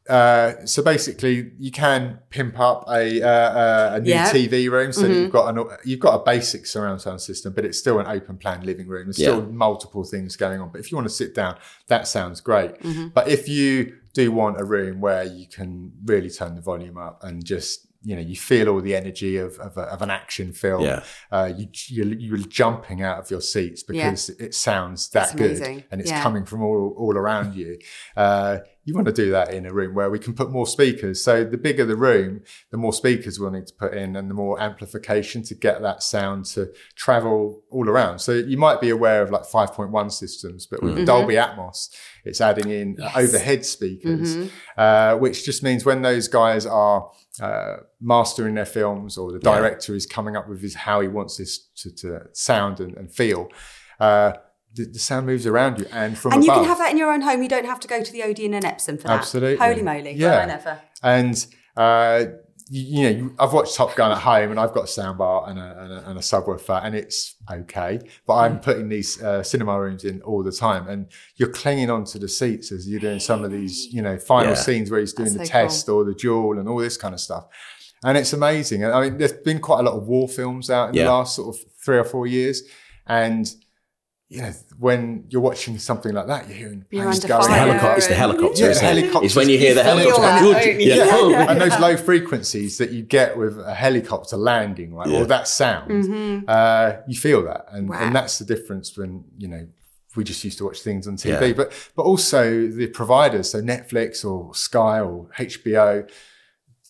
Uh, 0.08 0.64
so 0.64 0.82
basically, 0.82 1.52
you 1.58 1.70
can 1.70 2.18
pimp 2.30 2.58
up 2.58 2.84
a 2.88 3.22
uh, 3.22 3.28
uh, 3.28 3.90
a 3.94 4.00
new 4.00 4.10
Yeah. 4.10 4.30
TV 4.30 4.70
room. 4.70 4.92
So 4.92 5.06
you've 5.06 5.30
got 5.32 5.56
an 5.56 5.64
you've 5.84 6.00
got 6.00 6.14
a 6.20 6.24
basic 6.24 6.66
surround 6.66 7.00
sound 7.00 7.20
system, 7.20 7.52
but 7.52 7.64
it's 7.64 7.78
still 7.78 7.98
an 7.98 8.06
open 8.06 8.38
plan 8.38 8.62
living 8.64 8.88
room. 8.88 9.06
There's 9.06 9.16
still 9.18 9.42
multiple 9.42 10.04
things 10.04 10.36
going 10.36 10.60
on. 10.60 10.70
But 10.70 10.80
if 10.80 10.90
you 10.90 10.96
want 10.96 11.08
to 11.08 11.14
sit 11.14 11.34
down, 11.34 11.58
that 11.88 12.08
sounds 12.08 12.40
great. 12.40 12.72
But 13.14 13.28
if 13.28 13.48
you 13.48 13.96
do 14.14 14.32
want 14.32 14.60
a 14.60 14.64
room 14.64 15.00
where 15.00 15.24
you 15.24 15.46
can 15.46 15.92
really 16.04 16.30
turn 16.30 16.54
the 16.56 16.62
volume 16.62 16.96
up 16.96 17.22
and 17.22 17.44
just 17.44 17.84
you 18.04 18.14
know 18.14 18.22
you 18.22 18.36
feel 18.36 18.68
all 18.68 18.80
the 18.80 18.94
energy 18.94 19.36
of 19.36 19.58
of, 19.58 19.76
a, 19.76 19.82
of 19.82 20.02
an 20.02 20.10
action 20.10 20.52
film, 20.52 20.82
Yeah. 20.84 21.02
uh, 21.32 21.52
you 21.54 21.66
you're, 21.88 22.14
you're 22.14 22.38
jumping 22.38 23.02
out 23.02 23.18
of 23.18 23.30
your 23.30 23.40
seats 23.40 23.82
because 23.82 24.30
it 24.30 24.54
sounds 24.54 25.08
that 25.10 25.20
That's 25.20 25.34
good 25.34 25.56
amazing. 25.56 25.84
and 25.90 26.00
it's 26.00 26.10
Yeah. 26.10 26.22
coming 26.22 26.44
from 26.46 26.62
all 26.62 26.94
all 26.96 27.16
around 27.16 27.54
you. 27.54 27.78
Uh, 28.16 28.58
you 28.88 28.94
want 28.94 29.06
to 29.06 29.12
do 29.12 29.30
that 29.30 29.52
in 29.52 29.66
a 29.66 29.72
room 29.72 29.94
where 29.94 30.08
we 30.08 30.18
can 30.18 30.32
put 30.32 30.50
more 30.50 30.66
speakers. 30.66 31.22
So 31.22 31.44
the 31.44 31.58
bigger 31.58 31.84
the 31.84 31.94
room, 31.94 32.40
the 32.70 32.78
more 32.78 32.94
speakers 32.94 33.38
we'll 33.38 33.50
need 33.50 33.66
to 33.66 33.74
put 33.74 33.92
in, 33.92 34.16
and 34.16 34.30
the 34.30 34.34
more 34.34 34.58
amplification 34.62 35.42
to 35.42 35.54
get 35.54 35.82
that 35.82 36.02
sound 36.02 36.46
to 36.46 36.72
travel 36.96 37.62
all 37.70 37.86
around. 37.86 38.20
So 38.20 38.32
you 38.32 38.56
might 38.56 38.80
be 38.80 38.88
aware 38.88 39.20
of 39.20 39.30
like 39.30 39.42
5.1 39.42 40.10
systems, 40.10 40.66
but 40.66 40.82
with 40.82 41.04
Dolby 41.04 41.34
Atmos, 41.34 41.90
it's 42.24 42.40
adding 42.40 42.70
in 42.70 42.96
overhead 43.14 43.66
speakers, 43.66 44.50
uh, 44.78 45.16
which 45.16 45.44
just 45.44 45.62
means 45.62 45.84
when 45.84 46.00
those 46.00 46.26
guys 46.26 46.64
are 46.64 47.10
uh, 47.42 47.76
mastering 48.00 48.54
their 48.54 48.64
films 48.64 49.18
or 49.18 49.32
the 49.32 49.38
director 49.38 49.94
is 49.94 50.06
coming 50.06 50.34
up 50.34 50.48
with 50.48 50.62
his 50.62 50.74
how 50.74 51.02
he 51.02 51.08
wants 51.08 51.36
this 51.36 51.58
to, 51.76 51.94
to 51.94 52.20
sound 52.32 52.80
and, 52.80 52.96
and 52.96 53.12
feel. 53.12 53.50
Uh, 54.00 54.32
the, 54.74 54.84
the 54.84 54.98
sound 54.98 55.26
moves 55.26 55.46
around 55.46 55.78
you 55.80 55.86
and 55.92 56.16
from 56.16 56.32
And 56.32 56.44
you 56.44 56.52
can 56.52 56.64
have 56.64 56.78
that 56.78 56.90
in 56.90 56.98
your 56.98 57.12
own 57.12 57.20
home. 57.22 57.42
You 57.42 57.48
don't 57.48 57.66
have 57.66 57.80
to 57.80 57.88
go 57.88 58.02
to 58.02 58.12
the 58.12 58.22
Odeon 58.22 58.54
and 58.54 58.64
Epsom 58.64 58.96
for 58.98 59.08
that. 59.08 59.18
Absolutely. 59.20 59.56
Holy 59.66 59.82
moly. 59.82 60.12
Yeah. 60.12 60.30
Well, 60.30 60.40
I 60.40 60.44
never. 60.46 60.80
And 61.02 61.46
uh, 61.76 62.24
you, 62.70 62.82
you 62.82 63.02
know, 63.02 63.16
you, 63.18 63.34
I've 63.38 63.52
watched 63.54 63.74
Top 63.76 63.94
Gun 63.96 64.12
at 64.12 64.18
home, 64.18 64.50
and 64.50 64.60
I've 64.60 64.74
got 64.74 64.82
a 64.84 64.86
soundbar 65.00 65.48
and 65.48 65.58
a, 65.58 65.82
and 65.82 65.92
a, 65.92 66.10
and 66.10 66.18
a 66.18 66.20
subwoofer, 66.20 66.84
and 66.84 66.94
it's 66.94 67.34
okay. 67.50 67.98
But 68.26 68.34
Mm. 68.34 68.42
I'm 68.42 68.60
putting 68.60 68.88
these 68.90 69.22
uh, 69.22 69.42
cinema 69.42 69.80
rooms 69.80 70.04
in 70.04 70.20
all 70.22 70.42
the 70.42 70.52
time, 70.52 70.86
and 70.86 71.06
you're 71.36 71.50
clinging 71.52 71.88
onto 71.90 72.18
the 72.18 72.28
seats 72.28 72.70
as 72.70 72.86
you're 72.88 73.00
doing 73.00 73.20
some 73.20 73.42
of 73.42 73.50
these, 73.50 73.86
you 73.86 74.02
know, 74.02 74.18
final 74.18 74.50
Yeah. 74.52 74.54
scenes 74.60 74.90
where 74.90 75.00
he's 75.00 75.14
doing 75.14 75.32
That's 75.32 75.38
the 75.38 75.46
so 75.46 75.52
test 75.52 75.88
or 75.88 76.04
the 76.04 76.14
duel 76.14 76.58
and 76.58 76.68
all 76.68 76.78
this 76.78 76.96
kind 76.98 77.14
of 77.14 77.20
stuff. 77.20 77.46
And 78.04 78.18
it's 78.18 78.32
amazing. 78.34 78.84
And 78.84 78.92
I 78.92 79.00
mean, 79.02 79.16
there's 79.18 79.32
been 79.32 79.60
quite 79.60 79.80
a 79.80 79.82
lot 79.82 79.94
of 79.94 80.06
war 80.06 80.28
films 80.28 80.68
out 80.70 80.90
in 80.90 80.94
Yeah. 80.96 81.04
the 81.04 81.10
last 81.10 81.36
sort 81.36 81.56
of 81.56 81.62
three 81.82 81.96
or 81.98 82.04
four 82.04 82.26
years, 82.26 82.62
and 83.06 83.50
you 84.30 84.42
know, 84.42 84.52
when 84.78 85.24
you're 85.30 85.40
watching 85.40 85.78
something 85.78 86.12
like 86.12 86.26
that, 86.26 86.46
you're 86.48 86.56
hearing 86.58 86.84
You're 86.90 87.04
planes 87.04 87.24
under 87.24 87.28
going 87.28 87.46
fire. 87.48 87.58
Helicopter, 87.58 87.96
it's 87.96 88.06
the 88.08 88.14
helicopter, 88.14 88.62
Yeah, 88.62 88.70
isn't 88.70 88.84
it? 88.84 88.88
helicopters. 88.88 89.24
It's 89.30 89.36
when 89.36 89.48
you 89.48 89.58
hear 89.58 89.72
the 89.74 89.80
You 89.80 89.86
helicopter. 89.86 90.20
that, 90.22 90.42
don't 90.64 90.80
yeah. 90.80 90.94
Yeah. 91.30 91.50
and 91.50 91.60
those 91.60 91.80
low 91.80 91.96
frequencies 91.96 92.76
that 92.78 92.90
you 92.90 93.02
get 93.02 93.38
with 93.38 93.58
a 93.58 93.74
helicopter 93.74 94.36
landing, 94.36 94.92
right, 94.94 95.08
Yeah. 95.08 95.20
or 95.20 95.24
that 95.26 95.48
sound, 95.48 96.44
uh, 96.46 96.96
you 97.06 97.16
feel 97.18 97.42
that, 97.44 97.66
and, 97.72 97.88
Wow. 97.88 98.00
and 98.00 98.14
that's 98.14 98.38
the 98.38 98.44
difference 98.44 98.96
when 98.98 99.24
you 99.38 99.48
know 99.48 99.66
we 100.16 100.24
just 100.24 100.42
used 100.44 100.58
to 100.58 100.64
watch 100.64 100.80
things 100.82 101.06
on 101.08 101.16
TV, 101.16 101.48
Yeah. 101.48 101.52
but 101.54 101.72
but 101.96 102.02
also 102.02 102.66
the 102.66 102.88
providers, 102.88 103.50
so 103.50 103.62
Netflix 103.62 104.24
or 104.24 104.54
Sky 104.54 105.00
or 105.00 105.28
HBO. 105.38 106.06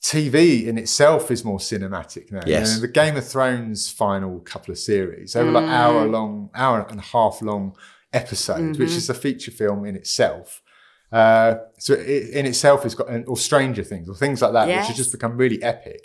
TV 0.03 0.67
in 0.67 0.79
itself 0.79 1.31
is 1.31 1.45
more 1.45 1.59
cinematic 1.59 2.31
now. 2.33 2.41
You 2.47 2.55
know, 2.77 2.81
the 2.81 2.89
Game 2.89 3.17
of 3.17 3.27
Thrones 3.27 3.91
final 3.91 4.41
couple 4.41 4.73
of 4.73 4.79
series, 4.79 5.33
they 5.33 5.43
were 5.43 5.51
like 5.51 5.65
hour 5.69 6.07
long, 6.07 6.51
hour 6.55 6.87
and 6.89 6.99
a 7.01 7.03
half 7.03 7.43
long 7.43 7.77
episodes, 8.13 8.79
which 8.79 8.91
is 8.91 9.11
a 9.11 9.15
feature 9.15 9.51
film 9.51 9.85
in 9.85 9.97
itself. 9.97 10.63
Uh, 11.11 11.55
so 11.79 11.95
it, 11.95 12.31
in 12.31 12.45
itself 12.47 12.83
has 12.83 12.95
got, 12.95 13.07
or 13.27 13.37
Stranger 13.37 13.83
Things 13.83 14.09
or 14.09 14.15
things 14.15 14.43
like 14.43 14.53
that, 14.53 14.67
which 14.67 14.75
Yes. 14.77 14.89
has 14.89 14.97
just 14.97 15.13
become 15.13 15.37
really 15.39 15.63
epic. 15.63 16.05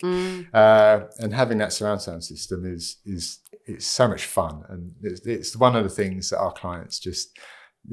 Uh, 0.53 1.01
and 1.19 1.34
having 1.34 1.58
that 1.58 1.73
surround 1.73 2.01
sound 2.01 2.23
system 2.23 2.65
is 2.65 2.97
is 3.06 3.39
it's 3.65 3.86
so 3.86 4.08
much 4.08 4.25
fun, 4.25 4.63
and 4.69 4.93
it's, 5.03 5.25
it's 5.25 5.56
one 5.58 5.75
of 5.75 5.84
the 5.84 5.89
things 5.89 6.29
that 6.29 6.39
our 6.39 6.51
clients 6.53 6.99
just 6.99 7.38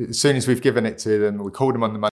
as 0.09 0.19
soon 0.21 0.37
as 0.37 0.47
we've 0.47 0.63
given 0.63 0.87
it 0.87 0.99
to 0.99 1.19
them, 1.19 1.39
we 1.39 1.51
call 1.51 1.73
them 1.73 1.83
on 1.83 1.93
the 1.93 1.99
money. 1.99 2.10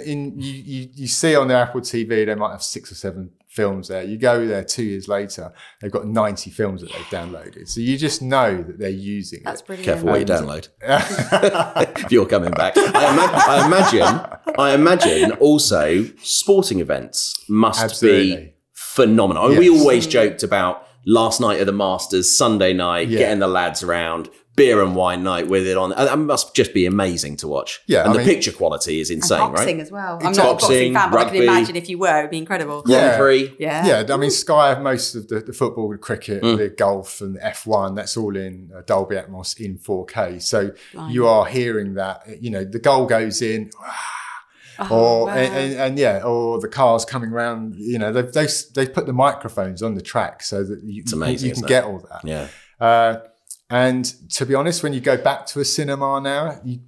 In 0.00 0.38
you, 0.40 0.52
you, 0.52 0.88
you 0.94 1.06
see 1.06 1.34
on 1.36 1.48
their 1.48 1.58
Apple 1.58 1.80
TV, 1.80 2.26
they 2.26 2.34
might 2.34 2.52
have 2.52 2.62
six 2.62 2.90
or 2.90 2.94
seven 2.94 3.30
films 3.48 3.88
there. 3.88 4.02
You 4.04 4.16
go 4.16 4.46
there 4.46 4.62
two 4.64 4.84
years 4.84 5.08
later, 5.08 5.52
they've 5.80 5.90
got 5.90 6.06
ninety 6.06 6.50
films 6.50 6.80
that 6.82 6.92
they've 6.92 7.02
downloaded. 7.06 7.68
So 7.68 7.80
you 7.80 7.96
just 7.98 8.22
know 8.22 8.62
that 8.62 8.78
they're 8.78 8.90
using 8.90 9.40
That's 9.44 9.60
it. 9.60 9.66
brilliant. 9.66 9.84
Careful 9.86 10.08
what 10.10 10.20
you 10.20 10.26
download. 10.26 10.68
if 12.04 12.12
you're 12.12 12.26
coming 12.26 12.52
back. 12.52 12.74
I, 12.76 13.12
ima- 13.12 13.44
I 13.48 13.66
imagine, 13.66 14.54
I 14.58 14.74
imagine 14.74 15.32
also 15.32 16.04
sporting 16.22 16.80
events 16.80 17.34
must 17.48 18.00
be 18.00 18.54
phenomenal. 18.72 19.44
I 19.44 19.48
mean, 19.50 19.58
We 19.58 19.70
always 19.70 20.06
joked 20.06 20.42
about 20.42 20.86
last 21.06 21.40
night 21.40 21.60
of 21.60 21.66
the 21.66 21.72
Masters, 21.72 22.36
Sunday 22.36 22.72
night, 22.72 23.08
Yeah. 23.08 23.18
getting 23.20 23.38
the 23.40 23.48
lads 23.48 23.82
around, 23.82 24.28
beer 24.60 24.82
and 24.82 24.94
wine 24.94 25.22
night 25.22 25.46
with 25.48 25.66
it 25.66 25.76
on. 25.76 25.90
That 25.90 26.18
must 26.18 26.54
just 26.54 26.74
be 26.74 26.84
amazing 26.86 27.36
to 27.38 27.48
watch. 27.48 27.80
Yeah, 27.86 28.00
and 28.00 28.10
I 28.10 28.12
the 28.12 28.18
mean- 28.18 28.28
picture 28.28 28.52
quality 28.52 29.00
is 29.00 29.10
And 29.10 29.18
insane, 29.22 29.38
boxing 29.38 29.76
right? 29.78 29.82
as 29.86 29.90
well. 29.90 30.18
I'm 30.20 30.28
It's 30.28 30.38
not 30.38 30.46
a 30.48 30.50
boxing, 30.52 30.92
boxing 30.92 30.94
fan, 30.94 31.10
but 31.10 31.16
I 31.18 31.22
rugby. 31.24 31.38
can 31.38 31.48
imagine 31.48 31.76
if 31.76 31.88
you 31.88 31.98
were, 31.98 32.18
it'd 32.18 32.30
be 32.30 32.38
incredible. 32.38 32.82
Yeah. 32.86 33.00
Grand 33.00 33.20
Prix. 33.20 33.56
Yeah. 33.58 33.86
Yeah, 34.06 34.14
I 34.14 34.16
mean, 34.18 34.30
Sky 34.30 34.68
have 34.68 34.82
most 34.82 35.14
of 35.14 35.28
the, 35.28 35.40
the 35.40 35.52
football, 35.52 35.88
the 35.90 35.98
cricket, 35.98 36.42
Mm. 36.42 36.58
the 36.58 36.68
golf, 36.68 37.20
and 37.20 37.36
the 37.36 37.40
F1. 37.40 37.96
That's 37.96 38.16
all 38.16 38.36
in 38.36 38.70
uh, 38.76 38.82
Dolby 38.86 39.16
Atmos 39.16 39.58
in 39.58 39.78
4K. 39.78 40.40
So 40.42 40.72
you 41.08 41.26
are 41.26 41.44
hearing 41.46 41.94
that. 41.94 42.22
You 42.40 42.50
know, 42.50 42.64
the 42.64 42.78
goal 42.78 43.06
goes 43.06 43.40
in, 43.42 43.70
or 44.80 44.86
Oh, 44.90 45.24
wow. 45.26 45.32
and, 45.32 45.54
and, 45.54 45.74
and 45.74 45.98
yeah, 45.98 46.22
or 46.22 46.58
the 46.58 46.68
cars 46.68 47.04
coming 47.04 47.30
around. 47.30 47.74
You 47.76 47.98
know, 47.98 48.12
they've 48.12 48.32
they've, 48.32 48.50
they've 48.74 48.92
put 48.92 49.06
the 49.06 49.12
microphones 49.12 49.82
on 49.82 49.94
the 49.94 50.00
track 50.00 50.42
so 50.42 50.64
that 50.64 50.82
you, 50.82 51.02
you, 51.06 51.16
amazing, 51.16 51.48
you 51.50 51.54
can 51.54 51.64
get 51.64 51.84
all 51.84 51.98
that. 52.10 52.22
Yeah. 52.24 52.48
Uh, 52.80 53.18
And 53.70 54.04
to 54.32 54.44
be 54.44 54.54
honest, 54.54 54.82
when 54.82 54.92
you 54.92 55.00
go 55.00 55.16
back 55.16 55.46
to 55.46 55.60
a 55.60 55.64
cinema 55.64 56.20
now, 56.20 56.60
you, 56.64 56.80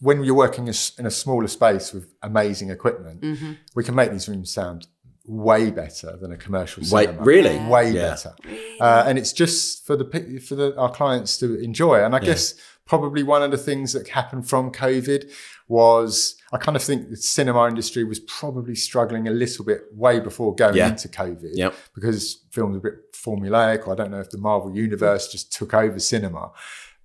when 0.00 0.24
you're 0.24 0.34
working 0.34 0.66
in 0.66 1.06
a 1.06 1.10
smaller 1.10 1.46
space 1.48 1.92
with 1.92 2.12
amazing 2.22 2.70
equipment, 2.70 3.20
Mm-hmm. 3.20 3.52
we 3.74 3.84
can 3.84 3.94
make 3.94 4.10
these 4.10 4.28
rooms 4.28 4.52
sound 4.52 4.86
way 5.26 5.70
better 5.70 6.16
than 6.16 6.32
a 6.32 6.36
commercial 6.36 6.82
cinema. 6.82 6.96
Wait, 6.96 7.06
cinema. 7.08 7.24
really? 7.24 7.58
way 7.70 7.90
Yeah. 7.92 8.02
better. 8.10 8.34
Uh, 8.80 9.04
and 9.06 9.18
it's 9.18 9.32
just 9.32 9.86
for 9.86 9.96
the 9.96 10.40
for 10.46 10.54
the, 10.54 10.74
our 10.76 10.90
clients 10.90 11.36
to 11.38 11.54
enjoy. 11.62 12.02
And 12.04 12.14
I 12.16 12.18
guess 12.18 12.54
probably 12.86 13.22
one 13.22 13.42
of 13.42 13.50
the 13.50 13.58
things 13.58 13.92
that 13.92 14.08
happened 14.08 14.48
from 14.48 14.72
COVID 14.72 15.30
was 15.68 16.36
I 16.52 16.58
kind 16.58 16.76
of 16.76 16.82
think 16.82 17.10
the 17.10 17.16
cinema 17.16 17.68
industry 17.68 18.02
was 18.04 18.18
probably 18.20 18.74
struggling 18.74 19.28
a 19.28 19.30
little 19.30 19.64
bit 19.64 19.82
way 19.92 20.18
before 20.20 20.54
going 20.54 20.74
Yeah. 20.76 20.88
into 20.88 21.08
COVID 21.08 21.50
Yep. 21.54 21.74
because 21.94 22.44
films 22.50 22.72
were 22.82 22.88
a 22.88 22.92
bit 22.92 23.12
formulaic, 23.14 23.86
or 23.86 23.92
I 23.92 23.94
don't 23.96 24.10
know 24.10 24.20
if 24.20 24.30
the 24.30 24.38
Marvel 24.38 24.74
universe 24.74 25.28
just 25.30 25.52
took 25.52 25.74
over 25.74 25.98
cinema. 26.00 26.50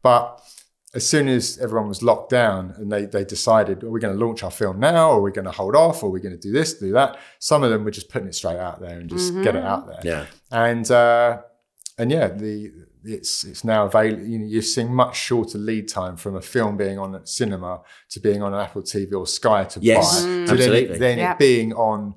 But 0.01 0.41
as 0.95 1.07
soon 1.07 1.27
as 1.27 1.59
everyone 1.59 1.89
was 1.89 2.01
locked 2.01 2.29
down 2.29 2.73
and 2.77 2.91
they, 2.91 3.05
they 3.05 3.25
decided, 3.25 3.83
are 3.83 3.89
we 3.91 3.99
going 3.99 4.17
to 4.17 4.25
launch 4.25 4.43
our 4.43 4.51
film 4.51 4.79
now? 4.79 5.11
Or 5.11 5.17
are 5.17 5.21
we 5.21 5.31
going 5.31 5.45
to 5.45 5.51
hold 5.51 5.75
off? 5.75 6.01
Or 6.01 6.07
are 6.07 6.09
we 6.09 6.21
going 6.21 6.33
to 6.39 6.39
do 6.41 6.51
this, 6.53 6.73
do 6.75 6.91
that? 6.93 7.17
Some 7.39 7.63
of 7.63 7.69
them 7.69 7.83
were 7.83 7.91
just 7.91 8.09
putting 8.09 8.27
it 8.29 8.35
straight 8.35 8.57
out 8.57 8.79
there 8.79 8.97
and 8.99 9.09
just 9.09 9.33
get 9.43 9.55
it 9.55 9.63
out 9.63 9.87
there. 9.87 9.99
Yeah. 10.03 10.25
And 10.51 10.89
uh, 10.89 11.41
and 11.97 12.11
yeah, 12.11 12.29
the 12.29 12.71
it's 13.05 13.43
it's 13.43 13.63
now 13.63 13.85
available. 13.85 14.25
You 14.25 14.39
know, 14.39 14.45
you're 14.45 14.61
seeing 14.61 14.93
much 14.93 15.15
shorter 15.17 15.57
lead 15.57 15.87
time 15.87 16.17
from 16.17 16.35
a 16.35 16.41
film 16.41 16.77
being 16.77 16.97
on 16.99 17.15
at 17.15 17.27
cinema 17.27 17.81
to 18.09 18.19
being 18.19 18.41
on 18.41 18.53
an 18.53 18.59
Apple 18.59 18.81
TV 18.81 19.13
or 19.13 19.27
Sky 19.27 19.63
to 19.65 19.79
Yes, 19.81 20.21
buy, 20.21 20.27
Mm. 20.27 20.45
to 20.47 20.55
then, 20.55 20.57
absolutely. 20.57 20.95
it, 20.95 20.99
then 20.99 21.17
Yeah. 21.17 21.31
it 21.33 21.39
being 21.39 21.73
on 21.73 21.99
y- 22.09 22.15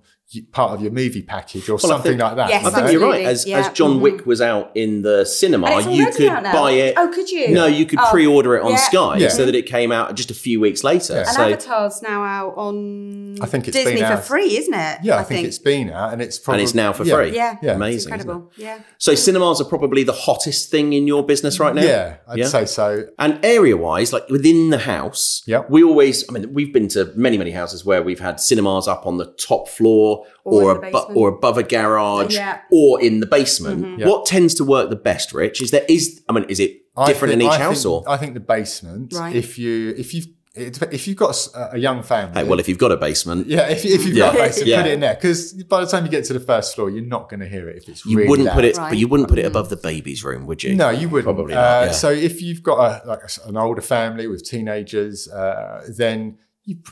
part 0.52 0.72
of 0.72 0.82
your 0.82 0.92
movie 0.92 1.22
package 1.22 1.68
or 1.70 1.74
I 1.74 1.78
something 1.78 2.12
think- 2.12 2.20
like 2.20 2.36
that. 2.36 2.50
Yes, 2.50 2.64
I 2.66 2.70
think 2.70 2.84
know? 2.84 2.90
you're 2.90 3.00
right. 3.00 3.24
Absolutely, 3.24 3.26
As, 3.26 3.46
yeah. 3.46 3.58
as 3.60 3.68
John 3.72 3.96
Mhm. 3.96 4.00
Wick 4.00 4.26
was 4.26 4.40
out 4.42 4.70
in 4.74 5.00
the 5.00 5.24
cinema, 5.24 5.80
you 5.90 6.06
could 6.10 6.28
buy 6.42 6.72
it. 6.72 6.94
Oh, 6.98 7.08
could 7.08 7.30
you? 7.30 7.48
No, 7.48 7.64
you 7.66 7.86
could 7.86 7.98
Oh, 7.98 8.08
pre-order 8.10 8.54
it 8.56 8.62
on 8.62 8.72
yeah. 8.72 8.76
Sky 8.76 9.16
Yeah. 9.18 9.28
so 9.30 9.46
that 9.46 9.54
it 9.54 9.64
came 9.66 9.90
out 9.90 10.14
just 10.14 10.30
a 10.30 10.34
few 10.34 10.60
weeks 10.60 10.84
later. 10.84 11.14
Yeah. 11.14 11.20
And 11.20 11.28
So 11.30 11.42
Avatar's 11.44 12.02
now 12.02 12.22
out 12.22 12.54
on 12.58 13.36
I 13.40 13.46
think 13.46 13.68
it's 13.68 13.76
Disney 13.76 14.00
been 14.00 14.16
for 14.16 14.22
free, 14.22 14.56
isn't 14.58 14.74
it? 14.74 14.98
Yeah, 15.02 15.16
I, 15.16 15.24
think, 15.24 15.46
it's 15.46 15.58
been 15.58 15.90
out 15.90 16.12
and 16.12 16.20
it's 16.20 16.38
probably 16.38 16.60
and 16.62 16.68
it's 16.68 16.74
now 16.74 16.92
for 16.92 17.04
yeah. 17.04 17.14
free. 17.14 17.34
Yeah, 17.34 17.56
Yeah. 17.62 17.74
Amazing. 17.76 17.96
isn't 17.96 18.12
incredible. 18.12 18.50
Yeah. 18.56 18.78
So 18.98 19.14
cinemas 19.14 19.60
are 19.62 19.64
probably 19.64 20.02
the 20.04 20.12
hottest 20.12 20.70
thing 20.70 20.92
in 20.92 21.06
your 21.06 21.24
business 21.24 21.58
right 21.58 21.74
now. 21.74 21.82
Yeah, 21.82 22.16
I'd 22.28 22.38
Yeah. 22.38 22.48
say 22.48 22.66
so. 22.66 23.04
And 23.18 23.38
area 23.42 23.76
wise, 23.76 24.12
like 24.12 24.28
within 24.28 24.70
the 24.70 24.78
house, 24.78 25.42
Yep. 25.46 25.70
we 25.70 25.82
always, 25.82 26.24
I 26.28 26.32
mean, 26.32 26.52
we've 26.52 26.72
been 26.72 26.88
to 26.88 27.12
many, 27.16 27.38
many 27.38 27.52
houses 27.52 27.84
where 27.86 28.02
we've 28.02 28.20
had 28.20 28.40
cinemas 28.40 28.86
up 28.88 29.06
on 29.06 29.16
the 29.16 29.26
top 29.26 29.68
floor 29.68 30.17
Or 30.44 30.62
or, 30.62 30.74
in 30.76 30.80
the 30.80 30.86
abo- 30.86 30.92
basement. 30.92 31.16
or 31.18 31.28
above 31.28 31.58
a 31.58 31.62
garage 31.62 32.34
Yeah. 32.34 32.54
Mm-hmm. 32.56 32.74
or 32.74 33.02
in 33.02 33.20
the 33.20 33.26
basement. 33.26 33.98
Yeah. 34.00 34.06
What 34.08 34.26
tends 34.26 34.54
to 34.54 34.64
work 34.64 34.90
the 34.90 34.96
best, 34.96 35.32
Rich? 35.32 35.62
Is 35.62 35.70
there, 35.70 35.84
is, 35.88 36.22
I 36.28 36.32
mean, 36.32 36.44
is 36.48 36.60
it 36.60 36.82
different 37.06 37.32
think- 37.32 37.42
in 37.42 37.46
each 37.48 37.52
I 37.52 37.58
house 37.58 37.82
think, 37.82 37.92
or? 38.06 38.10
I 38.10 38.16
think 38.16 38.34
the 38.34 38.40
basement. 38.40 39.12
Right. 39.14 39.34
If 39.36 39.58
you 39.58 39.94
if 39.96 40.14
you've 40.14 40.26
if 40.60 41.06
you've 41.06 41.16
got 41.16 41.36
a 41.54 41.78
young 41.78 42.02
family, 42.02 42.34
Hey, 42.34 42.42
well, 42.42 42.58
if 42.58 42.68
you've 42.68 42.78
got 42.78 42.90
a 42.90 42.96
basement, 42.96 43.46
yeah, 43.46 43.68
if, 43.68 43.84
if 43.84 44.04
you've 44.04 44.16
Yeah. 44.16 44.24
got 44.32 44.34
a 44.34 44.38
basement, 44.38 44.66
Yeah. 44.66 44.82
put 44.82 44.90
it 44.90 44.94
in 44.94 45.00
there 45.00 45.14
because 45.14 45.52
by 45.64 45.80
the 45.84 45.86
time 45.86 46.04
you 46.04 46.10
get 46.10 46.24
to 46.24 46.32
the 46.32 46.40
first 46.40 46.74
floor, 46.74 46.90
you're 46.90 47.04
not 47.04 47.28
going 47.28 47.38
to 47.38 47.48
hear 47.48 47.68
it 47.68 47.76
if 47.76 47.88
it's 47.88 48.04
you 48.04 48.16
really 48.16 48.28
wouldn't 48.28 48.50
put 48.50 48.64
it, 48.64 48.76
Right. 48.76 48.88
but 48.90 48.98
you 48.98 49.06
wouldn't 49.06 49.28
put 49.28 49.38
it 49.38 49.44
above 49.44 49.68
the 49.68 49.76
baby's 49.76 50.24
room, 50.24 50.46
would 50.46 50.64
you? 50.64 50.74
No, 50.74 50.90
you 50.90 51.08
wouldn't. 51.08 51.26
Probably 51.32 51.54
not, 51.54 51.60
Uh, 51.82 51.84
yeah. 51.86 51.92
So 51.92 52.10
if 52.10 52.42
you've 52.42 52.64
got 52.64 52.78
a, 53.04 53.06
like 53.06 53.20
an 53.46 53.56
older 53.56 53.82
family 53.82 54.26
with 54.26 54.42
teenagers, 54.48 55.28
uh, 55.28 55.86
then 55.96 56.18
you, 56.24 56.34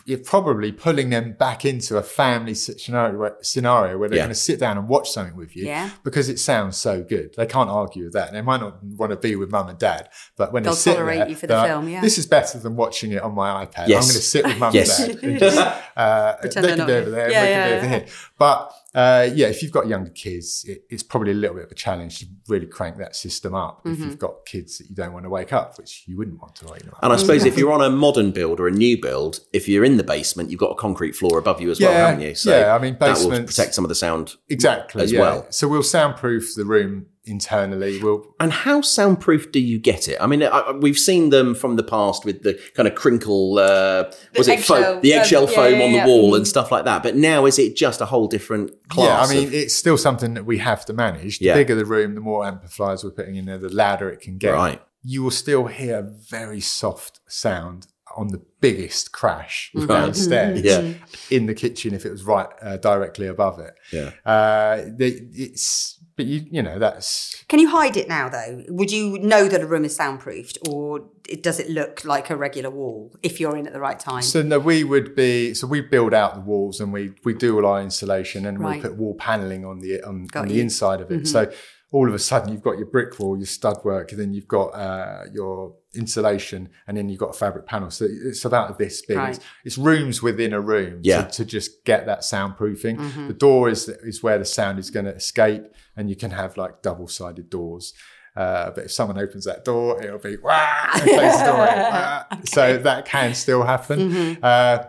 you're 0.05 0.19
probably 0.19 0.73
pulling 0.73 1.11
them 1.11 1.33
back 1.39 1.65
into 1.65 1.97
a 1.99 2.03
family 2.03 2.55
scenario 2.55 3.19
where, 3.19 3.37
scenario 3.43 3.99
where 3.99 4.09
they're 4.09 4.17
Yeah. 4.19 4.23
going 4.25 4.35
to 4.35 4.41
sit 4.41 4.59
down 4.59 4.79
and 4.79 4.89
watch 4.89 5.11
something 5.11 5.37
with 5.37 5.55
you 5.57 5.67
Yeah. 5.67 5.91
because 6.03 6.29
it 6.29 6.39
sounds 6.39 6.77
so 6.77 7.03
good. 7.03 7.35
They 7.37 7.47
can't 7.47 7.69
argue 7.69 8.05
with 8.05 8.13
that. 8.15 8.33
They 8.33 8.41
might 8.43 8.61
not 8.61 8.83
want 8.83 9.11
to 9.13 9.17
be 9.17 9.37
with 9.37 9.51
mum 9.51 9.69
and 9.69 9.79
dad, 9.79 10.09
but 10.37 10.53
when 10.53 10.63
They'll 10.63 10.73
they 10.73 10.79
sit 10.79 10.95
tolerate 10.95 11.19
there, 11.19 11.29
you 11.29 11.35
for 11.35 11.43
the 11.43 11.47
they're 11.49 11.59
like, 11.59 11.69
film, 11.69 11.89
yeah. 11.89 12.01
This 12.01 12.19
is 12.19 12.27
better 12.27 12.59
than 12.59 12.77
watching 12.77 13.13
it 13.13 13.23
on 13.23 13.35
my 13.35 13.65
iPad. 13.67 13.89
Yes. 13.89 14.05
I'm 14.05 14.09
going 14.09 14.17
to 14.17 14.23
sit 14.23 14.45
with 14.47 14.59
mum 14.59 14.75
Yes. 14.75 14.99
and 15.01 15.15
dad. 15.21 15.25
And 15.31 15.39
just, 15.39 15.59
uh, 15.97 16.35
they 16.43 16.49
can 16.49 16.87
be 16.87 16.93
over 16.93 17.11
there. 17.11 17.31
Yeah, 17.31 17.43
we 17.43 17.49
yeah, 17.49 17.63
can 17.63 17.71
be 17.71 17.77
over 17.77 17.87
yeah. 17.87 17.99
here. 18.01 18.07
But 18.39 18.73
uh, 18.97 19.29
yeah, 19.35 19.49
if 19.49 19.63
you've 19.63 19.73
got 19.73 19.87
younger 19.87 20.09
kids, 20.09 20.65
it, 20.67 20.85
it's 20.89 21.03
probably 21.03 21.31
a 21.31 21.35
little 21.35 21.55
bit 21.55 21.67
of 21.67 21.71
a 21.71 21.75
challenge 21.75 22.21
to 22.21 22.27
really 22.49 22.65
crank 22.65 22.97
that 22.97 23.15
system 23.15 23.55
up. 23.55 23.85
Mm-hmm. 23.85 23.93
If 23.93 23.99
you've 23.99 24.19
got 24.19 24.47
kids 24.47 24.79
that 24.79 24.89
you 24.89 24.97
don't 24.97 25.13
want 25.13 25.27
to 25.27 25.29
wake 25.29 25.53
up, 25.53 25.77
which 25.77 26.05
you 26.07 26.17
wouldn't 26.17 26.41
want 26.41 26.57
to 26.57 26.67
wake 26.73 26.81
them 26.81 26.95
up. 26.95 27.01
And 27.03 27.13
I 27.13 27.17
suppose 27.17 27.45
if 27.45 27.59
you're 27.59 27.73
on 27.73 27.83
a 27.83 27.91
modern 27.91 28.31
build 28.31 28.59
or 28.59 28.69
a 28.69 28.71
new 28.71 28.99
build, 28.99 29.41
if 29.53 29.69
you're 29.69 29.85
in 29.85 29.99
the 29.99 30.03
basement, 30.03 30.51
you've 30.51 30.61
got 30.61 30.71
a 30.71 30.77
concrete 30.77 31.15
floor 31.15 31.39
above 31.39 31.61
you 31.61 31.71
as 31.71 31.79
well, 31.79 31.93
Yeah, 31.93 32.09
haven't 32.09 32.23
you? 32.23 32.35
So 32.35 32.59
yeah, 32.59 32.75
I 32.75 32.79
mean, 32.79 32.97
that 32.99 33.19
will 33.19 33.31
protect 33.45 33.75
some 33.75 33.85
of 33.85 33.91
the 33.91 33.95
sound. 33.95 34.37
exactly 34.49 35.03
as 35.03 35.13
yeah. 35.13 35.21
well. 35.21 35.47
So 35.51 35.69
we'll 35.69 35.83
soundproof 35.83 36.55
the 36.55 36.65
room 36.65 37.05
internally. 37.27 38.03
We'll 38.03 38.25
And 38.41 38.53
how 38.53 38.81
soundproof 38.81 39.51
do 39.53 39.59
you 39.61 39.79
get 39.79 40.09
it? 40.09 40.17
I 40.21 40.27
mean, 40.27 40.43
I, 40.43 40.47
I- 40.47 40.73
we've 40.73 40.99
seen 40.99 41.31
them 41.31 41.55
from 41.55 41.77
the 41.77 41.83
past 41.83 42.25
with 42.25 42.43
the 42.43 42.59
kind 42.75 42.87
of 42.89 42.95
crinkle, 42.95 43.59
uh, 43.59 44.11
was 44.37 44.49
it 44.49 44.61
foam, 44.61 45.01
the 45.01 45.13
eggshell 45.15 45.43
um, 45.45 45.49
yeah, 45.51 45.55
foam 45.55 45.75
yeah, 45.79 45.85
on 45.85 45.93
the 45.93 45.99
yeah. 45.99 46.07
wall 46.07 46.33
Mm. 46.33 46.37
and 46.39 46.49
stuff 46.49 46.71
like 46.73 46.85
that. 46.85 47.03
But 47.03 47.17
now 47.17 47.47
is 47.47 47.59
it 47.59 47.77
just 47.77 48.01
a 48.01 48.07
whole 48.07 48.29
different 48.29 48.71
class? 48.89 49.31
yeah, 49.31 49.37
I 49.37 49.39
mean, 49.41 49.49
of- 49.49 49.55
it's 49.55 49.75
still 49.75 49.99
something 49.99 50.35
that 50.35 50.47
we 50.47 50.59
have 50.59 50.85
to 50.87 50.93
manage. 50.93 51.39
The 51.41 51.47
Yeah. 51.47 51.55
bigger 51.55 51.75
the 51.75 51.85
room, 51.85 52.15
the 52.15 52.21
more 52.21 52.47
amplifiers 52.47 53.03
we're 53.05 53.11
putting 53.11 53.37
in 53.37 53.47
there, 53.47 53.59
the 53.59 53.69
louder 53.69 54.09
it 54.11 54.21
can 54.21 54.39
get. 54.39 54.53
Right. 54.55 54.81
You 55.03 55.23
will 55.23 55.31
still 55.31 55.67
hear 55.67 56.03
very 56.31 56.61
soft 56.61 57.21
sound 57.29 57.87
on 58.17 58.29
the 58.29 58.41
biggest 58.63 59.13
crash 59.13 59.71
Right. 59.75 59.87
downstairs 59.89 60.63
Yeah. 60.63 60.95
in 61.31 61.45
the 61.47 61.55
kitchen 61.55 61.93
if 61.93 62.07
it 62.07 62.11
was 62.11 62.23
right 62.25 62.49
uh, 62.63 62.79
directly 62.79 63.27
above 63.27 63.59
it. 63.59 63.75
yeah. 63.93 64.13
Uh, 64.25 64.85
the, 64.97 65.29
it's 65.35 65.96
but 66.17 66.27
you 66.27 66.47
you 66.51 66.63
know 66.63 66.79
that's 66.79 67.45
Can 67.49 67.59
you 67.61 67.69
hide 67.69 67.97
it 67.97 68.09
now, 68.09 68.29
though? 68.29 68.65
Would 68.69 68.91
you 68.91 69.19
know 69.19 69.49
that 69.49 69.61
a 69.61 69.67
room 69.67 69.85
is 69.85 69.95
soundproofed, 69.97 70.59
or 70.69 71.09
does 71.41 71.59
it 71.61 71.69
look 71.71 72.05
like 72.05 72.31
a 72.31 72.37
regular 72.37 72.71
wall 72.71 73.15
if 73.23 73.39
you're 73.41 73.57
in 73.57 73.67
at 73.67 73.73
the 73.73 73.81
right 73.81 73.99
time? 73.99 74.23
so 74.23 74.43
no 74.43 74.59
we 74.59 74.85
would 74.85 75.15
be 75.15 75.55
so 75.55 75.67
we 75.67 75.81
build 75.81 76.15
out 76.15 76.35
the 76.35 76.41
walls 76.41 76.81
and 76.81 76.93
we 76.93 77.13
we 77.25 77.35
do 77.35 77.57
all 77.57 77.67
our 77.67 77.81
insulation 77.83 78.47
and 78.47 78.59
Right. 78.61 78.77
we 78.77 78.83
put 78.89 78.97
wall 78.97 79.15
paneling 79.15 79.65
on 79.65 79.81
the 79.81 80.03
on, 80.03 80.27
on 80.35 80.49
the 80.49 80.61
inside 80.61 81.01
of 81.01 81.11
it. 81.11 81.27
So 81.27 81.51
all 81.93 82.09
of 82.09 82.15
a 82.15 82.19
sudden 82.19 82.53
you've 82.53 82.63
got 82.63 82.79
your 82.79 82.87
brick 82.89 83.19
wall, 83.19 83.37
your 83.37 83.47
stud 83.47 83.79
work, 83.85 84.11
and 84.13 84.21
then 84.21 84.35
you've 84.35 84.49
got 84.49 84.69
uh, 84.69 85.25
your 85.33 85.75
insulation, 85.97 86.69
and 86.87 86.97
then 86.97 87.09
you've 87.09 87.19
got 87.19 87.31
a 87.31 87.39
fabric 87.39 87.67
panel. 87.67 87.91
So 87.91 88.07
it's 88.09 88.45
about 88.45 88.79
this 88.79 89.03
big. 89.05 89.17
Right. 89.17 89.37
It's, 89.37 89.45
it's 89.65 89.79
rooms 89.79 90.23
within 90.23 90.53
a 90.53 90.61
room 90.61 91.01
Yeah. 91.03 91.23
to, 91.23 91.31
to 91.39 91.45
just 91.45 91.85
get 91.85 92.07
that 92.07 92.21
soundproofing. 92.21 93.27
The 93.29 93.35
door 93.35 93.69
is 93.69 93.89
is 93.89 94.23
where 94.23 94.39
the 94.39 94.45
sound 94.45 94.79
is 94.79 94.91
going 94.91 95.07
to 95.07 95.15
escape, 95.15 95.65
and 95.97 96.09
you 96.11 96.17
can 96.17 96.31
have 96.31 96.57
like 96.57 96.83
double 96.83 97.09
sided 97.09 97.51
doors. 97.51 97.95
Uh, 98.37 98.71
but 98.71 98.85
if 98.85 98.93
someone 98.93 99.19
opens 99.19 99.47
that 99.47 99.65
door, 99.65 100.03
it'll 100.03 100.19
be 100.19 100.37
wah, 100.37 100.89
and 100.95 101.03
close 101.05 101.39
the 101.39 101.45
door. 101.47 101.57
wah. 101.57 102.25
So 102.45 102.77
that 102.79 103.07
can 103.07 103.35
still 103.35 103.63
happen. 103.63 104.37
Uh, 104.43 104.89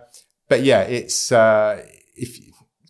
but 0.49 0.63
yeah, 0.63 0.81
it's 0.81 1.31
uh, 1.31 1.81
if 2.15 2.39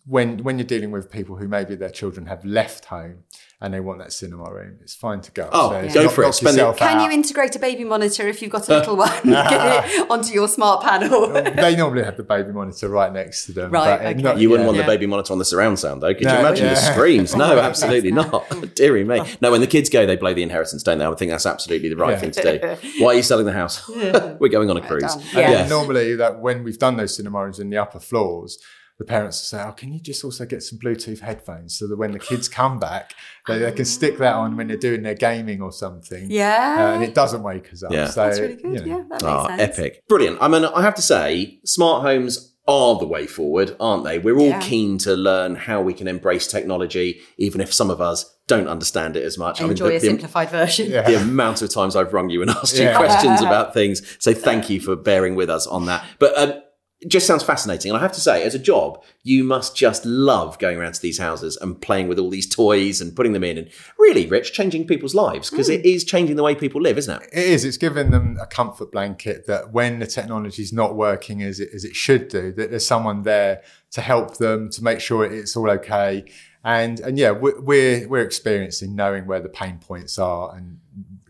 when 0.04 0.38
when 0.42 0.58
you're 0.58 0.66
dealing 0.66 0.90
with 0.90 1.10
people 1.10 1.36
who 1.36 1.46
maybe 1.46 1.74
their 1.76 1.90
children 1.90 2.26
have 2.26 2.44
left 2.44 2.86
home 2.86 3.24
and 3.60 3.74
they 3.74 3.80
want 3.80 3.98
that 3.98 4.12
cinema 4.12 4.52
room, 4.52 4.78
it's 4.82 4.94
fine 4.94 5.20
to 5.20 5.32
go. 5.32 5.48
Oh, 5.50 5.70
upstairs, 5.70 5.94
go 5.94 6.02
knock- 6.04 6.12
for 6.12 6.22
it. 6.24 6.32
Spend 6.32 6.54
the- 6.54 6.60
yourself 6.60 6.76
Can 6.76 7.00
you 7.04 7.10
integrate 7.10 7.56
a 7.56 7.58
baby 7.58 7.82
monitor 7.82 8.28
if 8.28 8.40
you've 8.40 8.52
got 8.52 8.68
a 8.68 8.78
little 8.78 8.96
one 8.96 9.10
get 9.24 9.84
it 9.90 10.08
onto 10.10 10.32
your 10.32 10.46
smart 10.46 10.84
panel? 10.84 11.28
they 11.32 11.74
normally 11.74 12.04
have 12.04 12.16
the 12.16 12.22
baby 12.22 12.52
monitor 12.52 12.88
right 12.88 13.12
next 13.12 13.46
to 13.46 13.52
them. 13.52 13.72
Right, 13.72 13.98
but, 13.98 14.06
okay. 14.06 14.22
not- 14.22 14.38
You 14.38 14.48
wouldn't 14.50 14.64
yeah. 14.64 14.66
want 14.68 14.76
Yeah. 14.78 14.84
the 14.84 14.92
baby 14.92 15.06
monitor 15.06 15.32
on 15.32 15.40
the 15.40 15.44
surround 15.44 15.80
sound, 15.80 16.02
though. 16.02 16.14
Could 16.14 16.24
No, 16.26 16.34
you 16.34 16.38
imagine 16.38 16.66
the 16.68 16.76
screams? 16.76 17.34
No, 17.34 17.58
absolutely 17.58 18.12
not. 18.12 18.44
Deary 18.76 19.02
me. 19.02 19.22
No, 19.40 19.50
when 19.50 19.60
the 19.60 19.66
kids 19.66 19.88
go, 19.90 20.06
they 20.06 20.14
blow 20.14 20.34
the 20.34 20.44
inheritance, 20.44 20.84
don't 20.84 20.98
they? 20.98 21.04
I 21.04 21.08
would 21.08 21.18
think 21.18 21.32
that's 21.32 21.46
absolutely 21.46 21.88
the 21.88 21.96
right 21.96 22.10
Yeah. 22.12 22.18
thing 22.20 22.30
to 22.30 22.58
do. 22.58 23.02
Why 23.04 23.08
are 23.12 23.14
you 23.14 23.22
selling 23.24 23.46
the 23.46 23.52
house? 23.52 23.88
We're 23.88 24.48
going 24.50 24.70
on 24.70 24.76
a 24.76 24.80
cruise. 24.86 25.14
And 25.14 25.24
Yeah. 25.34 25.50
Yes. 25.50 25.68
normally, 25.70 26.14
that 26.14 26.38
when 26.40 26.62
we've 26.62 26.78
done 26.78 26.96
those 26.96 27.16
cinema 27.16 27.42
rooms 27.42 27.58
in 27.58 27.70
the 27.70 27.76
upper 27.78 27.98
floors, 27.98 28.58
the 28.98 29.04
parents 29.04 29.38
will 29.40 29.58
say, 29.58 29.64
"Oh, 29.66 29.72
can 29.72 29.92
you 29.92 30.00
just 30.00 30.24
also 30.24 30.44
get 30.44 30.62
some 30.62 30.78
Bluetooth 30.78 31.20
headphones 31.20 31.78
so 31.78 31.86
that 31.86 31.96
when 31.96 32.12
the 32.12 32.18
kids 32.18 32.48
come 32.48 32.78
back, 32.80 33.14
they, 33.46 33.58
they 33.58 33.72
can 33.72 33.84
stick 33.84 34.18
that 34.18 34.34
on 34.34 34.56
when 34.56 34.68
they're 34.68 34.76
doing 34.76 35.02
their 35.02 35.14
gaming 35.14 35.62
or 35.62 35.70
something, 35.72 36.30
Yeah. 36.30 36.76
uh, 36.90 36.94
and 36.94 37.04
it 37.04 37.14
doesn't 37.14 37.42
wake 37.42 37.72
us 37.72 37.82
up." 37.82 37.92
Yeah. 37.92 38.08
so, 38.08 38.24
That's 38.24 38.40
really 38.40 38.56
good. 38.56 38.72
you 38.72 38.80
know. 38.80 38.86
Yeah, 38.86 39.02
that 39.02 39.10
makes 39.10 39.24
Ah, 39.24 39.46
sense. 39.48 39.62
epic. 39.78 40.02
Brilliant. 40.08 40.38
I 40.40 40.48
mean, 40.48 40.64
I 40.64 40.82
have 40.82 40.94
to 40.96 41.02
say, 41.02 41.60
smart 41.64 42.02
homes 42.02 42.54
are 42.66 42.98
the 42.98 43.06
way 43.06 43.26
forward, 43.26 43.74
aren't 43.80 44.04
they? 44.04 44.18
We're 44.18 44.36
all 44.38 44.48
Yeah. 44.48 44.60
keen 44.60 44.98
to 44.98 45.14
learn 45.16 45.54
how 45.54 45.80
we 45.80 45.94
can 45.94 46.06
embrace 46.06 46.46
technology, 46.46 47.20
even 47.38 47.62
if 47.62 47.72
some 47.72 47.88
of 47.88 48.00
us 48.00 48.34
don't 48.46 48.68
understand 48.68 49.16
it 49.16 49.22
as 49.24 49.38
much. 49.38 49.60
Enjoy 49.60 49.86
I 49.86 49.88
mean, 49.88 49.96
a 49.96 50.00
the, 50.00 50.06
the, 50.06 50.06
simplified 50.06 50.50
version. 50.50 50.90
Yeah. 50.90 51.02
the 51.02 51.16
amount 51.16 51.62
of 51.62 51.72
times 51.72 51.96
I've 51.96 52.12
rung 52.12 52.28
you 52.30 52.42
and 52.42 52.50
asked 52.50 52.76
you 52.76 52.90
questions 52.94 53.40
about 53.48 53.72
things. 53.74 54.02
So 54.18 54.34
thank 54.34 54.68
you 54.68 54.80
for 54.80 54.96
bearing 54.96 55.34
with 55.34 55.48
us 55.48 55.66
on 55.66 55.86
that. 55.86 56.04
But 56.18 56.36
um, 56.38 56.62
it 57.00 57.08
just 57.08 57.28
sounds 57.28 57.44
fascinating. 57.44 57.92
And 57.92 57.98
I 57.98 58.02
have 58.02 58.12
to 58.12 58.20
say, 58.20 58.42
as 58.42 58.56
a 58.56 58.58
job, 58.58 59.04
you 59.22 59.44
must 59.44 59.76
just 59.76 60.04
love 60.04 60.58
going 60.58 60.78
around 60.78 60.94
to 60.94 61.00
these 61.00 61.18
houses 61.18 61.56
and 61.60 61.80
playing 61.80 62.08
with 62.08 62.18
all 62.18 62.28
these 62.28 62.48
toys 62.48 63.00
and 63.00 63.14
putting 63.14 63.34
them 63.34 63.44
in 63.44 63.56
and 63.56 63.70
really, 63.98 64.26
Rich, 64.26 64.52
changing 64.52 64.86
people's 64.88 65.14
lives 65.14 65.48
because 65.48 65.68
it 65.68 65.82
hmm. 65.82 65.86
is 65.86 66.02
changing 66.02 66.34
the 66.34 66.42
way 66.42 66.56
people 66.56 66.80
live, 66.80 66.98
isn't 66.98 67.22
it? 67.22 67.28
It 67.32 67.44
is. 67.44 67.64
It's 67.64 67.76
giving 67.76 68.10
them 68.10 68.36
a 68.40 68.46
comfort 68.46 68.90
blanket 68.90 69.46
that 69.46 69.72
when 69.72 70.00
the 70.00 70.08
technology 70.08 70.62
is 70.62 70.72
not 70.72 70.96
working 70.96 71.40
as 71.42 71.60
it, 71.60 71.70
as 71.72 71.84
it 71.84 71.94
should 71.94 72.28
do, 72.28 72.50
that 72.52 72.70
there's 72.70 72.86
someone 72.86 73.22
there 73.22 73.62
to 73.92 74.00
help 74.00 74.38
them 74.38 74.68
to 74.70 74.82
make 74.82 75.00
sure 75.00 75.24
it's 75.24 75.56
all 75.56 75.70
okay. 75.70 76.24
And 76.64 76.98
and 76.98 77.16
yeah, 77.16 77.30
we're, 77.30 78.08
we're 78.08 78.24
experiencing 78.24 78.96
knowing 78.96 79.26
where 79.26 79.40
the 79.40 79.48
pain 79.48 79.78
points 79.78 80.18
are 80.18 80.52
and 80.56 80.80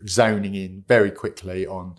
zoning 0.07 0.55
in 0.55 0.83
very 0.87 1.11
quickly 1.11 1.67
on 1.67 1.95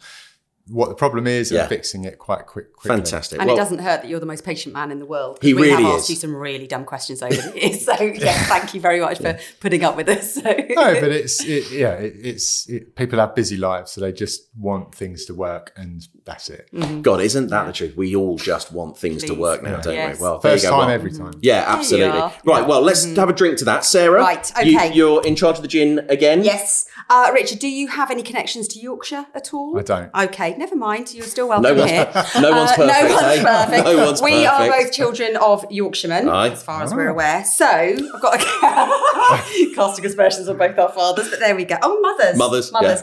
what 0.71 0.89
the 0.89 0.95
problem 0.95 1.27
is 1.27 1.51
Yeah. 1.51 1.61
and 1.61 1.69
fixing 1.69 2.05
it 2.05 2.19
quite 2.19 2.47
quick. 2.47 2.73
Quickly. 2.77 2.97
Fantastic. 2.97 3.41
And 3.41 3.49
well, 3.49 3.57
it 3.57 3.59
doesn't 3.61 3.81
hurt 3.81 4.03
that 4.03 4.09
you're 4.09 4.21
the 4.21 4.27
most 4.27 4.45
patient 4.45 4.73
man 4.75 4.91
in 4.91 4.99
the 5.01 5.07
world. 5.07 5.39
He 5.43 5.53
we 5.53 5.63
really 5.71 5.83
have 5.83 5.95
asked 5.95 6.05
is. 6.05 6.11
you 6.11 6.17
some 6.17 6.35
really 6.35 6.67
dumb 6.67 6.85
questions 6.85 7.23
over 7.23 7.35
the 7.35 7.61
years. 7.61 7.85
So, 7.91 7.93
yeah, 8.03 8.33
thank 8.45 8.73
you 8.75 8.81
very 8.81 9.01
much 9.01 9.19
for 9.19 9.39
putting 9.61 9.83
up 9.85 9.97
with 9.97 10.09
us. 10.09 10.35
So. 10.35 10.43
No, 10.43 11.01
but 11.01 11.11
it's 11.11 11.45
it, 11.45 11.71
yeah, 11.73 11.93
it, 11.95 12.15
it's 12.23 12.69
it, 12.69 12.95
people 12.95 13.19
have 13.19 13.35
busy 13.35 13.57
lives, 13.57 13.91
so 13.93 14.01
they 14.01 14.13
just 14.13 14.49
want 14.59 14.95
things 14.95 15.25
to 15.27 15.35
work, 15.35 15.73
and 15.77 16.07
that's 16.25 16.49
it. 16.51 16.69
God, 17.03 17.21
isn't 17.21 17.49
that 17.49 17.67
the 17.67 17.73
truth? 17.73 17.97
We 17.97 18.15
all 18.15 18.37
just 18.39 18.73
want 18.73 18.97
things 18.97 19.25
to 19.25 19.35
work 19.35 19.63
now, 19.63 19.81
don't 19.81 19.95
Yes. 19.95 20.19
we? 20.19 20.23
Well, 20.23 20.41
First 20.41 20.63
there 20.63 20.71
you 20.71 20.77
go. 20.77 20.81
time 20.81 20.87
Well, 20.87 20.95
every 20.95 21.13
time. 21.13 21.33
Yeah, 21.43 21.65
absolutely. 21.67 22.19
are. 22.21 22.33
Right, 22.45 22.67
well, 22.67 22.81
let's 22.83 23.05
have 23.17 23.29
a 23.29 23.33
drink 23.33 23.59
to 23.59 23.65
that. 23.65 23.85
Sarah, 23.85 24.21
Right, 24.21 24.53
you, 24.65 24.77
okay. 24.79 24.93
you're 24.93 25.25
in 25.27 25.35
charge 25.37 25.57
of 25.57 25.63
the 25.63 25.69
gin 25.69 26.01
again. 26.09 26.45
Yes. 26.45 26.87
Uh, 27.09 27.31
Richard, 27.35 27.59
do 27.59 27.69
you 27.69 27.89
have 27.89 28.11
any 28.11 28.23
connections 28.23 28.69
to 28.69 28.79
Yorkshire 28.79 29.27
at 29.35 29.53
all? 29.53 29.77
I 29.79 29.83
don't. 29.83 30.15
Okay, 30.15 30.55
never 30.61 30.77
mind. 30.77 31.13
You're 31.15 31.27
still 31.27 31.49
welcome 31.49 31.65
No 31.65 31.75
one's- 31.81 31.91
here. 31.91 32.09
no 32.41 32.51
one's 32.53 32.71
Uh, 32.71 32.77
perfect, 32.77 32.79
No 32.79 33.15
one's 33.15 33.23
eh? 33.39 33.43
perfect. 33.43 33.85
No 33.85 33.97
one's 34.07 34.23
we 34.23 34.47
are 34.47 34.69
both 34.69 34.93
children 34.93 35.37
of 35.37 35.65
Yorkshiremen, 35.71 36.29
Aye. 36.29 36.51
as 36.51 36.63
far 36.63 36.83
as 36.85 36.95
we're 36.95 37.09
aware. 37.09 37.45
So 37.45 37.67
I've 37.67 38.21
got 38.23 38.35
a 38.41 39.73
casting 39.75 40.07
aspersions 40.07 40.49
on 40.49 40.57
both 40.59 40.79
our 40.79 40.91
fathers, 40.91 41.29
but 41.31 41.41
there 41.41 41.57
we 41.57 41.65
go. 41.65 41.77
Oh, 41.83 42.01
mothers. 42.01 42.37
Mothers, 42.37 42.71
Mothers. 42.73 43.03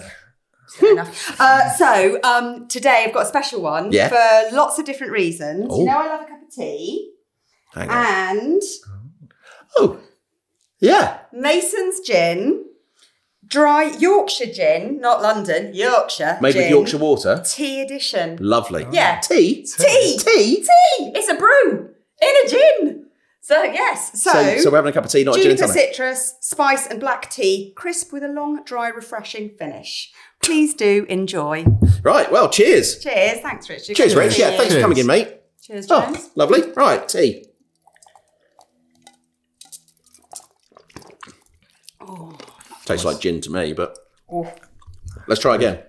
yeah. 0.82 0.92
Enough. 0.92 1.40
Uh, 1.40 1.70
so 1.72 2.20
um, 2.24 2.68
today 2.68 3.06
I've 3.08 3.14
got 3.14 3.24
a 3.24 3.30
special 3.30 3.62
one 3.62 3.92
Yeah. 3.92 4.10
for 4.10 4.56
lots 4.56 4.78
of 4.80 4.86
different 4.86 5.12
reasons. 5.14 5.68
Oh. 5.70 5.80
You 5.80 5.86
know, 5.86 5.98
I 5.98 6.08
love 6.08 6.22
a 6.22 6.26
cup 6.26 6.42
of 6.44 6.54
tea, 6.54 7.12
Hang 7.74 7.90
on. 7.90 7.96
and 8.38 8.62
Oh, 9.78 9.98
yeah. 10.80 11.20
Mason's 11.34 12.00
gin, 12.02 12.66
dry 13.48 13.84
Yorkshire 13.98 14.52
gin, 14.54 15.00
not 15.00 15.22
London, 15.22 15.74
Yorkshire. 15.74 16.38
Made 16.42 16.56
with 16.56 16.64
gin, 16.66 16.70
Yorkshire 16.70 16.98
water. 16.98 17.44
tea 17.46 17.82
edition. 17.82 18.38
Lovely. 18.42 18.86
Yeah. 18.92 19.20
Tea? 19.20 19.64
Tea. 19.66 20.18
Tea? 20.20 20.56
Tea. 20.58 21.12
It's 21.16 21.30
a 21.30 21.36
brew 21.36 21.90
in 22.22 22.34
a 22.46 22.50
gin. 22.50 23.04
So 23.42 23.64
yes. 23.64 24.22
So, 24.22 24.32
So, 24.34 24.58
so 24.58 24.70
we're 24.72 24.78
having 24.78 24.90
a 24.90 24.94
cup 24.94 25.06
of 25.06 25.12
tea, 25.12 25.24
not 25.24 25.38
a 25.38 25.42
gin 25.42 25.52
and 25.52 25.58
juniper 25.58 25.74
tonic. 25.74 25.90
citrus, 25.94 26.36
spice, 26.42 26.86
and 26.88 27.00
black 27.00 27.30
tea, 27.30 27.72
crisp 27.78 28.12
with 28.12 28.24
a 28.24 28.28
long, 28.28 28.62
dry, 28.66 28.90
refreshing 28.90 29.52
finish. 29.58 30.12
Please 30.44 30.74
do 30.74 31.06
enjoy. 31.08 31.66
Right, 32.04 32.30
well, 32.32 32.50
cheers. 32.50 33.00
Cheers. 33.00 33.40
Thanks, 33.40 33.70
Richard. 33.70 33.96
Cheers, 33.96 34.14
Good 34.14 34.20
to 34.20 34.26
Rich. 34.26 34.34
see 34.34 34.42
Yeah, 34.42 34.52
you. 34.52 34.58
thanks 34.58 34.74
for 34.74 34.82
coming 34.82 34.98
in, 34.98 35.08
mate. 35.08 35.34
Cheers, 35.62 35.88
Oh, 35.90 36.02
James. 36.02 36.30
lovely. 36.36 36.72
Right, 36.76 37.08
tea. 37.08 37.46
Tastes 42.88 43.06
like 43.06 43.20
gin 43.20 43.42
to 43.42 43.52
me, 43.52 43.74
but 43.74 43.98
Oh, 44.32 44.52
let's 45.28 45.42
try 45.42 45.56
again. 45.56 45.80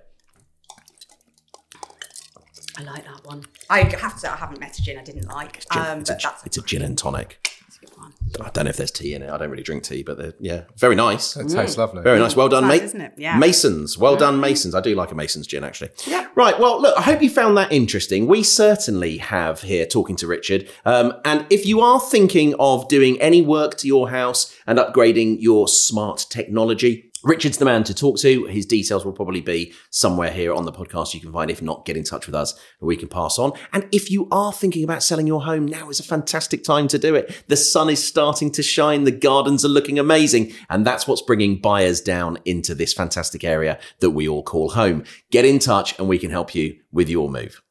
I 2.77 2.83
like 2.83 3.05
that 3.05 3.25
one. 3.25 3.45
I 3.71 3.81
have 3.83 4.15
to 4.15 4.19
say, 4.21 4.29
I 4.29 4.37
haven't 4.37 4.61
met 4.61 4.79
a 4.79 4.83
gin 4.83 4.99
I 4.99 5.03
didn't 5.03 5.29
like. 5.29 5.65
Gin- 5.73 5.83
Um, 5.83 6.01
it's, 6.01 6.11
a, 6.11 6.15
but 6.15 6.23
that's 6.23 6.47
it's 6.47 6.59
a 6.59 6.63
gin 6.63 6.83
and 6.83 6.97
tonic. 6.99 7.48
A 7.89 7.95
good 7.95 7.99
one. 8.01 8.13
I 8.47 8.51
don't 8.51 8.65
know 8.65 8.71
if 8.71 8.77
there's 8.77 8.91
tea 8.91 9.15
in 9.15 9.23
it. 9.23 9.31
I 9.31 9.39
don't 9.39 9.51
really 9.51 9.63
drink 9.63 9.83
tea, 9.83 10.03
but 10.03 10.19
they're, 10.19 10.35
yeah, 10.39 10.65
very 10.77 10.95
nice. 10.95 11.37
It 11.37 11.49
tastes 11.49 11.77
lovely. 11.79 12.03
Very 12.03 12.19
nice. 12.19 12.37
Well 12.37 12.49
done, 12.49 12.65
Nice, 12.65 12.81
mate. 12.81 12.85
isn't 12.85 13.01
it? 13.01 13.13
Yeah. 13.17 13.39
Masons. 13.39 13.97
Well 13.99 14.17
done, 14.17 14.39
Masons. 14.41 14.75
I 14.75 14.81
do 14.81 14.95
like 14.95 15.11
a 15.11 15.15
Masons 15.15 15.47
gin, 15.47 15.65
actually. 15.65 15.91
Yeah. 16.07 16.29
Right. 16.35 16.59
Well, 16.59 16.81
look, 16.81 16.97
I 16.97 17.03
hope 17.03 17.23
you 17.23 17.31
found 17.31 17.57
that 17.57 17.73
interesting. 17.73 18.27
We 18.27 18.43
certainly 18.43 19.17
have 19.19 19.63
here 19.63 19.87
talking 19.87 20.15
to 20.17 20.27
Richard. 20.27 20.69
Um, 20.85 21.15
and 21.25 21.47
if 21.51 21.67
you 21.67 21.81
are 21.81 22.01
thinking 22.01 22.55
of 22.59 22.87
doing 22.89 23.21
any 23.21 23.43
work 23.43 23.77
to 23.79 23.87
your 23.87 24.11
house 24.11 24.55
and 24.67 24.79
upgrading 24.79 25.39
your 25.41 25.67
smart 25.67 26.27
technology, 26.31 27.08
Richard's 27.25 27.59
the 27.59 27.65
man 27.65 27.85
to 27.85 27.95
talk 27.95 28.19
to. 28.19 28.45
His 28.47 28.67
details 28.67 29.05
will 29.05 29.13
probably 29.13 29.41
be 29.41 29.73
somewhere 29.91 30.31
here 30.31 30.55
on 30.55 30.65
the 30.65 30.73
podcast 30.73 31.15
you 31.15 31.21
can 31.21 31.33
find. 31.33 31.51
If 31.51 31.63
not, 31.63 31.85
get 31.85 31.97
in 31.97 32.05
touch 32.05 32.27
with 32.27 32.35
us 32.35 32.53
and 32.81 32.87
we 32.87 32.97
can 32.97 33.09
pass 33.09 33.39
on. 33.39 33.53
And 33.73 33.89
if 33.93 34.11
you 34.11 34.29
are 34.31 34.53
thinking 34.53 34.85
about 34.85 35.03
selling 35.03 35.27
your 35.27 35.45
home, 35.45 35.67
now 35.67 35.89
is 35.91 36.01
a 36.01 36.05
fantastic 36.05 36.65
time 36.65 36.89
to 36.89 36.99
do 36.99 37.15
it. 37.15 37.45
The 37.49 37.57
sun 37.57 37.89
is 37.89 38.07
starting 38.07 38.51
to 38.53 38.63
shine, 38.63 39.05
the 39.05 39.11
gardens 39.11 39.65
are 39.65 39.69
looking 39.69 39.99
amazing, 39.99 40.53
and 40.71 40.87
that's 40.87 41.07
what's 41.07 41.23
bringing 41.23 41.61
buyers 41.61 42.01
down 42.01 42.39
into 42.45 42.75
this 42.75 42.93
fantastic 42.93 43.45
area 43.45 43.79
that 44.01 44.11
we 44.11 44.29
all 44.29 44.43
call 44.43 44.71
home. 44.71 45.05
Get 45.31 45.45
in 45.45 45.59
touch 45.59 45.99
and 45.99 46.09
we 46.09 46.19
can 46.19 46.31
help 46.31 46.55
you 46.55 46.79
with 46.93 47.09
your 47.09 47.29
move. 47.29 47.63